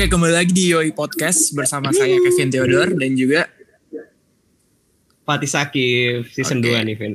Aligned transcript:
Oke, 0.00 0.16
kembali 0.16 0.32
lagi 0.32 0.56
di 0.56 0.72
Yoi 0.72 0.96
Podcast 0.96 1.52
bersama 1.52 1.92
saya 1.92 2.16
Kevin 2.24 2.48
Theodore 2.48 2.96
dan 2.96 3.12
juga 3.20 3.52
Fatih 5.28 5.44
Sakif 5.44 6.32
season 6.32 6.64
Oke. 6.64 6.72
2 6.72 6.88
nih, 6.88 6.96
Vin. 6.96 7.12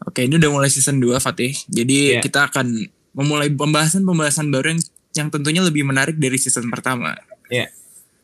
Oke, 0.00 0.24
ini 0.24 0.40
udah 0.40 0.48
mulai 0.48 0.72
season 0.72 0.96
2 0.96 1.20
Fatih. 1.20 1.52
Jadi 1.68 2.16
Iya. 2.16 2.24
kita 2.24 2.48
akan 2.48 2.88
memulai 3.12 3.52
pembahasan-pembahasan 3.52 4.48
baru 4.48 4.72
yang, 4.72 4.80
yang 5.12 5.28
tentunya 5.28 5.60
lebih 5.60 5.84
menarik 5.84 6.16
dari 6.16 6.40
season 6.40 6.72
pertama. 6.72 7.12
Iya. 7.52 7.68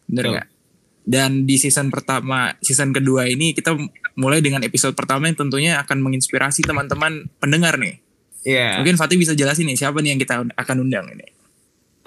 Bener 0.09 0.25
Betul. 0.25 0.33
nggak? 0.41 0.49
Dan 1.05 1.31
di 1.45 1.61
season 1.61 1.93
pertama, 1.93 2.57
season 2.65 2.97
kedua 2.97 3.29
ini 3.29 3.53
kita 3.53 3.77
mulai 4.17 4.41
dengan 4.41 4.65
episode 4.65 4.97
pertama 4.97 5.29
yang 5.29 5.37
tentunya 5.37 5.77
akan 5.85 6.01
menginspirasi 6.01 6.65
teman-teman 6.65 7.29
pendengar 7.45 7.77
nih. 7.77 8.01
Iya. 8.41 8.81
Mungkin 8.81 8.97
Fatih 8.97 9.21
bisa 9.21 9.37
jelasin 9.37 9.69
nih 9.69 9.77
siapa 9.77 10.01
nih 10.01 10.17
yang 10.17 10.21
kita 10.25 10.49
akan 10.57 10.77
undang 10.81 11.13
ini. 11.13 11.38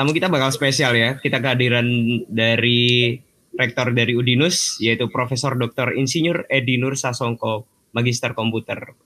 Tamu 0.01 0.17
kita 0.17 0.33
bakal 0.33 0.49
spesial 0.49 0.97
ya. 0.97 1.21
Kita 1.21 1.37
kehadiran 1.37 1.85
dari 2.25 3.21
rektor 3.53 3.93
dari 3.93 4.17
Udinus 4.17 4.81
yaitu 4.81 5.05
Profesor 5.13 5.53
Dr. 5.53 5.93
Insinyur 5.93 6.49
Edi 6.49 6.81
Nur 6.81 6.97
Sasongko, 6.97 7.69
Magister 7.93 8.33
Komputer. 8.33 8.97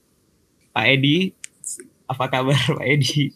Pak 0.71 0.85
Edi, 0.87 1.35
apa 2.07 2.31
kabar 2.31 2.55
Pak 2.79 2.87
Edi? 2.87 3.27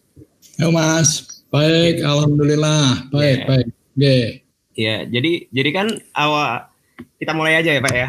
Ya 0.55 0.71
Mas, 0.71 1.43
baik, 1.51 1.99
alhamdulillah, 1.99 3.11
baik, 3.11 3.43
Iya. 3.43 3.47
baik. 3.51 3.67
Oke, 3.91 4.17
Ya, 4.79 4.95
jadi 5.03 5.51
jadi 5.51 5.69
kan 5.75 5.87
awal 6.15 6.63
kita 7.19 7.35
mulai 7.35 7.59
aja 7.59 7.75
ya 7.75 7.83
Pak 7.83 7.91
ya. 7.91 8.07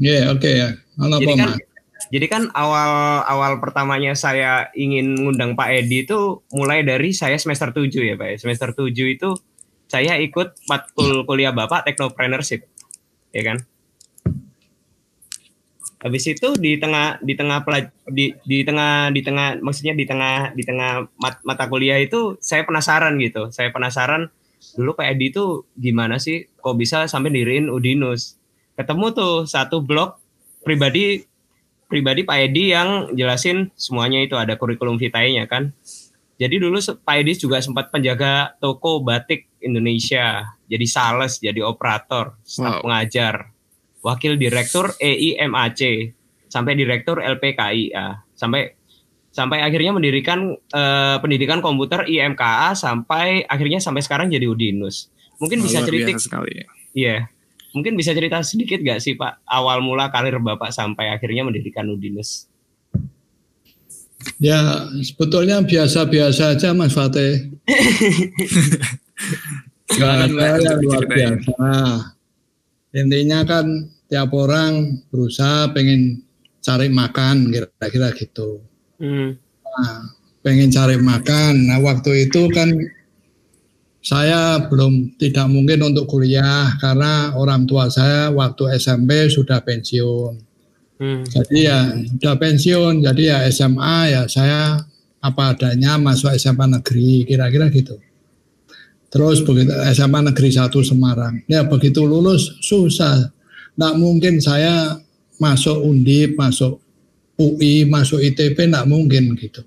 Oke, 0.00 0.16
oke 0.32 0.50
ya. 0.56 0.68
Halo 0.96 1.20
Jadi 1.20 1.28
Pak 1.28 1.36
kan 1.36 1.50
Mas. 1.52 1.69
Jadi 2.10 2.26
kan 2.26 2.42
awal 2.58 3.22
awal 3.22 3.62
pertamanya 3.62 4.18
saya 4.18 4.66
ingin 4.74 5.14
ngundang 5.14 5.54
Pak 5.54 5.70
Edi 5.70 6.02
itu 6.02 6.42
mulai 6.50 6.82
dari 6.82 7.14
saya 7.14 7.38
semester 7.38 7.70
7 7.70 7.86
ya 8.02 8.18
Pak 8.18 8.28
ya. 8.34 8.36
Semester 8.42 8.74
7 8.74 8.90
itu 9.06 9.30
saya 9.86 10.18
ikut 10.18 10.58
matkul 10.66 11.22
kuliah 11.22 11.54
Bapak 11.54 11.86
Technopreneurship. 11.86 12.66
Ya 13.30 13.42
kan? 13.46 13.62
Habis 16.02 16.34
itu 16.34 16.58
di 16.58 16.82
tengah 16.82 17.22
di 17.22 17.38
tengah 17.38 17.62
pelaj- 17.62 17.94
di 18.10 18.34
di 18.42 18.66
tengah 18.66 19.14
di 19.14 19.22
tengah 19.22 19.62
maksudnya 19.62 19.94
di 19.94 20.02
tengah 20.02 20.50
di 20.50 20.66
tengah 20.66 21.06
mat- 21.14 21.44
mata 21.46 21.70
kuliah 21.70 22.02
itu 22.02 22.34
saya 22.42 22.66
penasaran 22.66 23.22
gitu. 23.22 23.54
Saya 23.54 23.70
penasaran 23.70 24.34
dulu 24.74 24.98
Pak 24.98 25.14
Edi 25.14 25.30
itu 25.30 25.62
gimana 25.78 26.18
sih 26.18 26.50
kok 26.58 26.74
bisa 26.74 27.06
sampai 27.06 27.30
diriin 27.30 27.70
Udinus. 27.70 28.34
Ketemu 28.74 29.14
tuh 29.14 29.34
satu 29.46 29.78
blog 29.78 30.18
pribadi 30.66 31.29
pribadi 31.90 32.22
Pak 32.22 32.38
Edi 32.38 32.70
yang 32.70 33.10
jelasin 33.18 33.74
semuanya 33.74 34.22
itu 34.22 34.38
ada 34.38 34.54
kurikulum 34.54 34.94
vitae-nya 34.96 35.50
kan. 35.50 35.74
Jadi 36.38 36.56
dulu 36.56 36.78
Pak 36.80 37.16
Edi 37.20 37.36
juga 37.36 37.58
sempat 37.60 37.90
penjaga 37.92 38.56
toko 38.62 39.02
batik 39.02 39.50
Indonesia, 39.60 40.56
jadi 40.70 40.86
sales, 40.88 41.36
jadi 41.42 41.60
operator, 41.60 42.38
staf 42.46 42.80
Wow. 42.80 42.82
pengajar, 42.88 43.52
wakil 44.00 44.40
direktur 44.40 44.96
EIMAC, 44.96 46.14
sampai 46.48 46.72
direktur 46.78 47.20
LPKIA, 47.20 48.24
sampai 48.32 48.72
sampai 49.30 49.60
akhirnya 49.60 49.92
mendirikan 49.92 50.56
eh, 50.56 51.16
pendidikan 51.20 51.60
komputer 51.60 52.08
IMKA 52.08 52.74
sampai 52.74 53.44
akhirnya 53.44 53.78
sampai 53.78 54.00
sekarang 54.00 54.32
jadi 54.32 54.48
Udinus. 54.48 55.12
Mungkin 55.38 55.60
bisa 55.60 55.84
cerita 55.84 56.08
biasa 56.08 56.24
sekali. 56.24 56.64
Mungkin 57.70 57.94
bisa 57.94 58.10
cerita 58.10 58.42
sedikit 58.42 58.82
gak 58.82 58.98
sih 58.98 59.14
Pak 59.14 59.46
awal 59.46 59.78
mula 59.78 60.10
karir 60.10 60.42
Bapak 60.42 60.74
sampai 60.74 61.14
akhirnya 61.14 61.46
mendirikan 61.46 61.86
Udinus? 61.86 62.50
Ya, 64.36 64.84
sebetulnya 65.00 65.64
biasa-biasa 65.64 66.58
aja 66.58 66.76
Mas 66.76 66.92
Fatih. 66.92 67.56
Silakan, 69.90 70.60
yang 70.60 70.78
luar 70.84 71.04
biasa. 71.08 71.56
Intinya 72.94 73.40
kan 73.48 73.66
tiap 74.10 74.30
orang 74.36 75.00
berusaha 75.08 75.72
pengen 75.72 76.20
cari 76.60 76.92
makan, 76.92 77.48
kira-kira 77.48 78.12
gitu. 78.12 78.60
Hmm. 79.00 79.40
Nah, 79.64 80.00
pengen 80.44 80.68
cari 80.68 81.00
makan. 81.00 81.72
Nah, 81.72 81.80
waktu 81.80 82.28
itu 82.28 82.52
kan 82.52 82.68
saya 84.00 84.64
belum 84.64 85.20
tidak 85.20 85.44
mungkin 85.52 85.92
untuk 85.92 86.08
kuliah 86.08 86.72
karena 86.80 87.36
orang 87.36 87.68
tua 87.68 87.92
saya 87.92 88.32
waktu 88.32 88.80
SMP 88.80 89.28
sudah 89.28 89.60
pensiun. 89.60 90.34
Hmm. 91.00 91.24
Jadi 91.28 91.68
ya 91.68 91.84
sudah 92.16 92.36
pensiun, 92.40 93.04
jadi 93.04 93.22
ya 93.24 93.38
SMA 93.52 93.98
ya 94.08 94.22
saya 94.24 94.80
apa 95.20 95.52
adanya 95.52 96.00
masuk 96.00 96.32
SMA 96.40 96.80
negeri 96.80 97.28
kira-kira 97.28 97.68
gitu. 97.68 98.00
Terus 99.12 99.44
begitu 99.44 99.72
SMA 99.92 100.32
negeri 100.32 100.48
1 100.48 100.72
Semarang. 100.80 101.44
Ya 101.44 101.68
begitu 101.68 102.04
lulus 102.08 102.56
susah. 102.64 103.28
Nggak 103.76 103.94
mungkin 104.00 104.34
saya 104.40 104.96
masuk 105.36 105.76
Undip, 105.84 106.40
masuk 106.40 106.80
UI, 107.36 107.84
masuk 107.84 108.20
ITB 108.20 108.56
nggak 108.56 108.88
mungkin 108.88 109.36
gitu. 109.36 109.60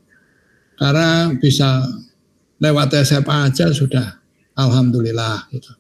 Karena 0.78 1.34
bisa 1.38 1.86
lewat 2.58 2.98
SMA 3.06 3.52
aja 3.52 3.70
sudah 3.70 4.23
alhamdulillah 4.56 5.50
gitu. 5.52 5.72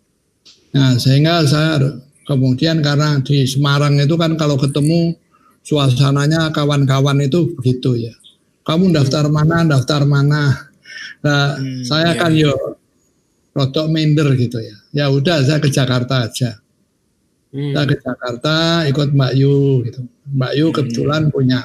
Nah, 0.73 0.97
sehingga 0.97 1.45
saya 1.45 1.77
kemudian 2.25 2.81
karena 2.81 3.21
di 3.21 3.45
Semarang 3.45 3.99
itu 4.01 4.17
kan 4.17 4.33
kalau 4.33 4.57
ketemu 4.57 5.13
suasananya 5.61 6.49
kawan-kawan 6.51 7.21
itu 7.23 7.53
begitu 7.57 8.09
ya. 8.09 8.13
Kamu 8.63 8.89
daftar 8.95 9.27
mana, 9.29 9.67
daftar 9.67 10.07
mana. 10.07 10.71
Nah, 11.23 11.55
Hmm, 11.59 11.83
saya 11.83 12.15
iya. 12.15 12.19
kan 12.19 12.31
yo 12.35 12.51
rotok 13.53 13.87
minder 13.91 14.33
gitu 14.35 14.57
ya. 14.59 14.75
Ya 14.91 15.05
udah 15.11 15.43
saya 15.45 15.59
ke 15.61 15.69
Jakarta 15.69 16.25
aja. 16.27 16.57
Hmm. 17.53 17.71
Saya 17.75 17.85
ke 17.85 17.95
Jakarta 18.01 18.55
ikut 18.89 19.13
Mbak 19.13 19.33
Yu 19.37 19.55
gitu. 19.85 20.01
Mbak 20.33 20.51
Yu 20.57 20.65
Hmm. 20.67 20.75
kebetulan 20.75 21.21
punya 21.29 21.59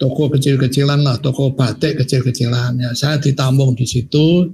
toko 0.00 0.32
kecil-kecilan 0.32 1.04
lah, 1.04 1.20
toko 1.20 1.52
batik 1.52 2.00
kecil-kecilan. 2.02 2.80
Ya 2.80 2.90
saya 2.96 3.20
ditampung 3.20 3.76
di 3.76 3.84
situ. 3.84 4.48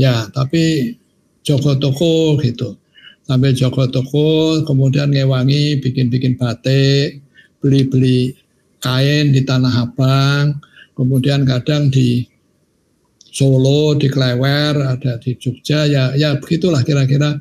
Ya, 0.00 0.24
tapi 0.32 0.96
jogo 1.44 1.76
toko 1.76 2.40
gitu. 2.40 2.80
Sampai 3.28 3.52
jogo 3.52 3.84
toko, 3.92 4.64
kemudian 4.64 5.12
ngewangi 5.12 5.76
bikin-bikin 5.84 6.40
batik, 6.40 7.20
beli-beli 7.60 8.32
kain 8.80 9.36
di 9.36 9.44
Tanah 9.44 9.84
Abang, 9.84 10.56
kemudian 10.96 11.44
kadang 11.44 11.92
di 11.92 12.24
Solo, 13.30 13.94
di 13.94 14.10
Klewer, 14.10 14.74
ada 14.96 15.20
di 15.22 15.38
Jogja, 15.38 15.86
ya 15.86 16.16
ya 16.18 16.34
begitulah 16.40 16.82
kira-kira 16.82 17.38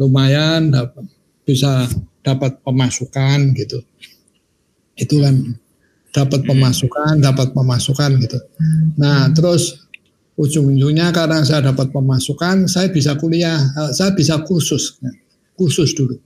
lumayan 0.00 0.72
dapat 0.72 1.04
bisa 1.44 1.84
dapat 2.24 2.56
pemasukan 2.64 3.52
gitu. 3.52 3.84
Itu 4.96 5.20
kan 5.20 5.60
dapat 6.16 6.48
pemasukan, 6.48 7.20
dapat 7.20 7.52
pemasukan 7.52 8.16
gitu. 8.24 8.40
Nah, 8.96 9.28
terus 9.36 9.85
ujung-ujungnya 10.36 11.10
karena 11.16 11.40
saya 11.42 11.72
dapat 11.72 11.90
pemasukan, 11.90 12.68
saya 12.68 12.92
bisa 12.92 13.16
kuliah, 13.16 13.56
eh, 13.56 13.90
saya 13.96 14.12
bisa 14.12 14.44
kursus, 14.44 15.00
kursus 15.56 15.96
dulu. 15.96 16.16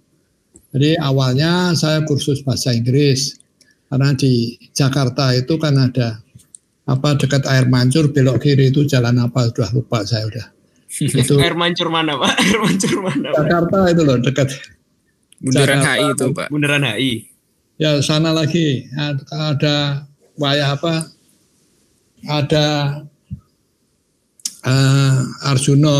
Jadi 0.71 0.99
awalnya 0.99 1.75
saya 1.75 2.03
kursus 2.07 2.47
bahasa 2.47 2.71
Inggris 2.71 3.39
karena 3.91 4.15
di 4.15 4.55
Jakarta 4.71 5.35
itu 5.35 5.59
kan 5.59 5.75
ada 5.75 6.23
apa 6.87 7.19
dekat 7.19 7.47
air 7.47 7.67
mancur 7.67 8.11
belok 8.11 8.43
kiri 8.43 8.71
itu 8.71 8.87
jalan 8.87 9.19
apa 9.19 9.51
sudah 9.51 9.71
lupa 9.75 10.03
saya 10.07 10.27
udah. 10.31 10.47
Itu 10.91 11.39
Air 11.43 11.55
mancur 11.55 11.91
mana 11.91 12.19
Pak? 12.19 12.35
Air 12.39 12.59
mancur 12.63 12.97
mana? 13.03 13.29
Pak? 13.31 13.39
Jakarta 13.47 13.79
itu 13.91 14.03
loh 14.03 14.19
dekat 14.19 14.49
Bundaran 15.41 15.81
Jakarta. 15.81 15.91
HI 15.97 16.07
itu, 16.13 16.27
Pak. 16.35 16.47
Bundaran 16.51 16.85
HI. 16.85 17.13
ya 17.81 17.91
sana 18.05 18.37
lagi 18.37 18.85
ada 19.33 20.05
wayah 20.37 20.77
apa 20.77 21.09
ada 22.29 22.67
eh, 24.67 25.49
Arjuno 25.49 25.97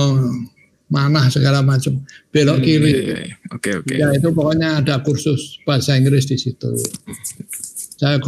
Manah 0.91 1.31
segala 1.31 1.63
macam 1.63 2.03
belok 2.35 2.59
Hmm, 2.59 2.67
kiri 2.67 2.91
iya, 2.91 3.17
iya. 3.23 3.35
Oke, 3.55 3.71
oke. 3.79 3.95
ya 3.95 4.11
itu 4.11 4.29
pokoknya 4.35 4.83
ada 4.83 4.99
kursus 5.07 5.63
bahasa 5.63 5.95
Inggris 5.95 6.27
di 6.27 6.35
situ 6.35 6.75
saya 7.95 8.19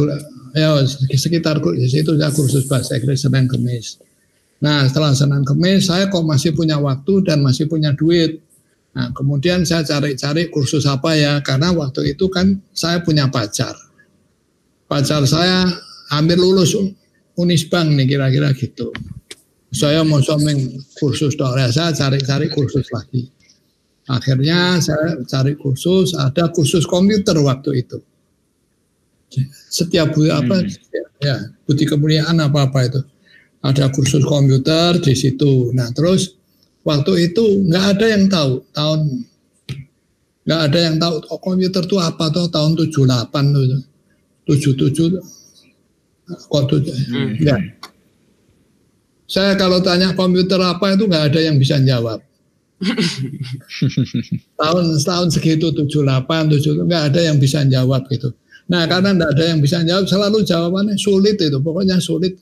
ya 0.55 0.79
sekitar 1.11 1.59
di 1.59 1.87
situ 1.91 2.15
saya 2.15 2.31
kursus 2.31 2.63
bahasa 2.71 2.95
Inggris 2.95 3.27
Senin 3.27 3.51
Kemis 3.51 3.99
nah 4.63 4.87
setelah 4.87 5.11
Senin 5.11 5.43
Kemis 5.43 5.91
saya 5.91 6.07
kok 6.07 6.23
masih 6.23 6.55
punya 6.55 6.79
waktu 6.79 7.19
dan 7.27 7.43
masih 7.43 7.67
punya 7.67 7.91
duit 7.91 8.39
Nah, 8.93 9.09
kemudian 9.09 9.65
saya 9.65 9.81
cari-cari 9.81 10.53
kursus 10.53 10.85
apa 10.85 11.17
ya, 11.17 11.41
karena 11.41 11.73
waktu 11.73 12.13
itu 12.13 12.29
kan 12.29 12.61
saya 12.77 13.01
punya 13.01 13.25
pacar. 13.25 13.73
Pacar 14.85 15.25
saya 15.25 15.65
hampir 16.13 16.37
lulus 16.37 16.77
Unisbank 17.33 17.97
nih 17.97 18.05
kira-kira 18.05 18.53
gitu. 18.53 18.93
Saya 19.73 20.05
mau 20.05 20.21
someng 20.21 20.77
kursus 21.01 21.33
dong, 21.33 21.57
ya, 21.57 21.67
saya 21.73 21.89
cari-cari 21.97 22.47
kursus 22.53 22.85
lagi. 22.93 23.25
Akhirnya 24.05 24.77
saya 24.83 25.17
cari 25.25 25.57
kursus, 25.57 26.13
ada 26.13 26.51
kursus 26.51 26.85
komputer 26.85 27.39
waktu 27.41 27.81
itu. 27.81 27.97
Setiap 29.73 30.13
bu 30.13 30.29
apa 30.29 30.61
ya 31.23 31.49
budi 31.65 31.89
kemuliaan 31.89 32.37
apa 32.37 32.69
apa 32.69 32.85
itu 32.85 33.01
ada 33.63 33.89
kursus 33.89 34.21
komputer 34.27 34.99
di 34.99 35.15
situ. 35.17 35.71
Nah 35.73 35.89
terus 35.95 36.35
waktu 36.83 37.31
itu 37.31 37.63
nggak 37.65 37.85
ada 37.97 38.05
yang 38.11 38.29
tahu 38.29 38.61
tahun 38.75 38.99
nggak 40.43 40.61
ada 40.69 40.79
yang 40.83 40.95
tahu 40.99 41.13
oh, 41.31 41.39
komputer 41.39 41.81
itu 41.87 41.97
apa 41.97 42.27
tuh 42.29 42.51
tahun 42.51 42.75
78 42.75 43.55
tuh 43.55 43.65
77 44.51 45.17
kok 46.51 46.63
tuh 46.67 46.79
Hmm. 46.83 47.39
ya. 47.39 47.55
Saya 49.33 49.57
kalau 49.57 49.81
tanya 49.81 50.13
komputer 50.13 50.61
apa 50.61 50.93
itu 50.93 51.09
nggak 51.09 51.33
ada 51.33 51.39
yang 51.41 51.57
bisa 51.57 51.81
jawab. 51.81 52.21
tahun 54.61 54.85
tahun 55.01 55.27
segitu 55.33 55.73
78 55.73 56.53
70 56.61 56.85
nggak 56.85 57.03
ada 57.09 57.21
yang 57.33 57.41
bisa 57.41 57.65
jawab 57.65 58.05
gitu. 58.13 58.29
Nah 58.69 58.85
karena 58.85 59.17
nggak 59.17 59.33
ada 59.33 59.45
yang 59.49 59.57
bisa 59.57 59.81
jawab 59.81 60.05
selalu 60.05 60.45
jawabannya 60.45 61.01
sulit 61.01 61.41
itu 61.41 61.57
pokoknya 61.57 61.97
sulit. 61.97 62.37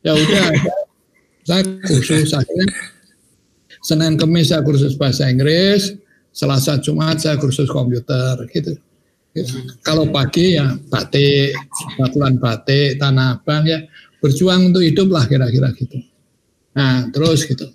Ya 0.00 0.16
udah 0.16 0.48
saya 1.48 1.60
kursus 1.84 2.32
akhirnya 2.32 2.72
Senin 3.84 4.16
Kemis 4.16 4.48
saya 4.48 4.64
kursus 4.64 4.96
bahasa 4.96 5.28
Inggris, 5.28 5.92
Selasa 6.32 6.80
Jumat 6.80 7.20
saya 7.20 7.36
kursus 7.36 7.68
komputer 7.68 8.40
gitu. 8.48 8.80
Gitu. 9.36 9.54
Kalau 9.84 10.08
pagi 10.08 10.56
ya 10.56 10.72
batik, 10.88 11.52
batuan 12.00 12.40
batik, 12.40 12.96
tanah 12.96 13.36
abang 13.36 13.68
ya 13.68 13.84
berjuang 14.24 14.72
untuk 14.72 14.80
hidup 14.80 15.12
lah 15.12 15.28
kira-kira 15.28 15.68
gitu. 15.76 16.09
Nah 16.76 17.10
terus 17.10 17.46
gitu. 17.46 17.66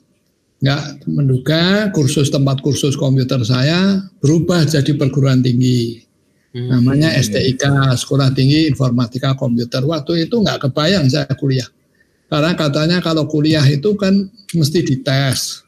Nggak 0.63 1.05
menduga 1.11 1.91
kursus 1.91 2.31
tempat 2.31 2.63
kursus 2.63 2.95
komputer 2.95 3.43
saya 3.43 4.01
berubah 4.23 4.63
jadi 4.65 4.95
perguruan 4.95 5.43
tinggi. 5.43 6.01
Hmm. 6.55 6.71
Namanya 6.71 7.11
STIK, 7.19 7.67
Sekolah 7.99 8.31
Tinggi 8.31 8.71
Informatika 8.71 9.35
Komputer. 9.35 9.83
Waktu 9.83 10.23
itu 10.23 10.39
nggak 10.39 10.71
kebayang 10.71 11.03
saya 11.11 11.27
kuliah. 11.35 11.67
Karena 12.31 12.55
katanya 12.55 12.97
kalau 13.03 13.27
kuliah 13.27 13.63
itu 13.67 13.93
kan 13.99 14.31
mesti 14.55 14.79
dites. 14.81 15.67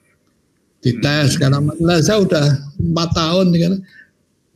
Dites, 0.79 1.35
karena 1.35 1.59
lah 1.83 1.99
saya 1.99 2.23
udah 2.23 2.45
empat 2.79 3.09
tahun 3.11 3.47
kan 3.51 3.73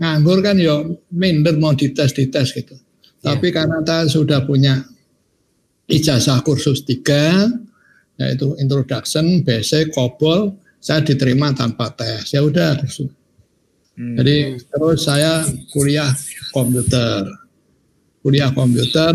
nganggur 0.01 0.39
kan 0.39 0.55
ya 0.55 0.81
minder 1.11 1.59
mau 1.59 1.75
dites 1.75 2.15
dites 2.15 2.55
gitu. 2.55 2.79
Tapi 3.21 3.53
karena 3.53 3.83
saya 3.85 4.09
sudah 4.09 4.39
punya 4.47 4.81
ijazah 5.85 6.41
kursus 6.41 6.81
tiga, 6.81 7.51
yaitu 8.21 8.53
introduction, 8.61 9.41
basic, 9.41 9.89
COBOL, 9.91 10.53
saya 10.77 11.01
diterima 11.01 11.49
tanpa 11.57 11.89
tes. 11.93 12.29
Ya 12.29 12.45
udah. 12.45 12.77
Hmm. 13.97 14.15
Jadi 14.21 14.61
terus 14.61 15.03
saya 15.05 15.45
kuliah 15.73 16.09
komputer, 16.53 17.25
kuliah 18.21 18.53
komputer 18.53 19.13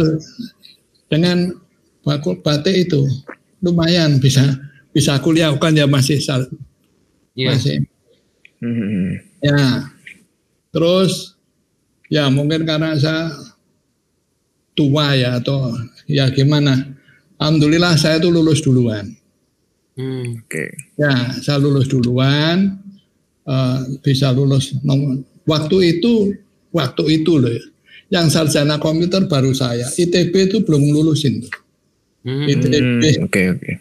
dengan 1.07 1.55
batik 2.43 2.87
itu 2.91 3.03
lumayan 3.63 4.19
bisa 4.19 4.43
bisa 4.95 5.19
kuliah 5.19 5.51
kan 5.59 5.75
ya 5.75 5.87
masih 5.91 6.19
sal- 6.23 6.51
Iya. 7.37 7.53
masih 7.53 7.77
Hmm. 8.57 9.21
Ya, 9.45 9.85
terus 10.73 11.37
ya 12.09 12.33
mungkin 12.33 12.65
karena 12.65 12.97
saya 12.97 13.37
tua 14.73 15.13
ya 15.13 15.37
atau 15.37 15.77
ya 16.09 16.33
gimana. 16.33 16.96
Alhamdulillah 17.37 17.95
saya 18.01 18.17
tuh 18.17 18.33
lulus 18.33 18.65
duluan. 18.65 19.13
Hmm. 19.97 20.41
Oke. 20.45 20.73
Ya, 20.97 21.33
saya 21.41 21.57
lulus 21.61 21.89
duluan, 21.89 22.81
eh, 23.45 23.79
bisa 24.05 24.33
lulus 24.33 24.77
nomor. 24.85 25.21
Waktu 25.47 25.97
itu, 25.97 26.37
waktu 26.73 27.23
itu 27.23 27.33
loh 27.41 27.53
ya. 27.53 27.65
Yang 28.07 28.27
sarjana 28.39 28.79
komputer 28.79 29.27
baru 29.27 29.51
saya. 29.51 29.89
ITB 29.89 30.35
itu 30.53 30.57
belum 30.63 30.95
lulusin. 30.95 31.43
tuh. 31.43 31.53
Hmm. 32.27 32.47
ITB, 32.47 32.75
Hmm, 32.77 33.27
Oke 33.27 33.43
oke. 33.55 33.73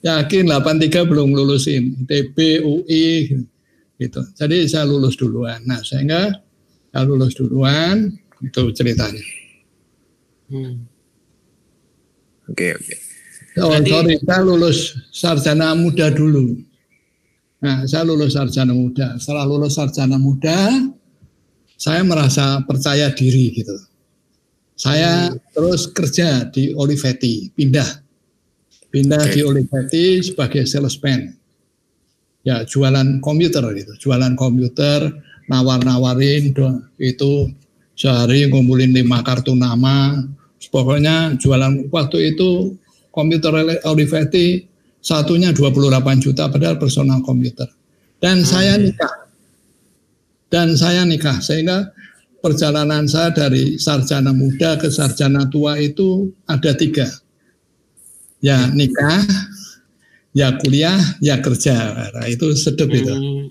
yakin 0.00 0.44
83 0.48 1.04
belum 1.06 1.34
lulusin. 1.34 2.06
ITB, 2.06 2.64
UI, 2.64 3.36
gitu. 4.00 4.20
Jadi 4.34 4.64
saya 4.64 4.88
lulus 4.88 5.14
duluan. 5.14 5.60
Nah, 5.68 5.84
sehingga 5.84 6.30
saya 6.90 7.02
lulus 7.04 7.36
duluan, 7.36 8.10
itu 8.40 8.62
ceritanya. 8.72 9.22
Hmm. 10.50 10.88
Oke 12.50 12.74
oke. 12.74 12.94
Oh, 13.58 13.70
Berarti- 13.74 13.90
sorry, 13.90 14.14
saya 14.22 14.40
lulus 14.46 14.78
sarjana 15.10 15.74
muda 15.74 16.06
dulu. 16.14 16.54
Nah, 17.60 17.84
saya 17.84 18.06
lulus 18.06 18.34
sarjana 18.38 18.72
muda. 18.72 19.18
Setelah 19.18 19.44
lulus 19.44 19.74
sarjana 19.76 20.16
muda, 20.16 20.70
saya 21.76 22.00
merasa 22.06 22.62
percaya 22.64 23.10
diri 23.12 23.52
gitu. 23.52 23.76
Saya 24.80 25.28
terus 25.52 25.90
kerja 25.92 26.48
di 26.48 26.72
Olivetti, 26.72 27.52
pindah. 27.52 28.00
Pindah 28.88 29.28
Oke. 29.28 29.34
di 29.36 29.40
Olivetti 29.44 30.04
sebagai 30.24 30.64
salesman. 30.64 31.36
Ya, 32.40 32.64
jualan 32.64 33.20
komputer 33.20 33.60
gitu. 33.76 34.08
Jualan 34.08 34.32
komputer, 34.40 35.04
nawar-nawarin 35.52 36.56
itu 36.96 37.32
sehari 37.92 38.48
ngumpulin 38.48 38.96
lima 38.96 39.20
kartu 39.20 39.52
nama. 39.52 40.16
Pokoknya 40.68 41.40
jualan 41.40 41.88
waktu 41.88 42.36
itu 42.36 42.76
komputer 43.08 43.80
Olivetti 43.88 44.68
satunya 45.00 45.56
28 45.56 46.20
juta 46.20 46.52
padahal 46.52 46.76
personal 46.76 47.24
komputer. 47.24 47.64
Dan 48.20 48.44
saya 48.44 48.76
nikah. 48.76 49.24
Dan 50.52 50.76
saya 50.76 51.08
nikah 51.08 51.40
sehingga 51.40 51.88
perjalanan 52.44 53.08
saya 53.08 53.32
dari 53.32 53.80
sarjana 53.80 54.36
muda 54.36 54.76
ke 54.76 54.92
sarjana 54.92 55.48
tua 55.48 55.80
itu 55.80 56.28
ada 56.44 56.76
tiga. 56.76 57.08
Ya 58.44 58.68
nikah, 58.68 59.24
ya 60.36 60.52
kuliah, 60.60 61.00
ya 61.24 61.40
kerja. 61.40 62.10
Nah, 62.12 62.26
itu 62.28 62.52
sedep 62.52 62.88
itu. 62.92 63.14
Hmm. 63.16 63.48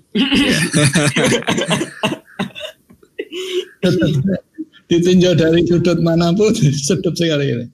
Ditinjau 4.90 5.38
dari 5.38 5.62
sudut 5.70 6.02
mana 6.02 6.34
pun 6.34 6.50
sedap 6.88 7.14
sekali 7.14 7.46
ini. 7.54 7.68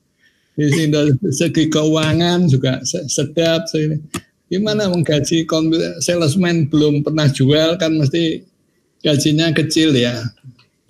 Di 0.55 0.67
sini 0.71 1.15
segi 1.31 1.67
keuangan 1.71 2.47
juga 2.51 2.83
se- 2.83 3.07
sedap 3.07 3.67
sekali. 3.71 3.99
Gimana 4.51 4.91
menggaji 4.91 5.47
salesman 6.03 6.69
belum 6.69 7.01
pernah 7.01 7.25
jual 7.31 7.79
kan 7.81 7.95
mesti 7.95 8.43
gajinya 9.01 9.49
kecil 9.55 9.95
ya. 9.95 10.15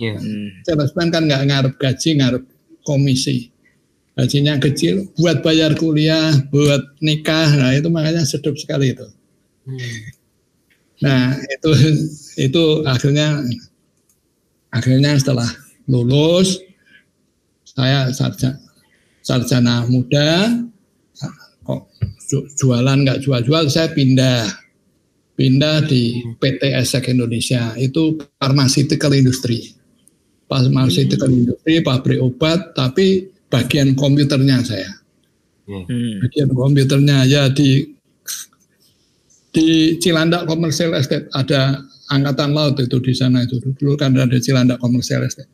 Hmm. 0.01 0.49
Salesman 0.65 1.13
kan 1.13 1.29
nggak 1.29 1.45
ngarep 1.49 1.73
gaji, 1.77 2.09
ngarep 2.19 2.43
komisi. 2.83 3.53
Gajinya 4.15 4.55
kecil, 4.63 5.11
buat 5.19 5.43
bayar 5.43 5.75
kuliah, 5.75 6.31
buat 6.47 6.95
nikah, 7.03 7.51
nah 7.51 7.75
itu 7.75 7.91
makanya 7.91 8.23
sedap 8.23 8.55
sekali 8.55 8.95
itu. 8.95 9.07
Hmm. 9.67 9.97
Nah 11.03 11.35
itu 11.35 11.69
itu 12.39 12.63
akhirnya 12.87 13.43
akhirnya 14.71 15.19
setelah 15.19 15.47
lulus 15.89 16.61
saya 17.65 18.09
sarjana, 18.13 18.57
sarjana 19.21 19.85
muda 19.89 20.61
kok 21.65 21.89
ju- 22.29 22.47
jualan 22.57 22.97
nggak 23.03 23.21
jual-jual 23.25 23.67
saya 23.69 23.89
pindah 23.91 24.45
pindah 25.35 25.83
di 25.89 26.23
PT 26.39 26.71
Esek 26.71 27.11
Indonesia 27.11 27.75
itu 27.75 28.15
pharmaceutical 28.39 29.11
industry 29.11 29.75
pharmaceutical 30.45 31.29
industry 31.29 31.81
pabrik 31.81 32.21
obat 32.21 32.77
tapi 32.77 33.29
bagian 33.49 33.93
komputernya 33.93 34.61
saya. 34.65 34.91
Hmm. 35.65 36.21
bagian 36.21 36.53
komputernya 36.53 37.25
ya 37.25 37.49
di 37.49 37.89
di 39.49 39.97
Cilandak 39.97 40.45
Commercial 40.45 40.93
Estate 40.93 41.25
ada 41.33 41.81
angkatan 42.13 42.53
laut 42.53 42.77
itu 42.77 43.01
di 43.01 43.17
sana 43.17 43.41
itu 43.41 43.57
dulu 43.57 43.97
kan 43.97 44.13
ada 44.13 44.37
Cilandak 44.37 44.77
Commercial 44.77 45.25
Estate. 45.25 45.49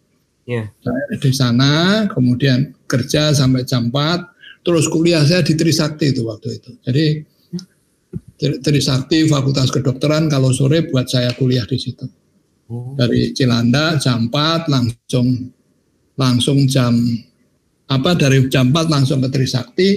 Iya. 0.46 0.74
Saya 0.82 1.06
di 1.22 1.32
sana 1.32 1.72
kemudian 2.10 2.74
kerja 2.90 3.32
sampai 3.32 3.64
jam 3.64 3.94
4 3.94 4.66
terus 4.66 4.90
kuliah 4.90 5.22
saya 5.26 5.42
di 5.46 5.54
Trisakti 5.54 6.14
itu 6.14 6.26
waktu 6.26 6.62
itu. 6.62 6.72
Jadi 6.82 7.06
Tri- 8.42 8.58
Trisakti 8.58 9.30
Fakultas 9.30 9.70
Kedokteran 9.70 10.26
kalau 10.26 10.50
sore 10.50 10.90
buat 10.90 11.06
saya 11.06 11.30
kuliah 11.38 11.66
di 11.70 11.78
situ. 11.78 12.10
Oh. 12.74 12.98
Dari 12.98 13.38
Cilandak 13.38 14.02
jam 14.02 14.34
4 14.34 14.66
langsung 14.66 15.28
langsung 16.18 16.66
jam 16.66 16.98
apa 17.92 18.16
dari 18.16 18.48
jam 18.48 18.74
4 18.74 18.88
langsung 18.88 19.20
ke 19.22 19.30
Trisakti, 19.30 19.90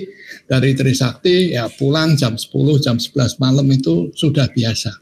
dari 0.50 0.74
Trisakti 0.74 1.54
ya 1.54 1.70
pulang 1.72 2.18
jam 2.18 2.34
10, 2.36 2.50
jam 2.84 3.00
11 3.00 3.40
malam 3.40 3.64
itu 3.70 4.10
sudah 4.12 4.50
biasa. 4.50 4.92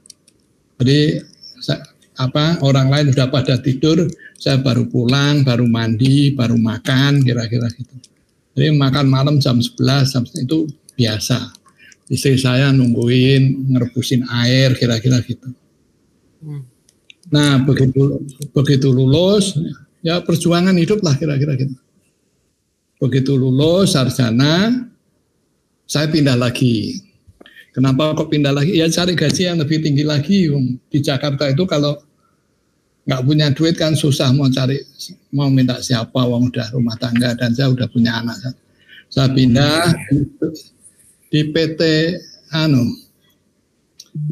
Jadi 0.79 1.19
apa 2.21 2.61
orang 2.61 2.93
lain 2.93 3.07
sudah 3.11 3.33
pada 3.33 3.57
tidur, 3.59 4.05
saya 4.43 4.59
baru 4.59 4.91
pulang, 4.91 5.47
baru 5.47 5.71
mandi, 5.71 6.35
baru 6.35 6.59
makan 6.59 7.23
kira-kira 7.23 7.71
gitu. 7.71 7.95
Jadi 8.59 8.75
makan 8.75 9.07
malam 9.07 9.39
jam 9.39 9.63
11 9.63 9.79
jam 10.11 10.27
itu 10.27 10.67
biasa. 10.99 11.55
Istri 12.11 12.43
saya 12.43 12.75
nungguin 12.75 13.71
ngerebusin 13.71 14.27
air 14.27 14.75
kira-kira 14.75 15.23
gitu. 15.23 15.47
Hmm. 16.43 16.67
Nah 17.31 17.63
begitu 17.63 18.19
begitu 18.51 18.91
lulus 18.91 19.55
ya 20.03 20.19
perjuangan 20.27 20.75
hidup 20.75 21.07
lah 21.07 21.15
kira-kira 21.15 21.55
gitu. 21.55 21.79
Begitu 22.99 23.39
lulus 23.39 23.95
sarjana, 23.95 24.91
saya 25.87 26.11
pindah 26.11 26.35
lagi. 26.35 26.99
Kenapa 27.71 28.11
kok 28.19 28.27
pindah 28.27 28.51
lagi? 28.51 28.75
Ya 28.75 28.91
cari 28.91 29.15
gaji 29.15 29.43
yang 29.55 29.63
lebih 29.63 29.87
tinggi 29.87 30.03
lagi. 30.03 30.51
Di 30.91 30.99
Jakarta 30.99 31.47
itu 31.47 31.63
kalau 31.65 31.97
nggak 33.03 33.23
punya 33.27 33.51
duit 33.51 33.75
kan 33.75 33.99
susah 33.99 34.31
mau 34.31 34.47
cari 34.47 34.79
mau 35.35 35.51
minta 35.51 35.83
siapa 35.83 36.23
wong 36.23 36.55
udah 36.55 36.71
rumah 36.71 36.95
tangga 36.95 37.35
dan 37.35 37.51
saya 37.51 37.75
udah 37.75 37.87
punya 37.91 38.23
anak. 38.23 38.55
Saya 39.11 39.29
pindah 39.35 39.93
di 41.29 41.41
PT 41.51 41.81
anu 42.55 42.87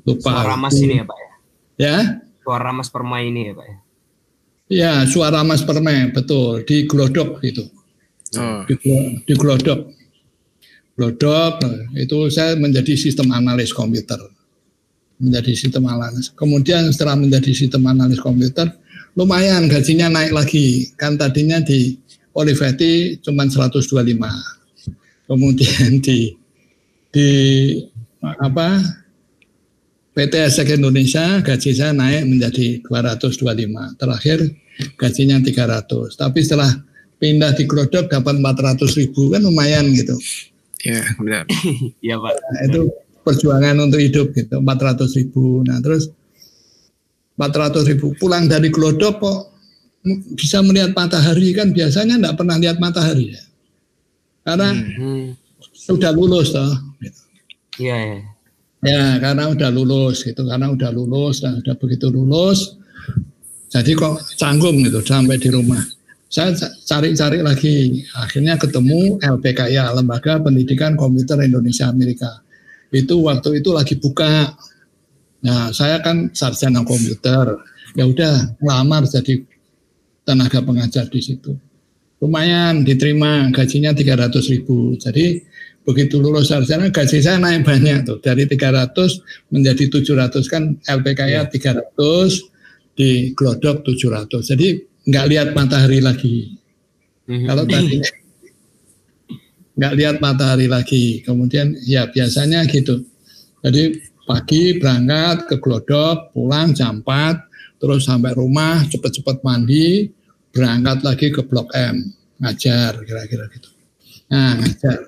lupa. 0.06 0.30
Suara 0.44 0.56
mas 0.56 0.76
ini 0.78 0.94
ya 1.02 1.04
pak 1.04 1.18
ya? 1.18 1.28
Ya? 1.80 1.96
Suara 2.40 2.70
mas 2.70 2.88
permai 2.88 3.22
ini 3.28 3.40
ya 3.50 3.52
pak 3.58 3.66
ya? 3.66 3.76
Ya 4.70 4.92
suara 5.10 5.42
mas 5.42 5.62
permai 5.66 6.14
betul. 6.14 6.62
Di 6.62 6.86
Glodok 6.86 7.42
itu. 7.42 7.66
Oh. 8.38 8.62
di, 8.70 8.78
di 9.26 9.34
Glodok. 9.34 9.90
Glodok 10.94 11.64
itu 11.98 12.18
saya 12.30 12.54
menjadi 12.54 12.94
sistem 12.94 13.34
analis 13.34 13.74
komputer 13.74 14.20
menjadi 15.20 15.52
sistem 15.52 15.86
analis. 15.86 16.32
Kemudian 16.32 16.88
setelah 16.90 17.14
menjadi 17.14 17.52
sistem 17.52 17.84
analis 17.86 18.18
komputer, 18.18 18.72
lumayan 19.14 19.68
gajinya 19.68 20.08
naik 20.08 20.32
lagi. 20.32 20.88
Kan 20.96 21.20
tadinya 21.20 21.60
di 21.60 21.94
Olivetti 22.32 23.20
cuma 23.20 23.44
125. 23.44 23.84
Kemudian 25.28 26.02
di 26.02 26.34
di 27.10 27.30
apa 28.20 28.80
PT 30.10 30.34
Esek 30.50 30.74
Indonesia 30.74 31.38
gaji 31.38 31.70
saya 31.70 31.94
naik 31.94 32.26
menjadi 32.26 32.82
225. 32.82 34.00
Terakhir 34.00 34.38
gajinya 34.98 35.38
300. 35.38 36.18
Tapi 36.18 36.38
setelah 36.42 36.70
pindah 37.20 37.52
di 37.54 37.68
Glodok 37.68 38.08
dapat 38.08 38.40
400 38.40 38.98
ribu 38.98 39.30
kan 39.30 39.44
lumayan 39.44 39.92
gitu. 39.92 40.16
Ya 40.82 41.04
benar. 41.20 41.44
Iya 42.04 42.16
Pak. 42.16 42.34
Nah, 42.34 42.60
itu 42.64 42.80
perjuangan 43.24 43.76
untuk 43.80 44.00
hidup 44.00 44.32
gitu 44.32 44.60
400 44.60 45.18
ribu. 45.20 45.64
Nah 45.66 45.78
terus 45.80 46.10
400 47.36 47.90
ribu. 47.90 48.12
Pulang 48.16 48.48
dari 48.48 48.68
Glodok 48.68 49.14
kok 49.20 49.40
bisa 50.36 50.60
melihat 50.60 50.92
matahari? 50.92 51.52
Kan 51.52 51.72
biasanya 51.72 52.16
tidak 52.20 52.34
pernah 52.36 52.56
lihat 52.56 52.76
matahari 52.80 53.36
ya. 53.36 53.42
Karena 54.44 54.72
hmm. 54.72 55.36
sudah 55.76 56.12
lulus 56.16 56.56
toh 56.56 56.72
gitu. 57.04 57.20
iya 57.80 57.96
ya. 58.00 58.18
ya 58.80 59.04
karena 59.20 59.52
udah 59.52 59.68
lulus 59.68 60.24
gitu 60.24 60.48
karena 60.48 60.72
udah 60.72 60.88
lulus 60.88 61.44
dan 61.44 61.60
udah 61.60 61.76
begitu 61.76 62.08
lulus 62.08 62.80
jadi 63.70 63.94
kok 63.94 64.18
canggung 64.34 64.82
gitu 64.82 64.98
sampai 65.06 65.38
di 65.38 65.46
rumah. 65.46 65.78
Saya 66.26 66.54
cari-cari 66.86 67.38
lagi. 67.42 68.02
Akhirnya 68.18 68.58
ketemu 68.58 69.18
LPKIA 69.22 69.94
Lembaga 69.94 70.42
Pendidikan 70.42 70.98
Komputer 70.98 71.38
Indonesia 71.46 71.86
Amerika 71.86 72.42
itu 72.90 73.14
waktu 73.22 73.62
itu 73.62 73.70
lagi 73.70 73.94
buka. 73.96 74.54
Nah, 75.40 75.72
saya 75.72 76.02
kan 76.02 76.30
sarjana 76.34 76.82
komputer. 76.84 77.56
Ya 77.98 78.06
udah 78.06 78.54
ngelamar 78.62 79.06
jadi 79.06 79.42
tenaga 80.22 80.62
pengajar 80.62 81.10
di 81.10 81.20
situ. 81.22 81.56
Lumayan 82.20 82.84
diterima 82.84 83.48
gajinya 83.50 83.96
300 83.96 84.52
ribu. 84.52 84.94
Jadi 85.00 85.40
begitu 85.80 86.20
lulus 86.20 86.52
sarjana 86.52 86.92
gaji 86.92 87.18
saya 87.24 87.40
naik 87.40 87.64
banyak 87.64 88.04
tuh 88.04 88.20
dari 88.20 88.44
300 88.44 88.94
menjadi 89.48 89.84
700 89.88 90.52
kan 90.52 90.62
LPKI 90.84 91.34
ya. 91.34 91.42
300 91.48 91.90
di 92.94 93.32
Glodok 93.32 93.86
700. 93.88 94.50
Jadi 94.54 94.68
nggak 95.08 95.26
lihat 95.32 95.48
matahari 95.56 96.04
lagi. 96.04 96.52
Mm-hmm. 97.26 97.46
Kalau 97.48 97.64
tadi 97.64 97.96
nggak 99.76 99.94
lihat 99.96 100.16
matahari 100.18 100.66
lagi. 100.66 101.22
Kemudian 101.22 101.76
ya 101.84 102.08
biasanya 102.10 102.66
gitu. 102.66 103.04
Jadi 103.60 104.00
pagi 104.24 104.78
berangkat 104.78 105.50
ke 105.50 105.56
Glodok, 105.60 106.32
pulang 106.32 106.72
jam 106.72 107.04
4, 107.04 107.82
terus 107.82 108.06
sampai 108.08 108.32
rumah 108.32 108.80
cepet-cepet 108.88 109.42
mandi, 109.44 110.08
berangkat 110.54 111.04
lagi 111.04 111.26
ke 111.34 111.42
Blok 111.44 111.70
M, 111.76 112.14
ngajar 112.40 112.98
kira-kira 113.04 113.44
gitu. 113.52 113.68
Nah 114.32 114.56
ngajar. 114.56 114.98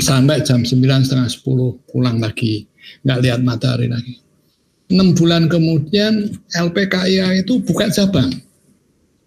Sampai 0.00 0.40
jam 0.40 0.64
9 0.64 0.80
setengah 1.04 1.28
10 1.28 1.92
pulang 1.92 2.16
lagi, 2.24 2.64
nggak 3.04 3.20
lihat 3.20 3.40
matahari 3.44 3.90
lagi. 3.90 4.16
Enam 4.88 5.12
bulan 5.12 5.46
kemudian 5.46 6.34
LPKIA 6.56 7.36
itu 7.36 7.60
buka 7.60 7.92
cabang. 7.92 8.32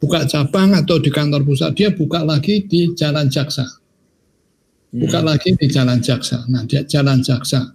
Buka 0.01 0.25
cabang 0.25 0.73
atau 0.73 0.97
di 0.99 1.13
kantor 1.13 1.45
pusat, 1.45 1.77
dia 1.77 1.93
buka 1.93 2.25
lagi 2.25 2.65
di 2.65 2.91
Jalan 2.97 3.29
Jaksa 3.29 3.82
buka 4.93 5.19
hmm. 5.19 5.27
lagi 5.27 5.49
di 5.57 5.67
Jalan 5.67 5.99
Jaksa. 5.99 6.45
Nah, 6.47 6.63
di 6.69 6.77
Jalan 6.85 7.19
Jaksa. 7.25 7.73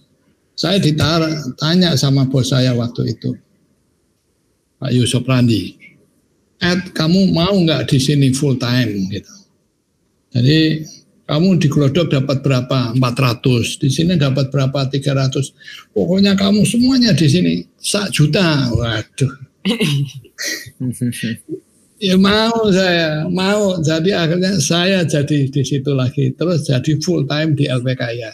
Saya 0.58 0.82
ditanya 0.82 1.94
sama 1.94 2.26
bos 2.26 2.50
saya 2.50 2.74
waktu 2.74 3.14
itu, 3.14 3.30
Pak 4.82 4.90
Yusuf 4.90 5.22
Randi, 5.22 5.78
Ed, 6.58 6.90
kamu 6.90 7.30
mau 7.30 7.54
nggak 7.54 7.86
di 7.86 8.02
sini 8.02 8.34
full 8.34 8.58
time 8.58 9.06
gitu. 9.06 9.34
Jadi 10.34 10.82
kamu 11.30 11.62
di 11.62 11.70
Glodok 11.70 12.10
dapat 12.10 12.42
berapa? 12.42 12.90
400. 12.98 13.78
Di 13.78 13.86
sini 13.86 14.18
dapat 14.18 14.50
berapa? 14.50 14.90
300. 14.90 15.94
Pokoknya 15.94 16.34
kamu 16.34 16.66
semuanya 16.66 17.14
di 17.14 17.30
sini 17.30 17.62
sak 17.78 18.10
juta. 18.10 18.66
Waduh. 18.74 19.34
Ya 21.98 22.14
mau 22.14 22.70
saya, 22.70 23.26
mau. 23.26 23.82
Jadi 23.82 24.14
akhirnya 24.14 24.54
saya 24.62 25.02
jadi 25.02 25.50
di 25.50 25.62
situ 25.66 25.90
lagi, 25.90 26.30
terus 26.30 26.70
jadi 26.70 26.94
full 27.02 27.26
time 27.26 27.58
di 27.58 27.66
LPKIA. 27.66 28.30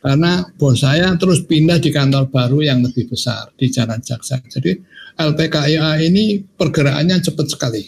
Karena 0.00 0.40
bos 0.56 0.80
saya 0.80 1.12
terus 1.20 1.44
pindah 1.44 1.80
di 1.80 1.92
kantor 1.92 2.32
baru 2.32 2.64
yang 2.64 2.80
lebih 2.80 3.12
besar 3.12 3.52
di 3.60 3.68
Jalan 3.68 4.00
Jaksa. 4.00 4.40
Jadi 4.48 4.80
LPKIA 5.20 6.00
ini 6.00 6.40
pergerakannya 6.40 7.20
cepat 7.20 7.46
sekali. 7.52 7.84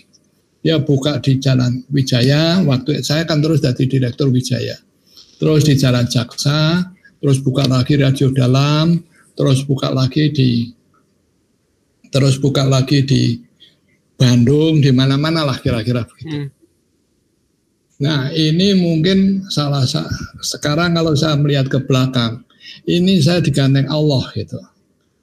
Ya 0.60 0.84
buka 0.84 1.16
di 1.24 1.40
Jalan 1.40 1.88
Wijaya, 1.88 2.60
waktu 2.64 3.00
saya 3.00 3.24
kan 3.24 3.40
terus 3.40 3.64
jadi 3.64 3.88
direktur 3.88 4.28
Wijaya. 4.28 4.76
Terus 5.40 5.64
di 5.64 5.80
Jalan 5.80 6.08
Jaksa, 6.12 6.92
terus 7.24 7.40
buka 7.40 7.64
lagi 7.64 7.96
radio 7.96 8.28
dalam, 8.32 9.00
terus 9.32 9.64
buka 9.64 9.92
lagi 9.92 10.28
di 10.28 10.72
terus 12.12 12.36
buka 12.40 12.64
lagi 12.68 13.04
di 13.04 13.45
Bandung, 14.16 14.80
di 14.80 14.90
mana-mana 14.92 15.44
lah 15.44 15.60
kira-kira 15.60 16.08
begitu. 16.08 16.48
Hmm. 16.48 16.48
Nah 17.96 18.28
ini 18.32 18.76
mungkin 18.76 19.48
salah 19.48 19.84
satu, 19.88 20.12
sekarang 20.44 20.96
kalau 20.96 21.16
saya 21.16 21.36
melihat 21.36 21.68
ke 21.68 21.80
belakang, 21.84 22.44
ini 22.84 23.20
saya 23.20 23.40
digandeng 23.40 23.88
Allah 23.88 24.24
gitu. 24.36 24.60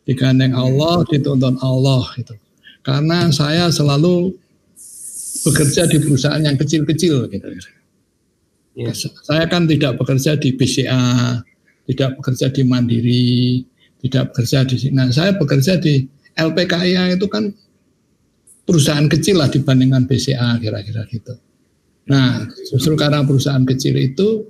Digandeng 0.04 0.58
Allah, 0.58 1.06
dituntun 1.10 1.58
Allah 1.62 2.06
gitu. 2.18 2.34
Karena 2.84 3.30
saya 3.32 3.70
selalu 3.70 4.36
bekerja 5.44 5.88
di 5.88 5.98
perusahaan 6.02 6.42
yang 6.42 6.58
kecil-kecil 6.58 7.30
gitu. 7.32 7.48
Ya. 8.74 8.92
Saya 9.24 9.46
kan 9.46 9.70
tidak 9.70 10.02
bekerja 10.02 10.36
di 10.36 10.58
BCA, 10.58 11.40
tidak 11.86 12.18
bekerja 12.20 12.50
di 12.50 12.62
Mandiri, 12.66 13.64
tidak 14.02 14.34
bekerja 14.34 14.66
di 14.66 14.76
Nah, 14.92 15.14
saya 15.14 15.38
bekerja 15.38 15.78
di 15.78 16.10
LPKIA 16.34 17.14
itu 17.14 17.30
kan 17.30 17.54
perusahaan 18.64 19.08
kecil 19.12 19.40
lah 19.40 19.52
dibandingkan 19.52 20.08
BCA 20.08 20.60
kira-kira 20.60 21.04
gitu. 21.12 21.36
Nah, 22.08 22.48
justru 22.68 22.96
karena 23.00 23.24
perusahaan 23.24 23.64
kecil 23.64 23.96
itu 23.96 24.48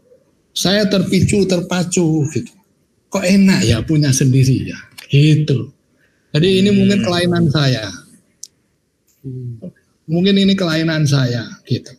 saya 0.54 0.86
terpicu, 0.90 1.46
terpacu 1.46 2.26
gitu. 2.34 2.54
Kok 3.10 3.26
enak 3.26 3.62
ya 3.66 3.78
punya 3.86 4.10
sendiri 4.10 4.74
ya, 4.74 4.80
gitu. 5.10 5.70
Jadi 6.34 6.66
ini 6.66 6.70
hmm. 6.74 6.78
mungkin 6.82 7.00
kelainan 7.06 7.46
saya. 7.54 7.86
Mungkin 10.10 10.36
ini 10.36 10.54
kelainan 10.58 11.06
saya 11.06 11.46
gitu. 11.70 11.94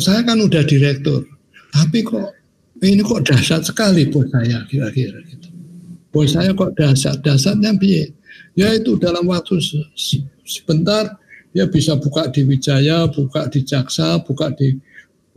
saya 0.00 0.24
kan 0.24 0.40
udah 0.40 0.64
direktur, 0.64 1.22
tapi 1.70 2.02
kok 2.02 2.32
ini 2.80 3.04
kok 3.04 3.22
dahsyat 3.22 3.62
sekali 3.62 4.08
bos 4.08 4.26
saya 4.32 4.64
kira-kira 4.66 5.20
gitu. 5.28 5.46
Bos 6.10 6.32
saya 6.32 6.56
kok 6.56 6.72
dahsyat, 6.74 7.20
dahsyatnya 7.20 7.76
biar 7.76 8.10
Ya 8.58 8.74
itu 8.74 8.98
dalam 8.98 9.30
waktu 9.30 9.62
sebentar 10.50 11.14
ya 11.54 11.70
bisa 11.70 11.94
buka 11.94 12.26
di 12.34 12.42
Wijaya, 12.42 13.06
buka 13.06 13.46
di 13.46 13.62
Jaksa, 13.62 14.18
buka 14.26 14.50
di 14.58 14.74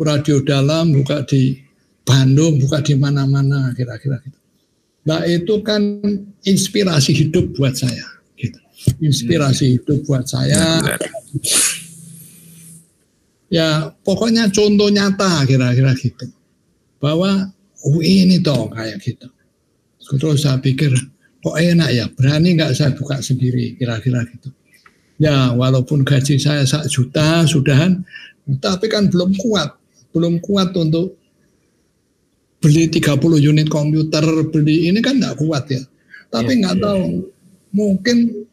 Radio 0.02 0.42
Dalam, 0.42 0.90
buka 0.90 1.22
di 1.22 1.62
Bandung, 2.02 2.58
buka 2.58 2.82
di 2.82 2.98
mana-mana 2.98 3.72
kira-kira 3.78 4.18
gitu. 4.26 4.40
Nah 5.08 5.24
itu 5.28 5.62
kan 5.62 6.02
inspirasi 6.44 7.14
hidup 7.14 7.54
buat 7.56 7.78
saya. 7.78 8.04
Gitu. 8.36 8.60
Inspirasi 9.00 9.66
hmm. 9.70 9.74
hidup 9.80 10.00
buat 10.08 10.26
saya. 10.26 10.82
Ya 13.54 13.94
pokoknya 14.02 14.50
contoh 14.50 14.90
nyata 14.90 15.46
kira-kira 15.46 15.94
gitu. 15.96 16.26
Bahwa 16.98 17.54
oh 17.84 18.00
ini 18.02 18.42
toh 18.42 18.72
kayak 18.72 19.00
gitu. 19.04 19.28
Terus 20.04 20.44
saya 20.44 20.60
pikir 20.60 20.92
kok 21.44 21.56
enak 21.60 21.90
ya, 21.92 22.06
berani 22.12 22.56
nggak 22.56 22.76
saya 22.76 22.92
buka 22.96 23.20
sendiri 23.20 23.76
kira-kira 23.80 24.24
gitu. 24.28 24.52
Ya 25.22 25.54
walaupun 25.54 26.02
gaji 26.02 26.42
saya 26.42 26.66
sak 26.66 26.90
juta 26.90 27.46
sudahan, 27.46 28.02
tapi 28.60 28.90
kan 28.90 29.08
belum 29.08 29.38
kuat, 29.40 29.78
belum 30.12 30.42
kuat 30.42 30.74
untuk 30.74 31.16
beli 32.64 32.88
30 32.88 33.20
unit 33.40 33.68
komputer, 33.68 34.24
beli 34.50 34.90
ini 34.90 35.00
kan 35.04 35.20
nggak 35.20 35.38
kuat 35.38 35.70
ya. 35.70 35.84
Tapi 36.34 36.64
nggak 36.64 36.76
yeah, 36.80 36.86
tahu, 36.88 37.04
mungkin 37.76 38.48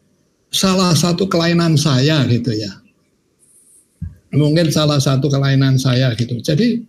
salah 0.50 0.93
satu 0.93 1.31
kelainan 1.31 1.79
saya 1.79 2.26
gitu 2.26 2.52
ya. 2.52 2.71
Mungkin 4.31 4.71
salah 4.71 4.99
satu 4.99 5.26
kelainan 5.31 5.79
saya 5.79 6.12
gitu. 6.14 6.38
Jadi 6.38 6.83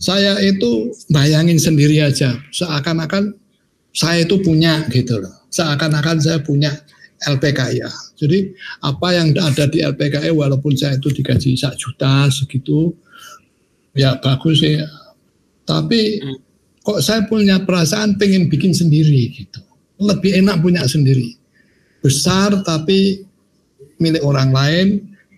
saya 0.00 0.40
itu 0.40 0.96
bayangin 1.12 1.60
sendiri 1.60 2.00
aja, 2.00 2.40
seakan-akan 2.56 3.36
saya 3.92 4.24
itu 4.24 4.40
punya 4.40 4.88
gitu 4.88 5.20
loh. 5.20 5.34
Seakan-akan 5.52 6.16
saya 6.22 6.38
punya 6.40 6.72
LPKIA. 7.26 7.90
Jadi 8.20 8.52
apa 8.84 9.16
yang 9.16 9.32
ada 9.32 9.64
di 9.64 9.80
LPKIA 9.80 10.28
walaupun 10.36 10.76
saya 10.76 11.00
itu 11.00 11.08
digaji 11.08 11.56
sak 11.56 11.80
juta 11.80 12.28
segitu, 12.28 12.92
ya 13.96 14.20
bagus 14.20 14.60
sih. 14.60 14.76
Tapi 15.64 16.20
kok 16.84 17.00
saya 17.00 17.24
punya 17.24 17.64
perasaan 17.64 18.20
pengen 18.20 18.52
bikin 18.52 18.76
sendiri 18.76 19.32
gitu. 19.32 19.64
Lebih 19.96 20.44
enak 20.44 20.60
punya 20.60 20.84
sendiri. 20.84 21.32
Besar 22.04 22.60
tapi 22.60 23.24
milik 23.96 24.20
orang 24.20 24.52
lain, 24.52 24.86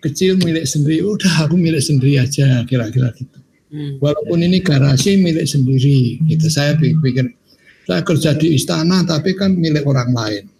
kecil 0.03 0.35
milik 0.43 0.67
sendiri. 0.67 1.07
Udah 1.07 1.47
aku 1.47 1.55
milik 1.55 1.79
sendiri 1.79 2.19
aja 2.19 2.67
kira-kira 2.67 3.15
gitu. 3.15 3.39
Hmm. 3.71 3.95
Walaupun 4.03 4.43
ini 4.43 4.59
garasi 4.59 5.15
milik 5.17 5.47
sendiri, 5.47 6.19
gitu. 6.27 6.45
Saya 6.51 6.75
pikir 6.75 7.31
saya 7.83 8.01
kerja 8.03 8.31
di 8.35 8.55
istana 8.55 9.03
tapi 9.07 9.35
kan 9.35 9.55
milik 9.55 9.87
orang 9.87 10.11
lain. 10.11 10.52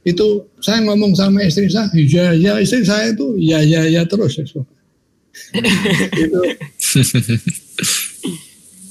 Itu 0.00 0.48
saya 0.64 0.80
ngomong 0.88 1.12
sama 1.12 1.44
istri 1.44 1.68
saya, 1.68 1.92
ya 1.92 2.32
ya 2.32 2.56
istri 2.56 2.88
saya 2.88 3.12
itu 3.12 3.36
ya 3.36 3.60
ya 3.60 3.84
ya 3.84 4.02
terus. 4.08 4.40
itu 4.44 4.56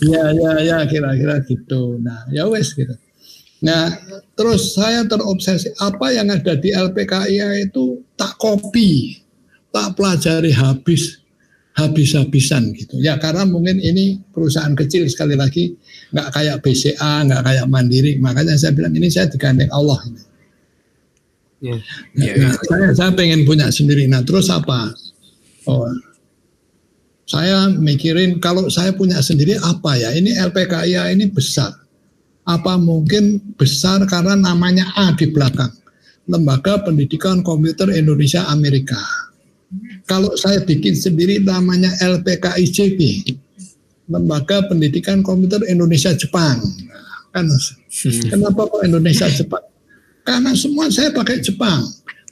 ya 0.06 0.24
ya 0.32 0.52
ya 0.62 0.78
kira-kira 0.86 1.42
gitu. 1.50 1.98
Nah 2.00 2.30
ya 2.30 2.46
wes 2.46 2.78
gitu. 2.78 2.94
Nah 3.66 3.90
terus 4.38 4.78
saya 4.78 5.04
terobsesi 5.04 5.74
apa 5.82 6.14
yang 6.14 6.30
ada 6.32 6.56
di 6.56 6.72
LPKIA 6.72 7.68
itu 7.68 8.00
tak 8.16 8.40
kopi, 8.40 9.20
tak 9.74 9.98
pelajari 9.98 10.54
habis 10.54 11.20
habis-habisan 11.76 12.76
gitu. 12.76 13.00
Ya 13.00 13.16
karena 13.18 13.48
mungkin 13.48 13.80
ini 13.80 14.20
perusahaan 14.36 14.76
kecil 14.76 15.08
sekali 15.08 15.40
lagi 15.40 15.80
nggak 16.12 16.30
kayak 16.36 16.58
BCA, 16.62 17.14
nggak 17.28 17.44
kayak 17.44 17.66
Mandiri. 17.66 18.20
Makanya 18.20 18.60
saya 18.60 18.76
bilang 18.76 18.94
ini 18.96 19.08
saya 19.08 19.32
digandeng 19.32 19.72
Allah 19.72 20.00
ini. 20.08 20.29
Yeah. 21.60 21.80
Nah, 22.16 22.24
yeah, 22.24 22.36
nah, 22.40 22.54
saya 22.56 22.88
saya 22.96 23.12
pengen 23.16 23.44
punya 23.44 23.68
sendiri. 23.68 24.08
Nah 24.08 24.24
terus 24.24 24.48
apa? 24.48 24.96
Oh, 25.68 25.86
saya 27.28 27.68
mikirin 27.76 28.40
kalau 28.40 28.72
saya 28.72 28.96
punya 28.96 29.20
sendiri 29.20 29.60
apa 29.60 30.00
ya? 30.00 30.16
Ini 30.16 30.40
LPKIA 30.50 31.12
ini 31.12 31.28
besar. 31.28 31.76
Apa 32.48 32.80
mungkin 32.80 33.54
besar 33.60 34.02
karena 34.08 34.34
namanya 34.40 34.88
A 34.96 35.14
di 35.14 35.30
belakang. 35.30 35.70
Lembaga 36.30 36.82
Pendidikan 36.86 37.42
Komputer 37.42 37.90
Indonesia 37.92 38.46
Amerika 38.54 39.02
kalau 40.10 40.34
saya 40.34 40.66
bikin 40.66 40.98
sendiri 40.98 41.38
namanya 41.46 41.94
LPKIJP, 42.02 42.98
Lembaga 44.10 44.66
Pendidikan 44.66 45.22
Komputer 45.22 45.62
Indonesia 45.70 46.10
Jepang. 46.18 46.58
Kan 47.30 47.46
hmm. 47.46 48.34
kenapa 48.34 48.66
kok 48.66 48.82
Indonesia 48.82 49.30
Jepang? 49.30 49.62
Karena 50.24 50.52
semua 50.54 50.88
saya 50.92 51.10
pakai 51.12 51.42
Jepang. 51.42 51.84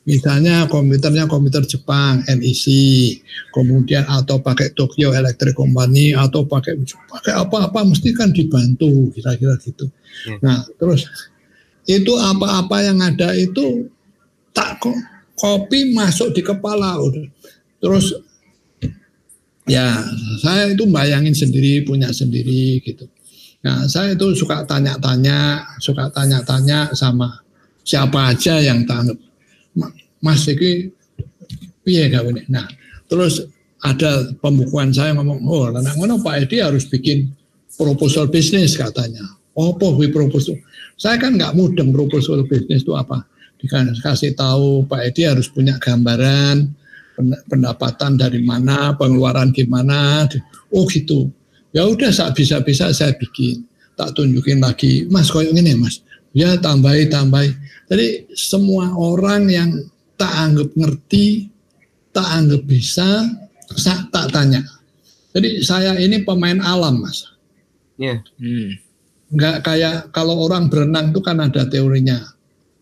Misalnya 0.08 0.72
komputernya 0.72 1.27
komputer 1.27 1.67
Jepang, 1.67 2.24
NEC, 2.24 2.65
kemudian 3.51 4.08
atau 4.08 4.39
pakai 4.39 4.72
Tokyo 4.72 5.12
Electric 5.12 5.51
Company 5.51 6.15
atau 6.15 6.48
pakai 6.48 6.79
pakai 7.12 7.36
apa-apa 7.36 7.84
mesti 7.84 8.15
kan 8.15 8.32
dibantu 8.32 9.12
kira-kira 9.12 9.60
gitu. 9.60 9.91
Hmm. 10.32 10.39
Nah, 10.39 10.63
terus 10.79 11.12
itu 11.84 12.15
apa-apa 12.15 12.88
yang 12.88 13.03
ada 13.03 13.36
itu 13.36 13.91
tak 14.56 14.80
kok 14.80 14.95
kopi 15.36 15.91
masuk 15.91 16.32
di 16.32 16.41
kepala 16.41 16.97
udah 17.04 17.28
Terus 17.78 18.15
ya 19.69 20.02
saya 20.41 20.73
itu 20.73 20.88
bayangin 20.89 21.36
sendiri 21.36 21.86
punya 21.86 22.10
sendiri 22.10 22.82
gitu. 22.82 23.06
Nah 23.62 23.86
saya 23.86 24.17
itu 24.17 24.34
suka 24.34 24.65
tanya-tanya, 24.65 25.62
suka 25.78 26.10
tanya-tanya 26.10 26.95
sama 26.97 27.43
siapa 27.88 28.36
aja 28.36 28.60
yang 28.60 28.84
tanggap. 28.84 29.15
Mas 30.19 30.43
ini 30.52 30.91
piye 31.88 32.12
gawe 32.12 32.28
Nah 32.52 32.67
terus 33.08 33.47
ada 33.80 34.34
pembukuan 34.43 34.91
saya 34.91 35.15
ngomong, 35.15 35.47
oh 35.47 35.71
anak 35.71 35.95
mana 35.95 36.19
Pak 36.19 36.50
Edi 36.50 36.60
harus 36.60 36.84
bikin 36.89 37.32
proposal 37.80 38.28
bisnis 38.28 38.76
katanya. 38.76 39.23
Oh, 39.58 39.73
apa 39.73 39.89
proposal? 40.13 40.58
Saya 40.97 41.17
kan 41.17 41.38
nggak 41.38 41.54
mudeng 41.58 41.93
proposal 41.93 42.45
bisnis 42.45 42.82
itu 42.86 42.93
apa. 42.97 43.26
Dikasih 43.58 44.38
tahu 44.38 44.86
Pak 44.86 45.13
Edi 45.13 45.26
harus 45.26 45.50
punya 45.50 45.78
gambaran, 45.82 46.69
pendapatan 47.50 48.17
dari 48.17 48.41
mana, 48.45 48.93
pengeluaran 48.97 49.50
gimana. 49.50 50.30
Oh 50.73 50.86
gitu. 50.86 51.30
Ya 51.73 51.86
udah 51.86 52.10
saat 52.13 52.38
bisa-bisa 52.38 52.93
saya 52.93 53.13
bikin. 53.17 53.65
Tak 53.97 54.13
tunjukin 54.13 54.62
lagi, 54.62 55.10
Mas 55.10 55.34
koyok 55.34 55.54
ini 55.58 55.73
Mas. 55.73 56.06
Ya 56.38 56.54
tambahi 56.58 57.10
tambahi. 57.10 57.50
Jadi 57.88 58.36
semua 58.36 58.91
orang 58.95 59.47
yang 59.47 59.71
tak 60.19 60.34
anggap 60.34 60.69
ngerti, 60.76 61.47
tak 62.12 62.28
anggap 62.28 62.62
bisa, 62.67 63.23
tak 64.12 64.28
tanya. 64.34 64.63
Jadi 65.32 65.62
saya 65.63 65.95
ini 65.95 66.23
pemain 66.26 66.58
alam 66.60 67.04
Mas. 67.06 67.23
Iya. 68.02 68.19
Yeah. 68.19 68.41
Hmm. 68.41 68.69
Enggak 69.28 69.56
kayak 69.67 69.95
kalau 70.15 70.39
orang 70.47 70.71
berenang 70.71 71.12
itu 71.12 71.19
kan 71.19 71.38
ada 71.43 71.67
teorinya. 71.67 72.23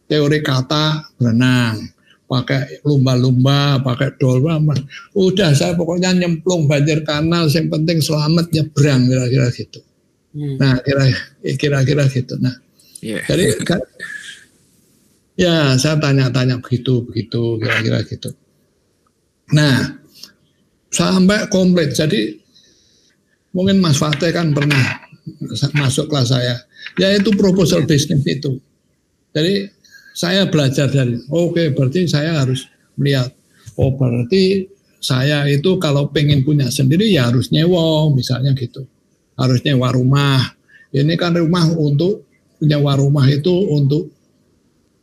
Teori 0.06 0.46
kata 0.46 1.18
berenang 1.18 1.96
pakai 2.26 2.82
lumba-lumba, 2.82 3.82
pakai 3.86 4.18
dolma, 4.18 4.58
udah 5.14 5.54
saya 5.54 5.78
pokoknya 5.78 6.14
nyemplung 6.14 6.66
banjir 6.66 7.06
kanal, 7.06 7.46
yang 7.50 7.70
penting 7.70 8.02
selamat 8.02 8.50
nyebrang 8.50 9.06
kira-kira 9.06 9.48
gitu. 9.54 9.80
Hmm. 10.34 10.58
Nah 10.58 10.82
kira 10.82 11.06
kira-kira 11.58 12.04
gitu. 12.10 12.34
Nah 12.42 12.54
yeah. 13.06 13.22
jadi 13.30 13.62
kan, 13.62 13.82
ya 15.36 15.76
saya 15.80 16.00
tanya-tanya 16.00 16.60
begitu 16.60 17.04
begitu 17.08 17.60
kira-kira 17.60 18.04
gitu. 18.08 18.32
Nah 19.52 20.06
sampai 20.96 21.52
komplit. 21.52 21.92
Jadi 21.92 22.40
mungkin 23.52 23.84
Mas 23.84 24.00
Fateh 24.00 24.32
kan 24.32 24.56
pernah 24.56 25.04
masuk 25.76 26.08
kelas 26.08 26.32
saya, 26.32 26.56
yaitu 26.96 27.36
proposal 27.36 27.84
bisnis 27.84 28.24
itu. 28.24 28.56
Jadi 29.36 29.68
saya 30.16 30.48
belajar 30.48 30.88
dari 30.88 31.20
oke 31.28 31.60
okay, 31.60 31.68
berarti 31.76 32.08
saya 32.08 32.40
harus 32.40 32.72
melihat 32.96 33.36
oh 33.76 33.92
berarti 34.00 34.72
saya 35.04 35.44
itu 35.52 35.76
kalau 35.76 36.08
pengen 36.08 36.48
punya 36.48 36.72
sendiri 36.72 37.12
ya 37.12 37.28
harus 37.28 37.52
nyewa 37.52 38.08
misalnya 38.16 38.56
gitu 38.56 38.88
harus 39.36 39.60
nyewa 39.68 39.92
rumah 39.92 40.40
ini 40.96 41.20
kan 41.20 41.36
rumah 41.36 41.68
untuk 41.76 42.24
nyewa 42.64 42.96
rumah 42.96 43.28
itu 43.28 43.52
untuk 43.76 44.15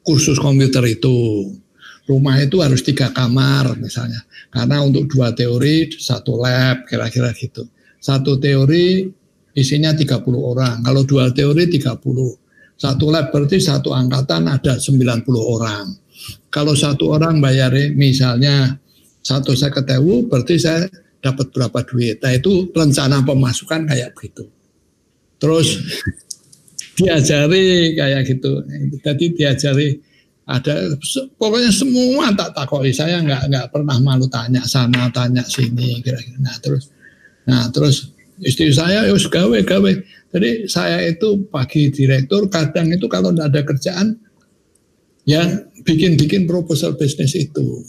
kursus 0.02 0.38
komputer 0.38 0.82
itu 0.86 1.50
rumah 2.10 2.38
itu 2.42 2.58
harus 2.58 2.82
tiga 2.82 3.14
kamar 3.14 3.78
misalnya 3.78 4.22
karena 4.50 4.82
untuk 4.82 5.06
dua 5.06 5.30
teori 5.32 5.90
satu 5.94 6.38
lab 6.38 6.84
kira-kira 6.90 7.30
gitu 7.34 7.66
satu 8.02 8.36
teori 8.42 9.06
isinya 9.54 9.94
30 9.94 10.26
orang 10.34 10.82
kalau 10.82 11.06
dua 11.06 11.30
teori 11.30 11.70
30 11.70 12.42
satu 12.82 13.14
lab 13.14 13.30
berarti 13.30 13.62
satu 13.62 13.94
angkatan 13.94 14.50
ada 14.50 14.74
90 14.74 15.22
orang. 15.38 15.86
Kalau 16.50 16.74
satu 16.74 17.14
orang 17.14 17.38
bayar 17.38 17.70
misalnya 17.94 18.74
satu 19.22 19.54
saya 19.54 19.70
ketemu 19.70 20.26
berarti 20.26 20.58
saya 20.58 20.90
dapat 21.22 21.54
berapa 21.54 21.78
duit. 21.86 22.18
Nah 22.18 22.34
itu 22.34 22.74
rencana 22.74 23.22
pemasukan 23.22 23.86
kayak 23.86 24.18
begitu. 24.18 24.50
Terus 25.38 25.78
diajari 26.98 27.96
kayak 27.96 28.22
gitu. 28.28 28.62
Jadi 29.00 29.24
diajari 29.36 29.88
ada 30.42 30.98
pokoknya 31.38 31.70
semua 31.70 32.34
tak 32.34 32.52
takoi 32.52 32.90
saya 32.90 33.22
nggak 33.22 33.42
nggak 33.46 33.66
pernah 33.70 33.96
malu 34.02 34.26
tanya 34.26 34.60
sana 34.66 35.08
tanya 35.14 35.46
sini 35.46 36.02
kira-kira. 36.02 36.38
Nah 36.42 36.56
terus 36.60 36.90
nah 37.42 37.66
terus 37.70 38.10
istri 38.42 38.70
saya 38.74 39.06
ya 39.06 39.14
gawe 39.14 39.58
gawe 39.62 39.92
jadi 40.32 40.64
saya 40.64 41.04
itu 41.12 41.44
pagi 41.52 41.92
direktur, 41.92 42.48
kadang 42.48 42.88
itu 42.88 43.04
kalau 43.04 43.36
tidak 43.36 43.52
ada 43.52 43.60
kerjaan, 43.68 44.06
ya 45.28 45.44
bikin-bikin 45.84 46.48
proposal 46.48 46.96
bisnis 46.96 47.36
itu. 47.36 47.84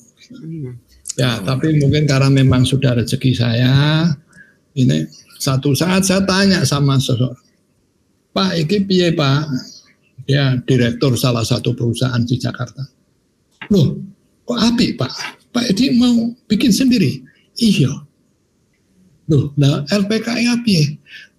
Ya, 1.16 1.40
tapi 1.40 1.80
mungkin 1.80 2.04
karena 2.04 2.28
memang 2.28 2.68
sudah 2.68 3.00
rezeki 3.00 3.32
saya, 3.32 4.12
ini 4.76 5.08
satu 5.40 5.72
saat 5.72 6.04
saya 6.04 6.28
tanya 6.28 6.68
sama 6.68 7.00
seseorang, 7.00 7.40
Pak, 8.34 8.52
ini 8.58 8.78
piye 8.82 9.14
Pak? 9.14 9.46
Dia 10.26 10.58
direktur 10.66 11.14
salah 11.14 11.46
satu 11.46 11.78
perusahaan 11.78 12.22
di 12.26 12.42
Jakarta. 12.42 12.82
Loh, 13.70 14.02
kok 14.44 14.58
api 14.58 14.98
Pak? 14.98 15.14
Pak 15.54 15.70
Edi 15.70 15.94
mau 15.94 16.34
bikin 16.50 16.74
sendiri? 16.74 17.22
Iya. 17.62 17.94
Loh, 19.30 19.54
nah 19.56 19.86
LPKI 19.88 20.50
apa 20.50 20.76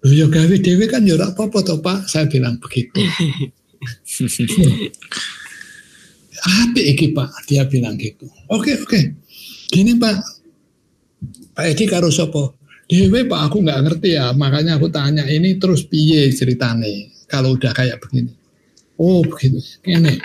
Loh 0.07 0.13
ya 0.15 0.25
gawe 0.31 0.55
dewe 0.57 0.87
kan 0.87 1.03
ya 1.03 1.19
apa-apa 1.19 1.59
toh 1.67 1.83
Pak. 1.83 2.07
Saya 2.07 2.31
bilang 2.31 2.55
begitu. 2.63 2.95
apa 6.63 6.79
iki 6.79 7.11
Pak? 7.11 7.29
Dia 7.51 7.67
bilang 7.67 7.99
gitu. 7.99 8.31
Oke, 8.47 8.79
oke. 8.79 9.19
Gini 9.67 9.99
Pak. 9.99 10.17
Pak 11.59 11.65
Edi 11.75 11.85
karo 11.91 12.07
sopo? 12.07 12.55
Dewe 12.85 13.25
Pak 13.25 13.41
aku 13.49 13.65
nggak 13.65 13.81
ngerti 13.81 14.09
ya, 14.13 14.29
makanya 14.37 14.77
aku 14.77 14.93
tanya 14.93 15.25
ini 15.25 15.57
terus 15.57 15.85
piye 15.89 16.29
ceritane 16.29 17.09
kalau 17.25 17.57
udah 17.57 17.73
kayak 17.73 17.97
begini. 17.97 18.29
Oh 19.01 19.25
begitu, 19.25 19.59
ini. 19.89 20.21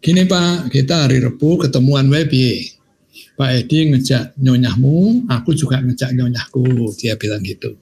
Gini 0.00 0.24
Pak, 0.24 0.72
kita 0.72 1.04
hari 1.04 1.20
Rebu 1.20 1.60
ketemuan 1.60 2.08
webi. 2.08 2.72
Pak 3.36 3.50
Edi 3.52 3.92
ngejak 3.92 4.40
nyonyahmu, 4.40 5.28
aku 5.28 5.52
juga 5.52 5.80
ngejak 5.80 6.16
nyonyahku, 6.16 6.92
dia 6.96 7.20
bilang 7.20 7.44
gitu. 7.44 7.76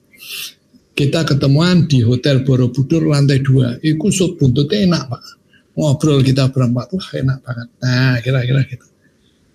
Kita 0.91 1.23
ketemuan 1.23 1.87
di 1.87 2.03
Hotel 2.03 2.43
Borobudur 2.43 3.07
lantai 3.07 3.39
dua. 3.39 3.79
Iku 3.79 4.11
sup 4.11 4.35
buntutnya 4.35 4.83
enak 4.83 5.03
Pak. 5.07 5.23
Ngobrol 5.79 6.19
kita 6.27 6.51
berempat, 6.51 6.91
wah 6.91 7.09
enak 7.15 7.39
banget. 7.39 7.67
Nah 7.79 8.19
kira-kira 8.19 8.61
gitu. 8.67 8.87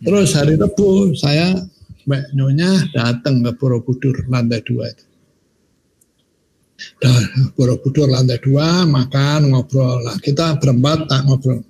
Terus 0.00 0.32
hari 0.32 0.56
Rebu 0.56 1.12
saya 1.12 1.52
Mbak 2.04 2.24
Nyonya 2.36 2.70
datang 2.92 3.40
ke 3.40 3.50
Borobudur 3.56 4.28
lantai 4.28 4.60
dua 4.60 4.92
itu. 4.92 5.06
Dan 7.00 7.52
Borobudur 7.56 8.08
lantai 8.08 8.38
dua 8.40 8.84
makan 8.84 9.52
ngobrol 9.52 10.04
lah 10.04 10.16
kita 10.20 10.60
berempat 10.60 11.08
tak 11.08 11.22
ngobrol. 11.24 11.64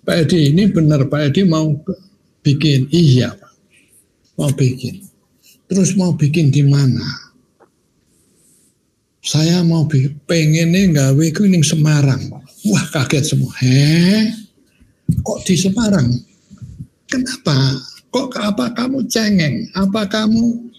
Pak 0.00 0.16
Edi 0.26 0.50
ini 0.52 0.68
benar 0.72 1.06
Pak 1.06 1.32
Edi 1.32 1.44
mau 1.44 1.70
bikin 2.40 2.88
iya 2.92 3.36
Pak 3.36 3.52
mau 4.40 4.50
bikin. 4.56 5.04
Terus 5.70 5.94
mau 5.94 6.16
bikin 6.16 6.50
di 6.50 6.66
mana? 6.66 7.30
saya 9.20 9.60
mau 9.60 9.84
pengen 10.24 10.72
nih 10.72 10.96
gawe 10.96 11.26
kuning 11.36 11.64
Semarang. 11.64 12.32
Wah 12.66 12.84
kaget 12.92 13.36
semua. 13.36 13.52
Heh, 13.60 14.32
kok 15.20 15.44
di 15.44 15.54
Semarang? 15.56 16.08
Kenapa? 17.04 17.76
Kok 18.10 18.34
apa 18.42 18.74
kamu 18.74 19.06
cengeng? 19.06 19.70
Apa 19.74 20.06
kamu 20.10 20.70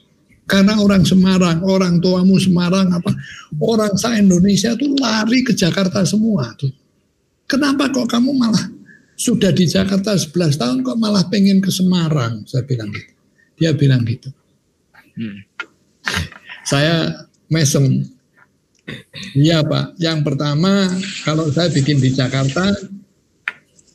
karena 0.52 0.76
orang 0.84 1.08
Semarang, 1.08 1.64
orang 1.64 2.04
tuamu 2.04 2.36
Semarang, 2.36 2.92
apa 2.92 3.16
orang 3.64 3.96
sa 3.96 4.20
Indonesia 4.20 4.76
tuh 4.76 5.00
lari 5.00 5.48
ke 5.48 5.56
Jakarta 5.56 6.04
semua 6.04 6.52
tuh. 6.60 6.76
Kenapa 7.48 7.88
kok 7.88 8.12
kamu 8.12 8.36
malah 8.36 8.68
sudah 9.16 9.56
di 9.56 9.64
Jakarta 9.64 10.16
11 10.20 10.60
tahun 10.60 10.78
kok 10.84 11.00
malah 11.00 11.24
pengen 11.32 11.64
ke 11.64 11.72
Semarang? 11.72 12.44
Saya 12.44 12.68
bilang 12.68 12.92
gitu. 12.92 13.14
Dia 13.56 13.72
bilang 13.72 14.04
gitu. 14.04 14.28
Hmm. 15.16 15.40
Saya 16.68 17.28
mesem 17.48 18.04
Iya 19.32 19.64
Pak, 19.64 19.96
yang 20.04 20.20
pertama 20.20 20.90
kalau 21.24 21.48
saya 21.48 21.72
bikin 21.72 22.04
di 22.04 22.12
Jakarta, 22.12 22.76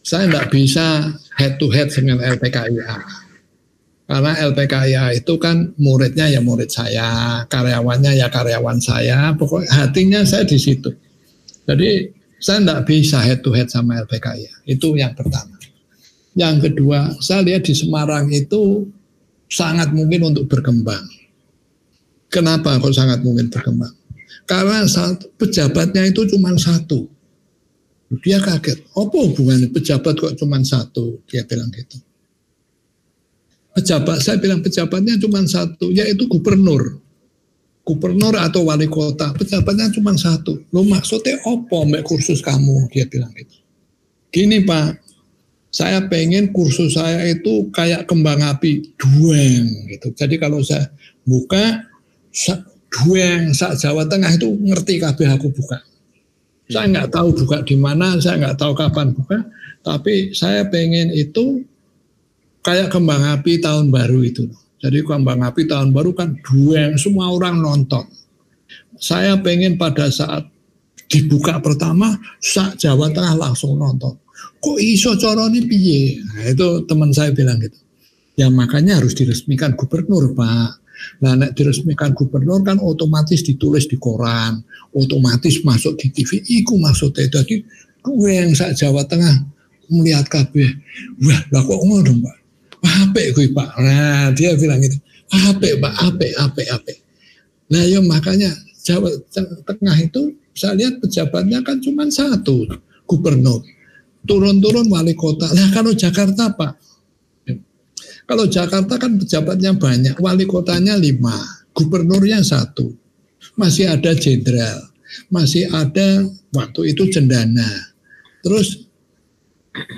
saya 0.00 0.24
tidak 0.24 0.48
bisa 0.48 1.12
head 1.36 1.60
to 1.60 1.68
head 1.68 1.92
dengan 1.92 2.22
LPKIA. 2.22 3.25
Karena 4.06 4.38
LPKIA 4.38 5.18
itu 5.18 5.34
kan 5.42 5.74
muridnya 5.82 6.30
ya 6.30 6.38
murid 6.38 6.70
saya, 6.70 7.42
karyawannya 7.50 8.14
ya 8.14 8.30
karyawan 8.30 8.78
saya, 8.78 9.34
pokoknya 9.34 9.66
hatinya 9.66 10.22
saya 10.22 10.46
di 10.46 10.54
situ. 10.54 10.94
Jadi 11.66 12.14
saya 12.38 12.62
tidak 12.62 12.80
bisa 12.86 13.18
head 13.18 13.42
to 13.42 13.50
head 13.50 13.66
sama 13.66 13.98
LPKIA, 14.06 14.62
itu 14.70 14.94
yang 14.94 15.10
pertama. 15.18 15.58
Yang 16.38 16.70
kedua, 16.70 17.18
saya 17.18 17.42
lihat 17.42 17.66
di 17.66 17.74
Semarang 17.74 18.30
itu 18.30 18.86
sangat 19.50 19.90
mungkin 19.90 20.30
untuk 20.30 20.46
berkembang. 20.46 21.02
Kenapa 22.30 22.78
kok 22.78 22.94
sangat 22.94 23.26
mungkin 23.26 23.50
berkembang? 23.50 23.94
Karena 24.46 24.86
satu, 24.86 25.26
pejabatnya 25.34 26.06
itu 26.06 26.22
cuma 26.30 26.54
satu. 26.54 27.10
Dia 28.22 28.38
kaget. 28.38 28.86
Apa 28.94 29.16
hubungannya 29.18 29.74
pejabat 29.74 30.14
kok 30.14 30.38
cuma 30.38 30.62
satu? 30.62 31.18
Dia 31.26 31.42
bilang 31.42 31.74
gitu. 31.74 31.98
Pejabat, 33.76 34.24
saya 34.24 34.40
bilang 34.40 34.64
pejabatnya 34.64 35.20
cuma 35.20 35.44
satu, 35.44 35.92
yaitu 35.92 36.24
gubernur. 36.24 36.96
Gubernur 37.84 38.34
atau 38.40 38.64
wali 38.66 38.88
kota, 38.88 39.36
pejabatnya 39.36 39.92
cuma 39.92 40.16
satu. 40.16 40.56
Lo 40.72 40.80
maksudnya 40.82 41.36
apa 41.44 41.76
mbak 41.84 42.02
kursus 42.08 42.40
kamu? 42.40 42.88
Dia 42.90 43.04
bilang 43.04 43.30
gitu. 43.36 43.60
Gini 44.32 44.64
Pak, 44.64 44.96
saya 45.68 46.00
pengen 46.08 46.56
kursus 46.56 46.96
saya 46.96 47.28
itu 47.28 47.68
kayak 47.68 48.08
kembang 48.08 48.40
api, 48.40 48.96
dueng 48.96 49.92
gitu. 49.92 50.08
Jadi 50.16 50.40
kalau 50.40 50.64
saya 50.64 50.88
buka, 51.28 51.84
Dueng 52.96 53.52
sak 53.52 53.76
Jawa 53.76 54.08
Tengah 54.08 54.32
itu 54.36 54.48
ngerti 54.56 54.96
kabeh 55.02 55.28
aku 55.36 55.52
buka. 55.52 55.82
Saya 56.66 56.88
nggak 56.90 57.12
tahu 57.14 57.28
buka 57.44 57.62
di 57.62 57.76
mana, 57.78 58.18
saya 58.18 58.40
nggak 58.40 58.58
tahu 58.58 58.72
kapan 58.74 59.14
buka, 59.14 59.38
tapi 59.86 60.34
saya 60.34 60.66
pengen 60.66 61.14
itu 61.14 61.62
kayak 62.66 62.90
kembang 62.90 63.22
api 63.22 63.62
tahun 63.62 63.94
baru 63.94 64.26
itu. 64.26 64.50
Jadi 64.82 65.06
kembang 65.06 65.46
api 65.46 65.70
tahun 65.70 65.94
baru 65.94 66.10
kan 66.18 66.34
dueng 66.42 66.98
semua 66.98 67.30
orang 67.30 67.62
nonton. 67.62 68.02
Saya 68.98 69.38
pengen 69.38 69.78
pada 69.78 70.10
saat 70.10 70.50
dibuka 71.06 71.62
pertama 71.62 72.18
sak 72.42 72.82
Jawa 72.82 73.14
Tengah 73.14 73.38
langsung 73.38 73.78
nonton. 73.78 74.18
Kok 74.58 74.78
iso 74.82 75.14
coroni 75.14 75.62
piye? 75.62 76.18
Nah, 76.18 76.50
itu 76.50 76.82
teman 76.90 77.14
saya 77.14 77.30
bilang 77.30 77.62
gitu. 77.62 77.78
Ya 78.36 78.50
makanya 78.50 78.98
harus 79.00 79.14
diresmikan 79.14 79.78
gubernur, 79.78 80.34
Pak. 80.34 80.82
Nah, 81.22 81.38
nek 81.38 81.54
diresmikan 81.54 82.12
gubernur 82.12 82.60
kan 82.66 82.82
otomatis 82.82 83.46
ditulis 83.46 83.86
di 83.86 83.96
koran, 83.96 84.60
otomatis 84.92 85.62
masuk 85.62 85.96
di 85.96 86.10
TV. 86.12 86.42
Iku 86.42 86.76
maksudnya 86.76 87.30
jadi 87.30 87.62
gue 88.02 88.30
yang 88.32 88.52
sak 88.52 88.74
Jawa 88.76 89.06
Tengah 89.06 89.40
melihat 89.88 90.26
kabeh. 90.26 90.68
Wah, 91.22 91.40
lah 91.54 91.62
kok 91.62 91.80
ngono, 91.80 92.12
Pak? 92.26 92.45
Apik 92.86 93.34
gue 93.34 93.50
Pak. 93.50 93.68
Nah, 93.82 94.30
dia 94.32 94.54
bilang 94.54 94.78
itu. 94.78 94.96
Apik, 95.26 95.82
Pak, 95.82 95.94
apik, 96.06 96.32
apik, 96.38 96.68
apik. 96.70 96.98
Nah, 97.66 97.82
ya 97.82 97.98
makanya 97.98 98.54
Jawa 98.86 99.10
Tengah 99.66 99.98
itu 99.98 100.38
saya 100.54 100.78
lihat 100.78 101.02
pejabatnya 101.02 101.60
kan 101.66 101.82
cuma 101.82 102.06
satu, 102.06 102.70
gubernur. 103.10 103.66
Turun-turun 104.22 104.86
wali 104.86 105.18
kota. 105.18 105.50
Nah, 105.50 105.74
kalau 105.74 105.90
Jakarta, 105.90 106.54
Pak, 106.54 106.72
kalau 108.26 108.46
Jakarta 108.46 108.94
kan 108.98 109.18
pejabatnya 109.18 109.74
banyak, 109.74 110.14
wali 110.18 110.46
kotanya 110.46 110.98
lima, 110.98 111.34
gubernurnya 111.74 112.42
satu, 112.42 112.90
masih 113.54 113.86
ada 113.90 114.14
jenderal, 114.14 114.90
masih 115.30 115.70
ada 115.70 116.26
waktu 116.54 116.94
itu 116.94 117.06
cendana. 117.10 117.94
Terus 118.42 118.85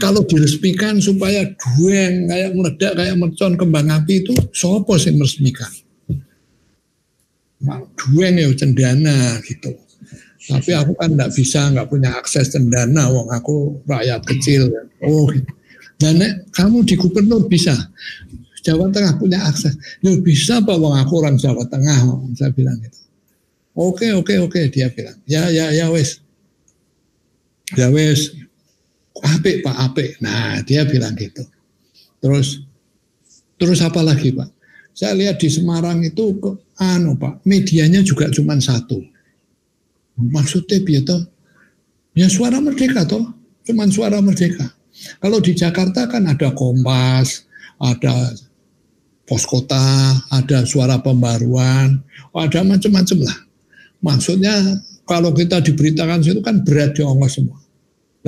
kalau 0.03 0.23
diresmikan 0.27 0.99
supaya 0.99 1.47
dueng 1.55 2.27
kayak 2.27 2.51
meledak 2.55 2.93
kayak 2.99 3.15
mercon 3.15 3.55
kembang 3.55 3.89
api 3.91 4.27
itu 4.27 4.35
sopo 4.51 4.99
sih 4.99 5.15
meresmikan? 5.15 5.71
Dueng 7.99 8.35
ya 8.39 8.47
cendana 8.55 9.43
gitu. 9.43 9.75
Tapi 10.49 10.71
aku 10.73 10.97
kan 10.97 11.13
nggak 11.13 11.35
bisa, 11.37 11.69
nggak 11.69 11.93
punya 11.93 12.15
akses 12.17 12.55
cendana, 12.55 13.13
wong 13.13 13.29
aku 13.29 13.85
rakyat 13.85 14.25
kecil. 14.25 14.73
Oh, 15.05 15.29
gitu. 15.29 15.51
Dan 15.99 16.23
kamu 16.55 16.87
di 16.87 16.95
gubernur 16.95 17.51
bisa. 17.51 17.75
Jawa 18.63 18.91
Tengah 18.91 19.19
punya 19.19 19.43
akses. 19.43 19.75
Ya 20.03 20.15
bisa 20.19 20.63
Pak 20.63 20.79
Wong 20.79 20.95
aku 20.95 21.23
orang 21.23 21.35
Jawa 21.37 21.67
Tengah. 21.67 22.07
Saya 22.39 22.55
bilang 22.55 22.79
gitu. 22.79 22.99
Oke, 23.75 24.11
oke, 24.15 24.35
oke 24.43 24.61
dia 24.71 24.91
bilang. 24.91 25.19
Ya, 25.27 25.51
ya, 25.51 25.71
ya 25.75 25.91
wes. 25.91 26.23
Ya 27.75 27.91
wes. 27.91 28.35
Apik 29.25 29.67
Pak, 29.67 29.77
apik. 29.91 30.11
Nah 30.23 30.63
dia 30.63 30.87
bilang 30.87 31.15
gitu. 31.19 31.43
Terus, 32.19 32.63
terus 33.59 33.79
apa 33.83 34.03
lagi 34.03 34.35
Pak? 34.35 34.51
Saya 34.95 35.15
lihat 35.15 35.39
di 35.39 35.47
Semarang 35.47 36.03
itu, 36.03 36.35
anu 36.79 37.15
Pak, 37.15 37.47
medianya 37.47 38.03
juga 38.03 38.27
cuma 38.35 38.59
satu. 38.59 38.99
Maksudnya 40.19 40.83
biar 40.83 41.07
Ya 42.19 42.27
suara 42.27 42.59
merdeka 42.59 43.07
toh, 43.07 43.31
cuman 43.63 43.95
suara 43.95 44.19
merdeka. 44.19 44.67
Kalau 45.23 45.39
di 45.39 45.55
Jakarta 45.55 46.11
kan 46.11 46.27
ada 46.27 46.51
Kompas, 46.51 47.47
ada 47.79 48.35
Pos 49.23 49.47
Kota, 49.47 50.19
ada 50.27 50.67
Suara 50.67 50.99
Pembaruan, 50.99 52.03
ada 52.35 52.61
macam-macam 52.67 53.19
lah. 53.23 53.39
Maksudnya 54.03 54.83
kalau 55.07 55.31
kita 55.31 55.63
diberitakan 55.63 56.27
situ 56.27 56.43
kan 56.43 56.67
berat 56.67 56.99
diongkos 56.99 57.39
semua. 57.39 57.59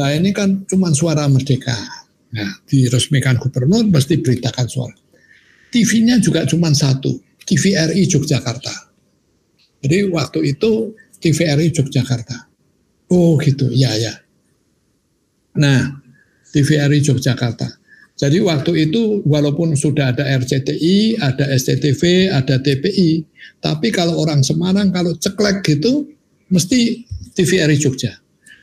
Nah 0.00 0.16
ini 0.16 0.32
kan 0.32 0.64
cuma 0.64 0.88
suara 0.96 1.28
merdeka. 1.28 1.76
Nah, 2.32 2.64
diresmikan 2.64 3.36
gubernur 3.36 3.84
mesti 3.84 4.16
beritakan 4.16 4.64
suara. 4.64 4.96
TV-nya 5.68 6.16
juga 6.24 6.48
cuma 6.48 6.72
satu, 6.72 7.20
TVRI 7.44 8.08
Yogyakarta. 8.08 8.72
Jadi 9.84 10.08
waktu 10.08 10.56
itu 10.56 10.96
TVRI 11.20 11.68
Yogyakarta. 11.68 12.48
Oh 13.12 13.36
gitu, 13.36 13.68
ya 13.68 13.92
ya. 13.92 14.16
Nah, 15.60 16.00
TVRI 16.48 17.04
Yogyakarta. 17.04 17.68
Jadi 18.16 18.40
waktu 18.40 18.88
itu 18.88 19.20
walaupun 19.28 19.76
sudah 19.76 20.16
ada 20.16 20.24
RCTI, 20.24 21.20
ada 21.20 21.44
SCTV, 21.44 22.32
ada 22.32 22.56
TPI, 22.56 23.24
tapi 23.60 23.92
kalau 23.92 24.16
orang 24.16 24.40
Semarang 24.40 24.92
kalau 24.92 25.12
ceklek 25.16 25.60
gitu 25.64 26.08
mesti 26.48 27.04
TVRI 27.36 27.76
Jogja. 27.80 28.16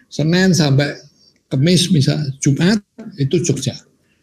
Senin 0.07 0.53
sampai 0.53 1.06
Kamis 1.47 1.89
misal 1.91 2.19
Jumat 2.43 2.83
itu 3.15 3.39
Jogja. 3.43 3.75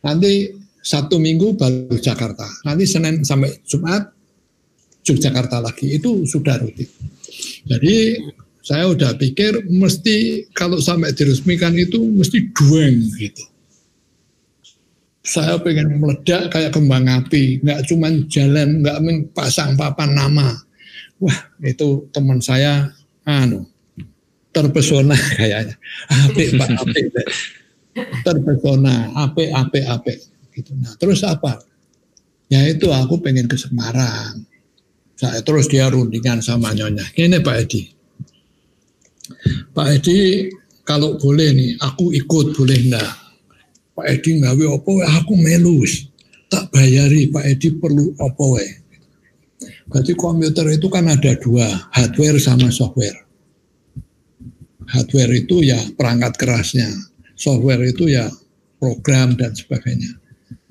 Nanti 0.05 0.53
satu 0.85 1.17
minggu 1.17 1.57
baru 1.57 1.97
Jakarta. 1.97 2.45
Nanti 2.69 2.85
Senin 2.85 3.25
sampai 3.25 3.65
Jumat 3.65 4.13
Yogyakarta 5.05 5.61
lagi. 5.61 5.97
Itu 5.97 6.29
sudah 6.29 6.61
rutin. 6.61 6.89
Jadi 7.65 8.21
saya 8.65 8.89
udah 8.89 9.17
pikir 9.17 9.69
mesti 9.69 10.49
kalau 10.53 10.81
sampai 10.81 11.13
diresmikan 11.13 11.73
itu 11.77 12.01
mesti 12.01 12.53
dueng 12.53 13.01
gitu 13.17 13.45
saya 15.25 15.57
pengen 15.57 15.97
meledak 15.97 16.53
kayak 16.53 16.77
kembang 16.77 17.09
api, 17.09 17.65
nggak 17.65 17.89
cuma 17.89 18.13
jalan, 18.29 18.85
nggak 18.85 19.01
pasang 19.33 19.73
papan 19.73 20.13
nama. 20.13 20.53
Wah, 21.17 21.49
itu 21.65 22.05
teman 22.13 22.45
saya, 22.45 22.93
anu, 23.25 23.65
terpesona 24.55 25.19
kayaknya. 25.39 25.75
Apik 26.09 26.49
pak, 26.55 26.71
apik. 26.79 27.05
Terpesona, 28.23 29.11
apik, 29.19 29.51
apik, 29.51 29.85
apik. 29.85 30.19
Gitu. 30.55 30.71
Nah, 30.79 30.95
terus 30.97 31.27
apa? 31.27 31.59
Ya 32.47 32.63
itu 32.71 32.89
aku 32.95 33.19
pengen 33.19 33.51
ke 33.51 33.59
Semarang. 33.59 34.47
Saya 35.19 35.43
terus 35.43 35.67
dia 35.67 35.91
rundingan 35.91 36.39
sama 36.39 36.71
nyonya. 36.71 37.03
Ini 37.19 37.43
Pak 37.43 37.57
Edi. 37.67 37.83
Pak 39.75 39.87
Edi, 39.99 40.47
kalau 40.87 41.19
boleh 41.19 41.51
nih, 41.51 41.71
aku 41.83 42.15
ikut 42.15 42.55
boleh 42.55 42.79
enggak? 42.79 43.25
Pak 43.95 44.07
Edi 44.11 44.43
ngawe 44.43 44.65
apa 44.75 44.93
aku 45.23 45.39
melus 45.39 46.11
tak 46.51 46.67
bayari 46.75 47.31
Pak 47.31 47.47
Edi 47.47 47.79
perlu 47.79 48.11
apa 48.19 48.47
berarti 49.87 50.13
komputer 50.19 50.67
itu 50.75 50.91
kan 50.91 51.07
ada 51.07 51.39
dua 51.39 51.67
hardware 51.95 52.43
sama 52.43 52.75
software 52.75 53.24
hardware 54.91 55.33
itu 55.35 55.65
ya 55.65 55.79
perangkat 55.97 56.37
kerasnya 56.37 56.89
software 57.35 57.83
itu 57.85 58.11
ya 58.13 58.29
program 58.81 59.37
dan 59.39 59.55
sebagainya 59.57 60.21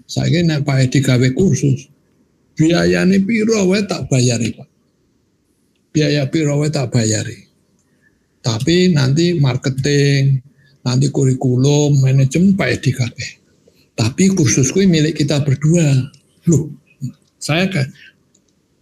saya 0.06 0.30
kira 0.30 0.62
Pak 0.62 0.78
Edi 0.90 1.00
gawe 1.02 1.30
kursus 1.34 1.90
biayanya 2.54 3.18
piro 3.24 3.66
tak 3.88 4.12
bayari 4.12 4.54
Pak 4.54 4.70
biaya 5.94 6.28
piro 6.30 6.60
tak 6.70 6.94
bayari 6.94 7.50
tapi 8.44 8.92
nanti 8.92 9.40
marketing 9.40 10.44
nanti 10.84 11.08
kurikulum, 11.10 12.04
manajemen 12.04 12.54
Pak 12.60 12.70
Edi 12.80 12.92
kabeh. 12.92 13.30
Tapi 13.96 14.36
kursusku 14.36 14.84
milik 14.84 15.24
kita 15.24 15.40
berdua. 15.42 16.12
Loh, 16.52 16.68
saya 17.40 17.72
kan 17.72 17.88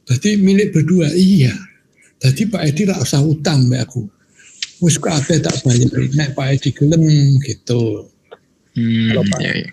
berarti 0.09 0.41
milik 0.41 0.73
berdua. 0.73 1.13
Iya. 1.13 1.53
Jadi 2.21 2.49
Pak 2.49 2.61
Edi 2.65 2.81
tak 2.89 3.05
usah 3.05 3.21
utang 3.21 3.69
mbak 3.69 3.85
aku. 3.85 4.01
Wis 4.81 4.97
kabeh 4.97 5.37
tak 5.39 5.61
bayar. 5.61 5.93
Nek 6.17 6.33
Pak 6.33 6.47
Edi 6.57 6.69
gelem 6.73 7.03
gitu. 7.45 8.09
Hmm, 8.73 9.13
kalau 9.13 9.23
Pak, 9.29 9.39
iya, 9.43 9.53
iya. 9.53 9.69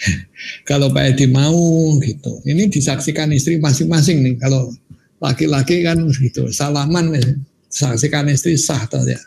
kalau 0.68 0.88
Pak 0.90 1.04
Edi 1.14 1.26
mau 1.30 1.94
gitu. 2.02 2.42
Ini 2.42 2.66
disaksikan 2.66 3.30
istri 3.30 3.62
masing-masing 3.62 4.26
nih. 4.26 4.34
Kalau 4.42 4.74
laki-laki 5.22 5.86
kan 5.86 6.02
gitu. 6.10 6.50
Salaman 6.50 7.14
nih. 7.14 7.38
Saksikan 7.70 8.26
istri 8.26 8.58
sah 8.58 8.82
tau 8.90 9.06
ya 9.06 9.20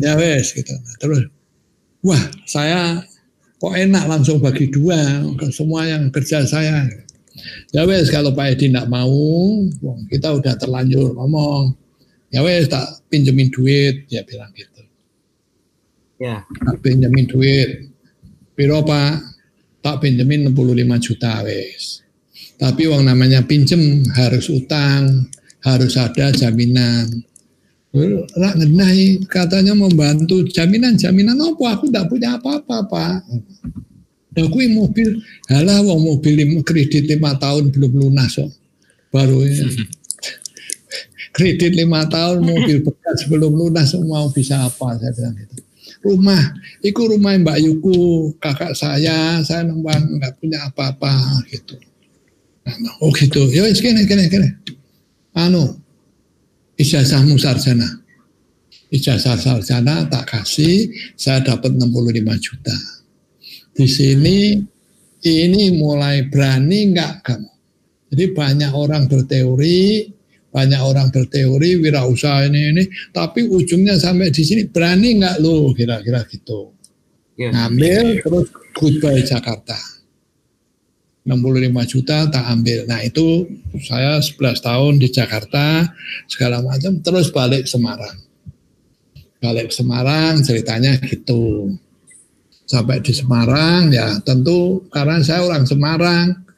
ya 0.00 0.16
wes 0.16 0.56
gitu 0.56 0.72
nah, 0.72 0.96
terus 0.96 1.20
wah 2.00 2.24
saya 2.48 3.04
kok 3.60 3.76
enak 3.76 4.04
langsung 4.08 4.40
bagi 4.40 4.72
dua 4.72 4.96
ke 5.36 5.52
semua 5.52 5.84
yang 5.84 6.08
kerja 6.08 6.42
saya 6.48 6.88
ya 7.76 7.84
wes 7.84 8.08
kalau 8.08 8.32
Pak 8.32 8.56
Edi 8.56 8.72
tidak 8.72 8.88
mau 8.88 9.12
kita 10.08 10.40
udah 10.40 10.56
terlanjur 10.56 11.12
ngomong 11.12 11.76
ya 12.30 12.40
wes 12.46 12.70
tak 12.70 13.04
pinjemin 13.10 13.50
duit 13.50 14.06
ya 14.10 14.22
bilang 14.24 14.50
gitu. 14.54 14.82
Ya. 16.18 16.46
Tak 16.46 16.78
pinjemin 16.82 17.26
duit. 17.26 17.90
Piro 18.54 18.82
Pak? 18.82 19.14
Tak 19.80 20.04
pinjemin 20.04 20.48
65 20.52 21.06
juta 21.06 21.42
wes 21.42 22.00
tapi 22.60 22.84
uang 22.84 23.08
namanya 23.08 23.40
pinjem 23.40 24.04
harus 24.12 24.52
utang 24.52 25.24
harus 25.64 25.96
ada 25.96 26.28
jaminan. 26.28 27.08
Rak 28.36 28.54
ngenai 28.60 29.24
katanya 29.24 29.72
membantu. 29.72 30.44
Jaminan-jaminan 30.44 31.40
apa? 31.40 31.64
Aku 31.74 31.88
tidak 31.88 32.06
punya 32.12 32.36
apa-apa 32.36 32.86
pak. 32.86 33.16
Aku 34.36 34.62
mobil, 34.70 35.18
halah 35.50 35.82
wong 35.82 36.06
mobil 36.06 36.62
kredit 36.62 37.08
lima 37.10 37.34
tahun 37.34 37.72
belum 37.74 37.92
lunas 37.98 38.38
kok. 38.38 38.52
Baru 39.10 39.42
ya. 39.42 39.66
kredit 41.30 41.72
lima 41.78 42.06
tahun 42.10 42.42
mobil 42.42 42.82
bekas 42.82 43.26
belum 43.30 43.54
lunas 43.54 43.94
mau 44.06 44.28
bisa 44.30 44.66
apa 44.66 44.98
saya 44.98 45.12
bilang 45.14 45.34
gitu. 45.38 45.54
Rumah, 46.00 46.42
itu 46.80 46.96
rumah 46.96 47.36
Mbak 47.36 47.58
Yuku, 47.60 48.32
kakak 48.40 48.72
saya, 48.72 49.44
saya 49.44 49.68
nembang 49.68 50.00
nggak 50.00 50.32
punya 50.40 50.64
apa-apa 50.64 51.44
gitu. 51.52 51.76
Nah, 52.64 53.04
oh 53.04 53.12
gitu, 53.12 53.44
ya 53.52 53.68
kene 53.68 54.08
kene 54.08 54.32
kene. 54.32 54.48
Anu, 55.36 55.76
ijazahmu 56.80 57.36
sarjana. 57.36 58.00
Ijazah 58.88 59.36
sarjana 59.36 60.08
tak 60.08 60.24
kasih, 60.32 60.88
saya 61.20 61.44
dapat 61.44 61.76
65 61.76 62.40
juta. 62.40 62.76
Di 63.76 63.84
sini 63.84 64.56
ini 65.20 65.62
mulai 65.76 66.24
berani 66.32 66.90
enggak 66.90 67.28
kamu? 67.28 67.52
Jadi 68.10 68.24
banyak 68.34 68.72
orang 68.74 69.06
berteori, 69.06 70.10
banyak 70.50 70.82
orang 70.82 71.14
berteori 71.14 71.78
wirausaha 71.78 72.50
ini 72.50 72.74
ini, 72.74 72.84
tapi 73.14 73.46
ujungnya 73.46 73.94
sampai 73.98 74.34
di 74.34 74.42
sini 74.42 74.66
berani 74.66 75.18
enggak 75.18 75.38
lo 75.38 75.70
kira-kira 75.70 76.26
gitu. 76.26 76.74
Ya. 77.38 77.54
Ngambil 77.54 78.20
terus 78.20 78.46
goodbye 78.74 79.22
Jakarta. 79.22 79.78
65 81.24 81.92
juta 81.92 82.26
tak 82.32 82.44
ambil. 82.48 82.88
Nah 82.90 83.00
itu 83.06 83.46
saya 83.86 84.18
11 84.18 84.60
tahun 84.60 84.92
di 84.98 85.08
Jakarta 85.12 85.86
segala 86.26 86.64
macam 86.64 86.98
terus 87.04 87.30
balik 87.30 87.68
Semarang. 87.70 88.18
Balik 89.38 89.70
Semarang 89.70 90.42
ceritanya 90.42 90.96
gitu. 91.06 91.70
Sampai 92.66 92.98
di 93.04 93.14
Semarang 93.14 93.94
ya 93.94 94.18
tentu 94.26 94.84
karena 94.90 95.22
saya 95.22 95.46
orang 95.46 95.64
Semarang 95.68 96.49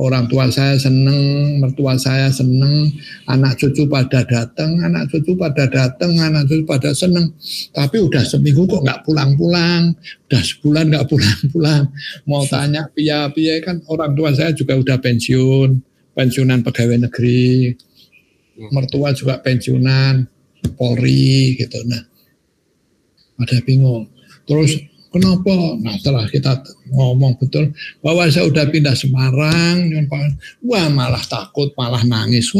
orang 0.00 0.24
tua 0.24 0.48
saya 0.48 0.80
seneng, 0.80 1.60
mertua 1.60 2.00
saya 2.00 2.32
seneng, 2.32 2.88
anak 3.28 3.60
cucu 3.60 3.84
pada 3.84 4.24
datang, 4.24 4.80
anak 4.80 5.12
cucu 5.12 5.36
pada 5.36 5.68
datang, 5.68 6.16
anak 6.16 6.48
cucu 6.48 6.64
pada 6.64 6.96
seneng. 6.96 7.28
Tapi 7.76 8.00
udah 8.00 8.24
seminggu 8.24 8.64
kok 8.64 8.80
nggak 8.80 9.04
pulang-pulang, 9.04 9.92
udah 10.28 10.42
sebulan 10.42 10.84
nggak 10.96 11.06
pulang-pulang. 11.12 11.92
Mau 12.24 12.44
tanya 12.48 12.88
pia-pia 12.96 13.60
kan 13.60 13.84
orang 13.92 14.16
tua 14.16 14.32
saya 14.32 14.56
juga 14.56 14.80
udah 14.80 14.96
pensiun, 14.96 15.76
pensiunan 16.16 16.64
pegawai 16.64 17.04
negeri, 17.08 17.76
mertua 18.72 19.12
juga 19.12 19.44
pensiunan, 19.44 20.24
Polri 20.78 21.58
gitu. 21.58 21.84
Nah, 21.84 22.00
ada 23.42 23.58
bingung. 23.66 24.08
Terus 24.48 24.92
Kenapa? 25.12 25.76
Nah 25.76 25.92
setelah 26.00 26.24
kita 26.24 26.64
ngomong 26.92 27.40
betul 27.40 27.72
bahwa 28.04 28.28
saya 28.28 28.46
udah 28.46 28.68
pindah 28.68 28.92
Semarang, 28.92 29.88
wah 30.62 30.86
malah 30.92 31.24
takut, 31.24 31.72
malah 31.74 32.04
nangis. 32.04 32.52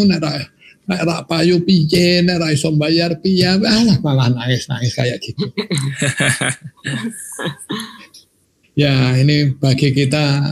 Nek 0.83 1.07
rak 1.07 1.31
payu 1.31 1.63
piye, 1.63 2.27
nek 2.27 2.43
rak 2.43 2.59
iso 2.59 2.75
bayar 2.75 3.15
piye, 3.23 3.55
malah 3.63 3.97
malah 4.03 4.29
nangis-nangis 4.35 4.99
kayak 4.99 5.23
gitu. 5.23 5.47
ya 8.83 9.15
ini 9.15 9.55
bagi 9.55 9.95
kita 9.95 10.43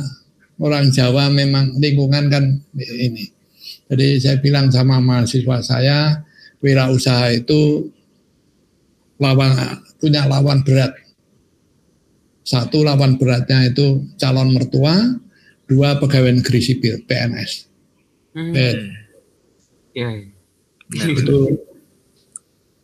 orang 0.62 0.92
Jawa 0.94 1.32
memang 1.32 1.74
lingkungan 1.82 2.30
kan 2.30 2.44
ini. 2.78 3.26
Jadi 3.90 4.22
saya 4.22 4.38
bilang 4.38 4.70
sama 4.70 5.02
mahasiswa 5.02 5.58
saya, 5.66 6.22
wirausaha 6.62 7.34
itu 7.34 7.90
lawan 9.18 9.82
punya 9.98 10.30
lawan 10.30 10.62
berat 10.62 10.94
satu 12.44 12.82
lawan 12.82 13.20
beratnya 13.20 13.68
itu 13.70 14.04
calon 14.16 14.56
mertua, 14.56 14.96
dua 15.68 16.00
pegawai 16.00 16.40
negeri 16.40 16.60
sipil 16.60 17.04
PNS. 17.04 17.52
Hmm. 18.34 18.52
Eh, 18.54 18.74
ya. 19.94 20.10
Nah, 20.90 21.06
itu. 21.06 21.40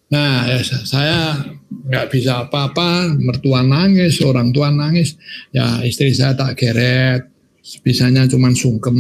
Nah, 0.07 0.47
ya, 0.47 0.59
saya 0.63 1.21
nggak 1.67 2.07
bisa 2.15 2.47
apa-apa, 2.47 3.19
mertua 3.19 3.67
nangis, 3.67 4.23
orang 4.23 4.55
tua 4.55 4.71
nangis, 4.71 5.19
ya 5.51 5.83
istri 5.83 6.15
saya 6.15 6.39
tak 6.39 6.55
geret, 6.55 7.27
bisanya 7.83 8.31
cuma 8.31 8.55
sungkem, 8.55 8.95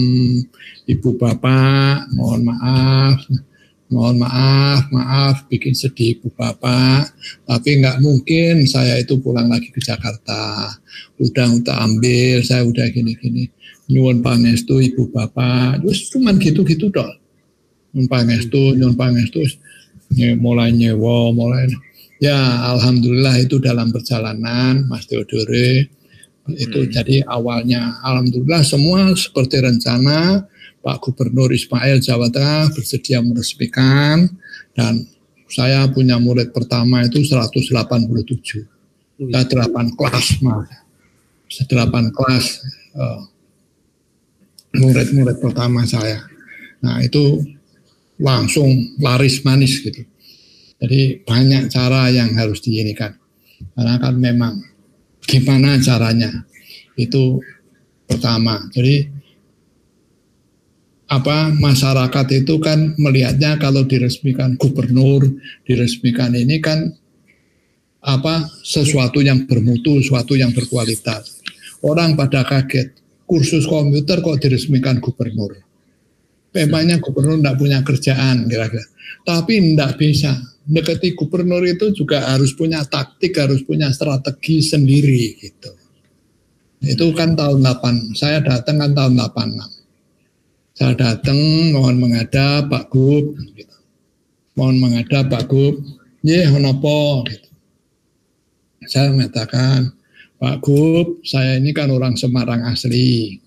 ibu 0.90 1.14
bapak, 1.14 2.10
mohon 2.10 2.50
maaf, 2.50 3.22
mohon 3.92 4.18
maaf, 4.18 4.90
maaf 4.90 5.46
bikin 5.46 5.74
sedih 5.74 6.18
ibu 6.18 6.28
bapak, 6.34 7.10
tapi 7.46 7.82
nggak 7.82 8.02
mungkin 8.02 8.66
saya 8.66 8.98
itu 8.98 9.18
pulang 9.22 9.46
lagi 9.46 9.70
ke 9.70 9.78
Jakarta. 9.78 10.74
Udah 11.22 11.48
udah 11.54 11.76
ambil, 11.86 12.42
saya 12.42 12.66
udah 12.66 12.86
gini-gini. 12.90 13.50
Nyuwun 13.86 14.22
pangestu 14.22 14.82
ibu 14.82 15.06
bapak, 15.14 15.82
terus 15.82 16.10
cuman 16.10 16.38
gitu-gitu 16.42 16.90
dong. 16.90 17.14
Nyuwun 17.94 18.08
pangestu, 18.10 18.74
nyuwun 18.74 18.98
pangestu, 18.98 19.46
mulai 20.42 20.74
nyewa, 20.74 21.30
mulai 21.30 21.70
ya 22.16 22.36
alhamdulillah 22.76 23.44
itu 23.44 23.60
dalam 23.60 23.92
perjalanan 23.92 24.88
Mas 24.88 25.04
Theodore 25.04 25.92
itu 26.56 26.80
hmm. 26.86 26.90
jadi 26.94 27.16
awalnya 27.26 28.00
alhamdulillah 28.06 28.62
semua 28.62 29.12
seperti 29.18 29.60
rencana 29.60 30.46
Pak 30.86 31.02
Gubernur 31.02 31.50
Ismail 31.50 31.98
Jawa 31.98 32.30
Tengah 32.30 32.70
bersedia 32.70 33.18
meresmikan 33.18 34.30
dan 34.78 35.02
saya 35.50 35.82
punya 35.90 36.14
murid 36.22 36.54
pertama 36.54 37.02
itu 37.02 37.26
187. 37.26 37.74
Kita 39.18 39.40
8 39.50 39.98
kelas 39.98 40.26
mas. 40.46 40.70
8 41.50 42.14
kelas 42.14 42.46
uh, 42.94 43.20
murid-murid 44.78 45.42
pertama 45.42 45.82
saya. 45.82 46.22
Nah 46.86 47.02
itu 47.02 47.42
langsung 48.22 48.94
laris 49.02 49.42
manis 49.42 49.82
gitu. 49.82 50.06
Jadi 50.78 51.26
banyak 51.26 51.66
cara 51.66 52.14
yang 52.14 52.30
harus 52.38 52.62
diinikan. 52.62 53.10
Karena 53.74 53.98
kan 53.98 54.14
memang 54.14 54.54
gimana 55.26 55.82
caranya 55.82 56.46
itu 56.94 57.42
pertama. 58.06 58.62
Jadi 58.70 59.15
apa 61.06 61.54
masyarakat 61.54 62.26
itu 62.34 62.58
kan 62.58 62.98
melihatnya 62.98 63.62
kalau 63.62 63.86
diresmikan 63.86 64.58
gubernur, 64.58 65.22
diresmikan 65.62 66.34
ini 66.34 66.58
kan 66.58 66.90
apa 68.02 68.50
sesuatu 68.66 69.22
yang 69.22 69.46
bermutu, 69.46 70.02
sesuatu 70.02 70.34
yang 70.34 70.50
berkualitas. 70.50 71.42
Orang 71.86 72.18
pada 72.18 72.42
kaget, 72.42 72.98
kursus 73.22 73.70
komputer 73.70 74.18
kok 74.18 74.42
diresmikan 74.42 74.98
gubernur. 74.98 75.54
Memangnya 76.54 76.98
gubernur 76.98 77.38
tidak 77.38 77.58
punya 77.60 77.78
kerjaan 77.86 78.50
kira-kira. 78.50 78.86
Tapi 79.22 79.52
tidak 79.62 79.92
bisa. 80.00 80.32
Dekati 80.66 81.14
gubernur 81.14 81.62
itu 81.62 81.94
juga 81.94 82.26
harus 82.26 82.50
punya 82.50 82.82
taktik, 82.82 83.38
harus 83.38 83.62
punya 83.62 83.94
strategi 83.94 84.58
sendiri 84.58 85.38
gitu. 85.38 85.70
Itu 86.82 87.14
kan 87.14 87.38
tahun 87.38 87.62
8, 87.62 88.18
saya 88.18 88.42
datang 88.42 88.82
kan 88.82 88.90
tahun 88.90 89.14
86 89.14 89.75
saya 90.76 90.92
datang 90.92 91.72
mohon 91.72 91.96
menghadap 91.96 92.68
Pak 92.68 92.92
Gub 92.92 93.32
gitu. 93.56 93.76
mohon 94.60 94.76
menghadap 94.76 95.32
Pak 95.32 95.48
Gub 95.48 95.80
ya 96.20 96.52
kenapa 96.52 97.24
gitu. 97.32 97.48
saya 98.84 99.08
mengatakan 99.16 99.96
Pak 100.36 100.60
Gub 100.60 101.24
saya 101.24 101.56
ini 101.56 101.72
kan 101.72 101.88
orang 101.88 102.12
Semarang 102.12 102.68
asli 102.68 103.40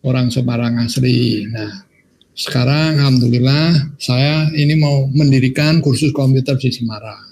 orang 0.00 0.32
Semarang 0.32 0.80
asli 0.80 1.44
nah 1.44 1.84
sekarang 2.32 2.96
Alhamdulillah 2.96 4.00
saya 4.00 4.48
ini 4.56 4.80
mau 4.80 5.12
mendirikan 5.12 5.84
kursus 5.84 6.08
komputer 6.08 6.56
di 6.56 6.72
Semarang 6.72 7.30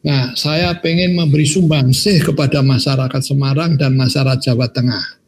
Nah, 0.00 0.32
saya 0.32 0.72
pengen 0.80 1.12
memberi 1.12 1.44
sumbangsih 1.44 2.24
kepada 2.24 2.64
masyarakat 2.64 3.20
Semarang 3.20 3.76
dan 3.76 3.92
masyarakat 4.00 4.40
Jawa 4.40 4.72
Tengah. 4.72 5.20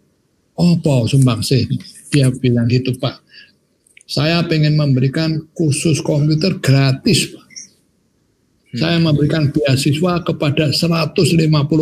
Oh, 0.56 0.80
Apa 0.80 1.04
sumbangsih? 1.12 1.68
Dia 2.12 2.28
bilang 2.28 2.68
gitu 2.68 2.92
Pak. 3.00 3.24
Saya 4.04 4.44
pengen 4.44 4.76
memberikan 4.76 5.48
kursus 5.56 6.04
komputer 6.04 6.60
gratis 6.60 7.32
Pak. 7.32 7.46
Hmm. 8.72 8.78
Saya 8.78 8.96
memberikan 9.00 9.48
beasiswa 9.48 10.20
kepada 10.20 10.68
150 10.72 11.32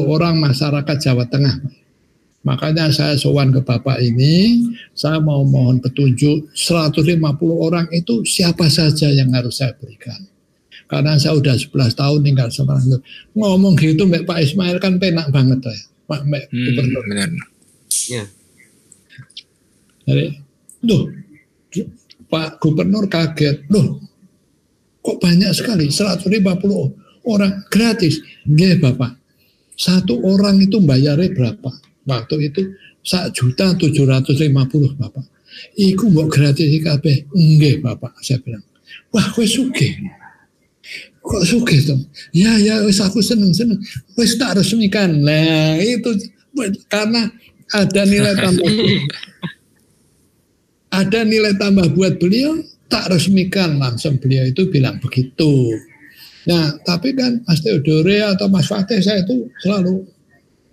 orang 0.06 0.38
masyarakat 0.38 0.96
Jawa 1.02 1.26
Tengah. 1.26 1.80
Makanya 2.40 2.88
saya 2.88 3.20
sowan 3.20 3.52
ke 3.52 3.60
Bapak 3.60 4.00
ini, 4.00 4.64
saya 4.96 5.20
mau 5.20 5.44
mohon 5.44 5.76
petunjuk 5.76 6.48
150 6.56 7.20
orang 7.52 7.84
itu 7.92 8.24
siapa 8.24 8.64
saja 8.72 9.12
yang 9.12 9.28
harus 9.36 9.60
saya 9.60 9.76
berikan. 9.76 10.24
Karena 10.88 11.20
saya 11.20 11.36
udah 11.36 11.54
11 11.54 11.94
tahun 11.94 12.20
tinggal 12.26 12.48
sama 12.50 12.80
itu. 12.80 12.98
Ngomong 13.36 13.78
gitu 13.78 14.08
Mbak 14.08 14.26
Pak 14.26 14.38
Ismail 14.42 14.82
kan 14.82 14.98
penak 14.98 15.28
banget 15.30 15.62
ya. 15.62 15.78
Pak 16.10 16.20
Mbak 16.26 16.44
hmm, 16.50 16.64
Gubernur. 16.66 17.04
Benar. 17.06 17.30
Ya. 18.10 18.24
Jadi, 20.10 20.26
loh, 20.90 21.02
Pak 22.26 22.58
Gubernur 22.58 23.06
kaget, 23.06 23.70
loh, 23.70 24.02
kok 24.98 25.18
banyak 25.22 25.54
sekali, 25.54 25.86
150 25.86 26.26
orang 27.26 27.64
gratis. 27.70 28.18
Nggih 28.46 28.80
Bapak, 28.80 29.16
satu 29.76 30.20
orang 30.24 30.60
itu 30.60 30.80
bayarnya 30.80 31.32
berapa? 31.32 31.70
Waktu 32.04 32.52
itu 32.52 32.60
sak 33.00 33.32
juta 33.32 33.72
tujuh 33.76 34.04
ratus 34.04 34.36
lima 34.40 34.68
puluh 34.68 34.92
Bapak. 34.96 35.24
Iku 35.76 36.08
mau 36.12 36.28
gratis 36.28 36.68
kabeh. 36.80 37.28
Nggih 37.32 37.84
Bapak, 37.84 38.20
saya 38.20 38.40
bilang. 38.40 38.64
Wah, 39.10 39.26
kowe 39.34 39.44
sugih. 39.46 39.98
Kok 41.20 41.44
sugih 41.44 41.80
tuh? 41.84 42.00
Ya 42.32 42.56
ya 42.56 42.80
wis 42.86 42.98
aku 43.02 43.20
seneng 43.20 43.52
seneng. 43.52 43.78
Wis 44.16 44.38
tak 44.40 44.56
resmikan. 44.56 45.20
Nah, 45.20 45.76
itu 45.78 46.16
karena 46.88 47.28
ada 47.70 48.02
nilai 48.02 48.34
tambah 48.34 48.66
ada 50.90 51.20
nilai 51.22 51.54
tambah 51.54 51.94
buat 51.94 52.18
beliau, 52.18 52.58
tak 52.90 53.10
resmikan 53.14 53.78
langsung 53.78 54.18
beliau 54.18 54.50
itu 54.50 54.66
bilang 54.68 54.98
begitu. 54.98 55.78
Nah, 56.50 56.74
tapi 56.82 57.14
kan 57.14 57.38
Mas 57.46 57.62
Theodore 57.62 58.26
atau 58.34 58.50
Mas 58.50 58.66
Fatih 58.66 58.98
saya 58.98 59.22
itu 59.22 59.46
selalu 59.62 60.02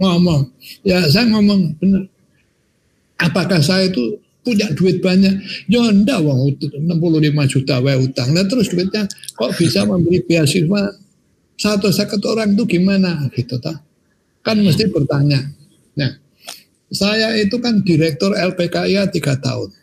ngomong, 0.02 0.50
ya 0.82 1.06
saya 1.10 1.30
ngomong 1.30 1.78
benar. 1.78 2.10
Apakah 3.18 3.62
saya 3.62 3.90
itu 3.90 4.18
punya 4.46 4.70
duit 4.74 5.02
banyak? 5.02 5.42
Ya 5.70 5.82
enggak, 5.90 6.22
wong 6.22 6.56
65 6.58 7.54
juta 7.54 7.82
wae 7.82 7.98
utang. 7.98 8.32
Nah 8.34 8.46
terus 8.46 8.70
duitnya 8.70 9.10
kok 9.36 9.54
bisa 9.58 9.84
memberi 9.84 10.22
beasiswa 10.24 10.94
satu 11.58 11.90
seket 11.90 12.22
orang 12.30 12.54
itu 12.54 12.78
gimana 12.78 13.26
gitu 13.34 13.58
ta? 13.58 13.82
Kan 14.46 14.62
mesti 14.62 14.88
bertanya. 14.94 15.42
Nah, 15.98 16.14
saya 16.94 17.34
itu 17.36 17.58
kan 17.58 17.82
direktur 17.82 18.38
LPKIA 18.38 19.10
tiga 19.10 19.36
tahun. 19.42 19.74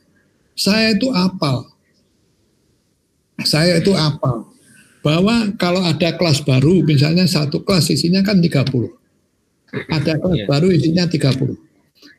Saya 0.55 0.95
itu 0.95 1.11
apal. 1.11 1.67
Saya 3.43 3.83
itu 3.83 3.91
apal. 3.95 4.47
Bahwa 5.05 5.53
kalau 5.61 5.85
ada 5.85 6.17
kelas 6.17 6.41
baru, 6.41 6.81
misalnya 6.87 7.29
satu 7.29 7.61
kelas 7.61 7.93
isinya 7.93 8.25
kan 8.25 8.41
30. 8.41 8.65
Ada 9.91 10.17
kelas 10.17 10.39
yeah. 10.39 10.49
baru 10.49 10.71
isinya 10.71 11.05
30. 11.05 11.59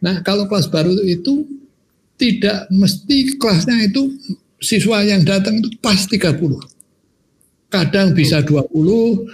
Nah 0.04 0.22
kalau 0.22 0.46
kelas 0.46 0.68
baru 0.70 0.92
itu 1.08 1.48
tidak 2.16 2.68
mesti 2.72 3.40
kelasnya 3.40 3.90
itu 3.92 4.12
siswa 4.60 5.04
yang 5.04 5.24
datang 5.24 5.60
itu 5.64 5.72
pas 5.80 5.98
30. 5.98 6.36
Kadang 7.72 8.16
bisa 8.16 8.40
20, 8.40 8.72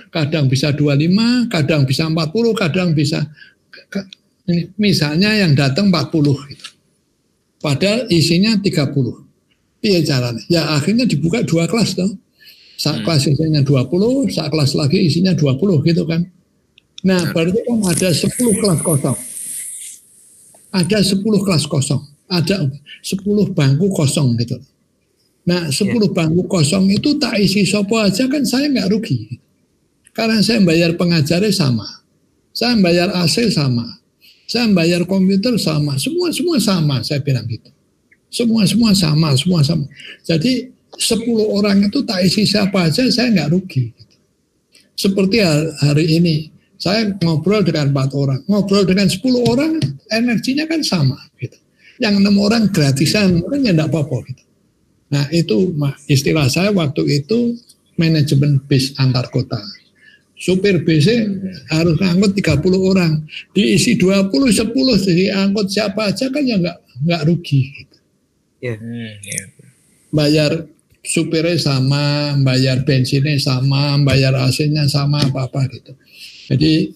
kadang 0.10 0.50
bisa 0.50 0.74
25, 0.74 1.52
kadang 1.52 1.86
bisa 1.86 2.10
40, 2.10 2.56
kadang 2.58 2.90
bisa 2.96 3.20
misalnya 4.82 5.38
yang 5.46 5.54
datang 5.54 5.94
40 5.94 6.50
gitu. 6.50 6.71
Padahal 7.62 8.10
isinya 8.10 8.58
30. 8.58 9.32
Iya 9.82 10.00
caranya? 10.06 10.42
Ya 10.50 10.62
akhirnya 10.78 11.06
dibuka 11.06 11.42
dua 11.46 11.66
kelas. 11.66 11.98
Saat 12.78 13.02
hmm. 13.02 13.06
kelas 13.06 13.24
isinya 13.30 13.62
20, 13.62 14.34
saat 14.34 14.50
kelas 14.50 14.74
lagi 14.74 14.98
isinya 14.98 15.34
20 15.38 15.86
gitu 15.86 16.04
kan. 16.10 16.26
Nah 17.06 17.22
berarti 17.34 17.62
kan 17.66 17.78
ada 17.86 18.10
10 18.10 18.62
kelas 18.62 18.80
kosong. 18.82 19.18
Ada 20.74 20.98
10 21.02 21.22
kelas 21.22 21.64
kosong. 21.70 22.02
Ada 22.30 22.66
10 23.06 23.58
bangku 23.58 23.88
kosong 23.94 24.38
gitu. 24.42 24.58
Nah 25.46 25.70
10 25.70 25.78
ya. 25.78 26.10
bangku 26.10 26.46
kosong 26.50 26.90
itu 26.90 27.18
tak 27.18 27.38
isi 27.42 27.66
sopo 27.66 28.02
aja 28.02 28.26
kan 28.30 28.42
saya 28.46 28.70
nggak 28.70 28.90
rugi. 28.90 29.38
Karena 30.14 30.42
saya 30.42 30.62
bayar 30.62 30.98
pengajarnya 30.98 31.54
sama. 31.54 31.86
Saya 32.54 32.78
bayar 32.82 33.14
AC 33.14 33.50
sama 33.50 34.01
saya 34.52 34.68
bayar 34.76 35.08
komputer 35.08 35.56
sama, 35.56 35.96
semua 35.96 36.28
semua 36.36 36.60
sama, 36.60 37.00
saya 37.08 37.24
bilang 37.24 37.48
gitu. 37.48 37.72
Semua 38.28 38.68
semua 38.68 38.92
sama, 38.92 39.32
semua 39.40 39.64
sama. 39.64 39.88
Jadi 40.28 40.68
10 40.92 41.24
orang 41.56 41.88
itu 41.88 42.04
tak 42.04 42.20
isi 42.28 42.44
siapa 42.44 42.92
aja, 42.92 43.08
saya 43.08 43.32
nggak 43.32 43.48
rugi. 43.48 43.96
Gitu. 43.96 44.16
Seperti 45.08 45.40
hari 45.80 46.20
ini, 46.20 46.36
saya 46.76 47.16
ngobrol 47.24 47.64
dengan 47.64 47.96
empat 47.96 48.12
orang, 48.12 48.44
ngobrol 48.52 48.84
dengan 48.84 49.08
10 49.08 49.24
orang, 49.48 49.80
energinya 50.12 50.68
kan 50.68 50.84
sama. 50.84 51.16
Gitu. 51.40 51.56
Yang 52.04 52.20
enam 52.20 52.36
orang 52.44 52.68
gratisan, 52.76 53.40
kan 53.48 53.60
ya 53.64 53.72
enggak 53.72 53.88
apa-apa. 53.88 54.20
Gitu. 54.36 54.44
Nah 55.16 55.32
itu 55.32 55.72
istilah 56.12 56.52
saya 56.52 56.76
waktu 56.76 57.24
itu 57.24 57.56
manajemen 57.96 58.60
bis 58.68 58.92
antar 59.00 59.32
kota 59.32 59.60
supir 60.42 60.82
BC 60.82 61.08
harus 61.70 62.02
ngangkut 62.02 62.34
30 62.34 62.66
orang 62.82 63.22
diisi 63.54 63.94
20 63.94 64.34
10 64.34 64.74
jadi 65.06 65.26
angkut 65.38 65.70
siapa 65.70 66.10
aja 66.10 66.34
kan 66.34 66.42
ya 66.42 66.58
nggak 66.58 66.78
nggak 67.06 67.22
rugi 67.30 67.62
gitu. 67.70 67.98
yeah. 68.66 68.78
Hmm, 68.82 69.14
yeah. 69.22 69.46
bayar 70.10 70.66
supirnya 71.02 71.58
sama, 71.58 72.38
bayar 72.46 72.86
bensinnya 72.86 73.38
sama, 73.42 73.98
bayar 74.06 74.38
AC-nya 74.38 74.86
sama, 74.86 75.26
apa-apa 75.26 75.66
gitu. 75.74 75.92
Jadi 76.54 76.94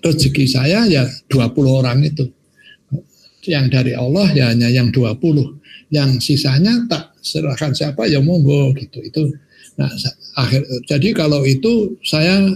rezeki 0.00 0.46
saya 0.46 0.86
ya 0.86 1.04
20 1.26 1.50
orang 1.66 1.98
itu. 2.06 2.30
Yang 3.48 3.66
dari 3.72 3.92
Allah 3.96 4.28
ya 4.36 4.54
hanya 4.54 4.70
yang 4.70 4.94
20. 4.94 5.18
Yang 5.90 6.10
sisanya 6.22 6.86
tak 6.86 7.18
serahkan 7.18 7.74
siapa 7.74 8.06
ya 8.06 8.22
monggo 8.22 8.70
gitu. 8.78 9.02
Itu 9.02 9.34
nah 9.78 9.88
akhir 10.36 10.66
jadi 10.84 11.16
kalau 11.16 11.40
itu 11.48 11.96
saya 12.04 12.52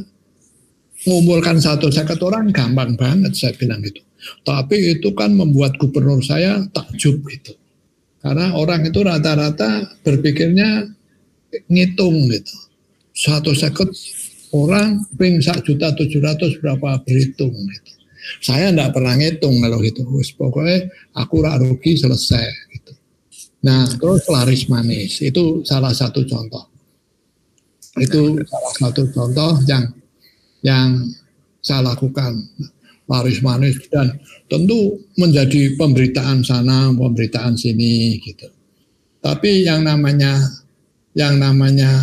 mengumpulkan 1.05 1.61
satu 1.61 1.93
seket 1.93 2.19
orang 2.25 2.51
gampang 2.51 2.97
banget 2.97 3.37
saya 3.37 3.53
bilang 3.57 3.85
gitu. 3.85 4.01
Tapi 4.45 4.97
itu 4.97 5.13
kan 5.13 5.37
membuat 5.37 5.77
gubernur 5.77 6.25
saya 6.25 6.65
takjub 6.73 7.21
gitu. 7.29 7.53
Karena 8.25 8.57
orang 8.57 8.89
itu 8.89 9.05
rata-rata 9.05 10.01
berpikirnya 10.01 10.89
ngitung 11.69 12.33
gitu. 12.33 12.57
Satu 13.13 13.53
seket 13.53 13.93
orang 14.57 15.05
ping 15.21 15.45
sak 15.45 15.61
juta 15.69 15.93
tujuh 15.93 16.25
ratus 16.25 16.57
berapa 16.65 17.05
berhitung 17.05 17.53
gitu. 17.53 17.93
Saya 18.41 18.73
tidak 18.73 18.97
pernah 18.97 19.21
ngitung 19.21 19.61
kalau 19.61 19.79
gitu. 19.85 20.09
Pokoknya 20.41 20.89
aku 21.13 21.45
rugi 21.45 22.01
selesai 22.01 22.49
gitu. 22.73 22.93
Nah 23.69 23.85
terus 23.93 24.25
laris 24.33 24.65
manis 24.73 25.21
itu 25.21 25.61
salah 25.69 25.93
satu 25.93 26.25
contoh. 26.25 26.65
Itu 28.01 28.41
salah 28.49 28.75
satu 28.81 29.03
contoh 29.13 29.61
yang 29.69 29.85
yang 30.65 31.05
saya 31.61 31.95
lakukan. 31.95 32.41
Laris 33.05 33.45
manis 33.45 33.77
dan 33.93 34.17
tentu 34.49 34.97
menjadi 35.21 35.77
pemberitaan 35.77 36.41
sana, 36.41 36.89
pemberitaan 36.89 37.53
sini 37.53 38.17
gitu. 38.17 38.49
Tapi 39.21 39.69
yang 39.69 39.85
namanya 39.85 40.41
yang 41.13 41.37
namanya 41.37 42.01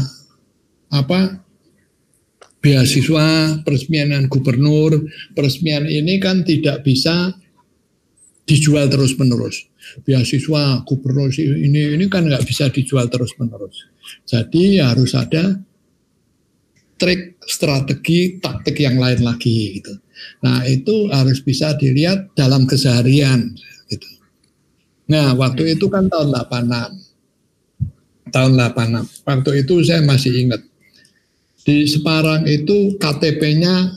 apa 0.93 1.41
beasiswa 2.61 3.59
peresmian 3.65 4.29
gubernur 4.29 5.01
peresmian 5.33 5.89
ini 5.89 6.21
kan 6.21 6.45
tidak 6.45 6.85
bisa 6.85 7.33
dijual 8.45 8.85
terus 8.85 9.17
menerus 9.17 9.65
beasiswa 10.05 10.85
gubernur 10.85 11.33
ini 11.39 11.97
ini 11.97 12.05
kan 12.05 12.29
nggak 12.29 12.45
bisa 12.45 12.69
dijual 12.69 13.09
terus 13.09 13.33
menerus 13.41 13.89
jadi 14.29 14.85
harus 14.85 15.17
ada 15.17 15.57
trik 17.01 17.41
strategi 17.49 18.37
taktik 18.37 18.77
yang 18.77 19.01
lain 19.01 19.25
lagi 19.25 19.81
gitu 19.81 19.97
Nah 20.41 20.65
itu 20.65 21.09
harus 21.09 21.41
bisa 21.41 21.73
dilihat 21.77 22.33
dalam 22.33 22.65
keseharian. 22.65 23.53
Gitu. 23.89 24.07
Nah 25.09 25.33
waktu 25.37 25.77
itu 25.77 25.89
kan 25.89 26.09
tahun 26.09 26.33
86. 26.33 28.31
Tahun 28.31 28.51
86. 28.55 29.27
Waktu 29.27 29.51
itu 29.65 29.73
saya 29.85 30.01
masih 30.05 30.33
ingat. 30.47 30.61
Di 31.61 31.85
Semarang 31.85 32.49
itu 32.49 32.97
KTP-nya 32.97 33.93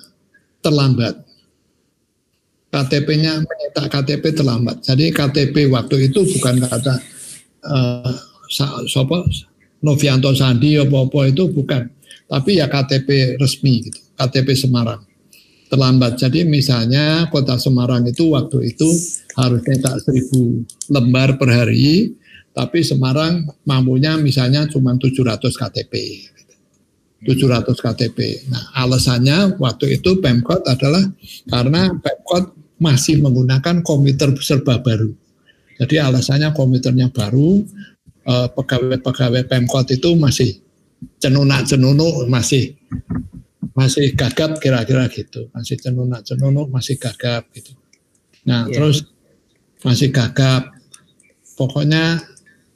terlambat. 0.61 1.17
KTP-nya 2.69 3.41
menyetak 3.41 3.87
KTP 3.89 4.35
terlambat. 4.37 4.85
Jadi 4.85 5.15
KTP 5.15 5.71
waktu 5.71 6.11
itu 6.13 6.27
bukan 6.37 6.61
kata 6.61 6.95
uh, 7.71 8.13
sopo 8.91 9.25
Novianto 9.81 10.35
Sandi 10.35 10.77
apa-apa 10.77 11.31
itu 11.31 11.49
bukan. 11.49 11.94
Tapi 12.25 12.59
ya 12.59 12.67
KTP 12.67 13.37
resmi 13.37 13.89
gitu. 13.89 14.01
KTP 14.15 14.55
Semarang 14.57 15.05
terlambat. 15.75 16.21
Jadi 16.21 16.47
misalnya 16.47 17.27
kota 17.35 17.59
Semarang 17.59 18.07
itu 18.07 18.31
waktu 18.31 18.71
itu 18.71 18.87
harusnya 19.35 19.83
tak 19.83 20.07
seribu 20.07 20.63
lembar 20.87 21.35
per 21.35 21.51
hari, 21.51 22.15
tapi 22.55 22.87
Semarang 22.87 23.43
mampunya 23.67 24.15
misalnya 24.15 24.71
cuma 24.71 24.95
700 24.95 25.43
KTP. 25.43 25.95
700 27.27 27.75
KTP. 27.75 28.19
Nah 28.53 28.63
alasannya 28.79 29.59
waktu 29.59 29.99
itu 29.99 30.21
Pemkot 30.23 30.63
adalah 30.69 31.03
karena 31.51 31.91
Pemkot 31.99 32.55
masih 32.79 33.19
menggunakan 33.19 33.81
komputer 33.81 34.31
serba 34.45 34.79
baru. 34.79 35.11
Jadi 35.75 35.99
alasannya 35.99 36.55
komputernya 36.55 37.11
baru, 37.11 37.65
eh, 38.29 38.49
pegawai-pegawai 38.55 39.43
Pemkot 39.51 39.91
itu 39.91 40.15
masih 40.15 40.64
cenunak-cenunuk 41.21 42.29
masih 42.29 42.77
masih 43.75 44.15
gagap 44.15 44.63
kira-kira 44.63 45.11
gitu. 45.11 45.51
Masih 45.51 45.77
cenunak 45.81 46.23
cenunuk 46.23 46.71
masih 46.71 46.97
gagap 46.97 47.51
gitu. 47.53 47.75
Nah 48.47 48.71
yeah. 48.71 48.75
terus 48.79 49.09
masih 49.83 50.15
gagap. 50.15 50.71
Pokoknya 51.55 52.19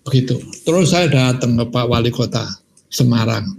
begitu. 0.06 0.38
Terus 0.62 0.94
saya 0.94 1.10
datang 1.10 1.58
ke 1.58 1.64
Pak 1.66 1.86
Wali 1.90 2.14
Kota 2.14 2.46
Semarang. 2.86 3.58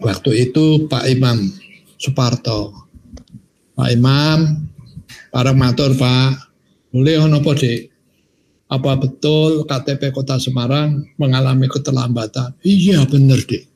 Waktu 0.00 0.50
itu 0.50 0.84
Pak 0.84 1.04
Imam 1.08 1.48
Suparto. 1.96 2.76
Pak 3.74 3.88
Imam 3.90 4.68
para 5.32 5.56
matur 5.56 5.96
Pak. 5.96 6.52
Boleh 6.94 7.18
ono 7.18 7.42
apa 7.42 7.52
betul 8.98 9.68
KTP 9.68 10.10
Kota 10.10 10.40
Semarang 10.40 11.04
mengalami 11.20 11.70
keterlambatan 11.70 12.58
iya 12.64 13.04
benar 13.06 13.38
deh 13.44 13.74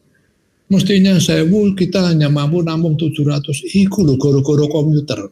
Mestinya 0.68 1.16
sewu 1.16 1.72
kita 1.72 2.12
hanya 2.12 2.28
mampu 2.28 2.60
nampung 2.60 2.92
700. 3.00 3.72
Iku 3.72 4.04
loh 4.04 4.20
goro-goro 4.20 4.68
komputer. 4.68 5.24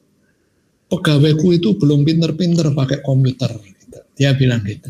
Pegawaiku 0.89 1.53
itu 1.53 1.77
belum 1.77 2.09
pinter-pinter 2.09 2.73
pakai 2.73 3.05
komputer. 3.05 3.53
Dia 4.17 4.33
bilang 4.33 4.65
gitu. 4.65 4.89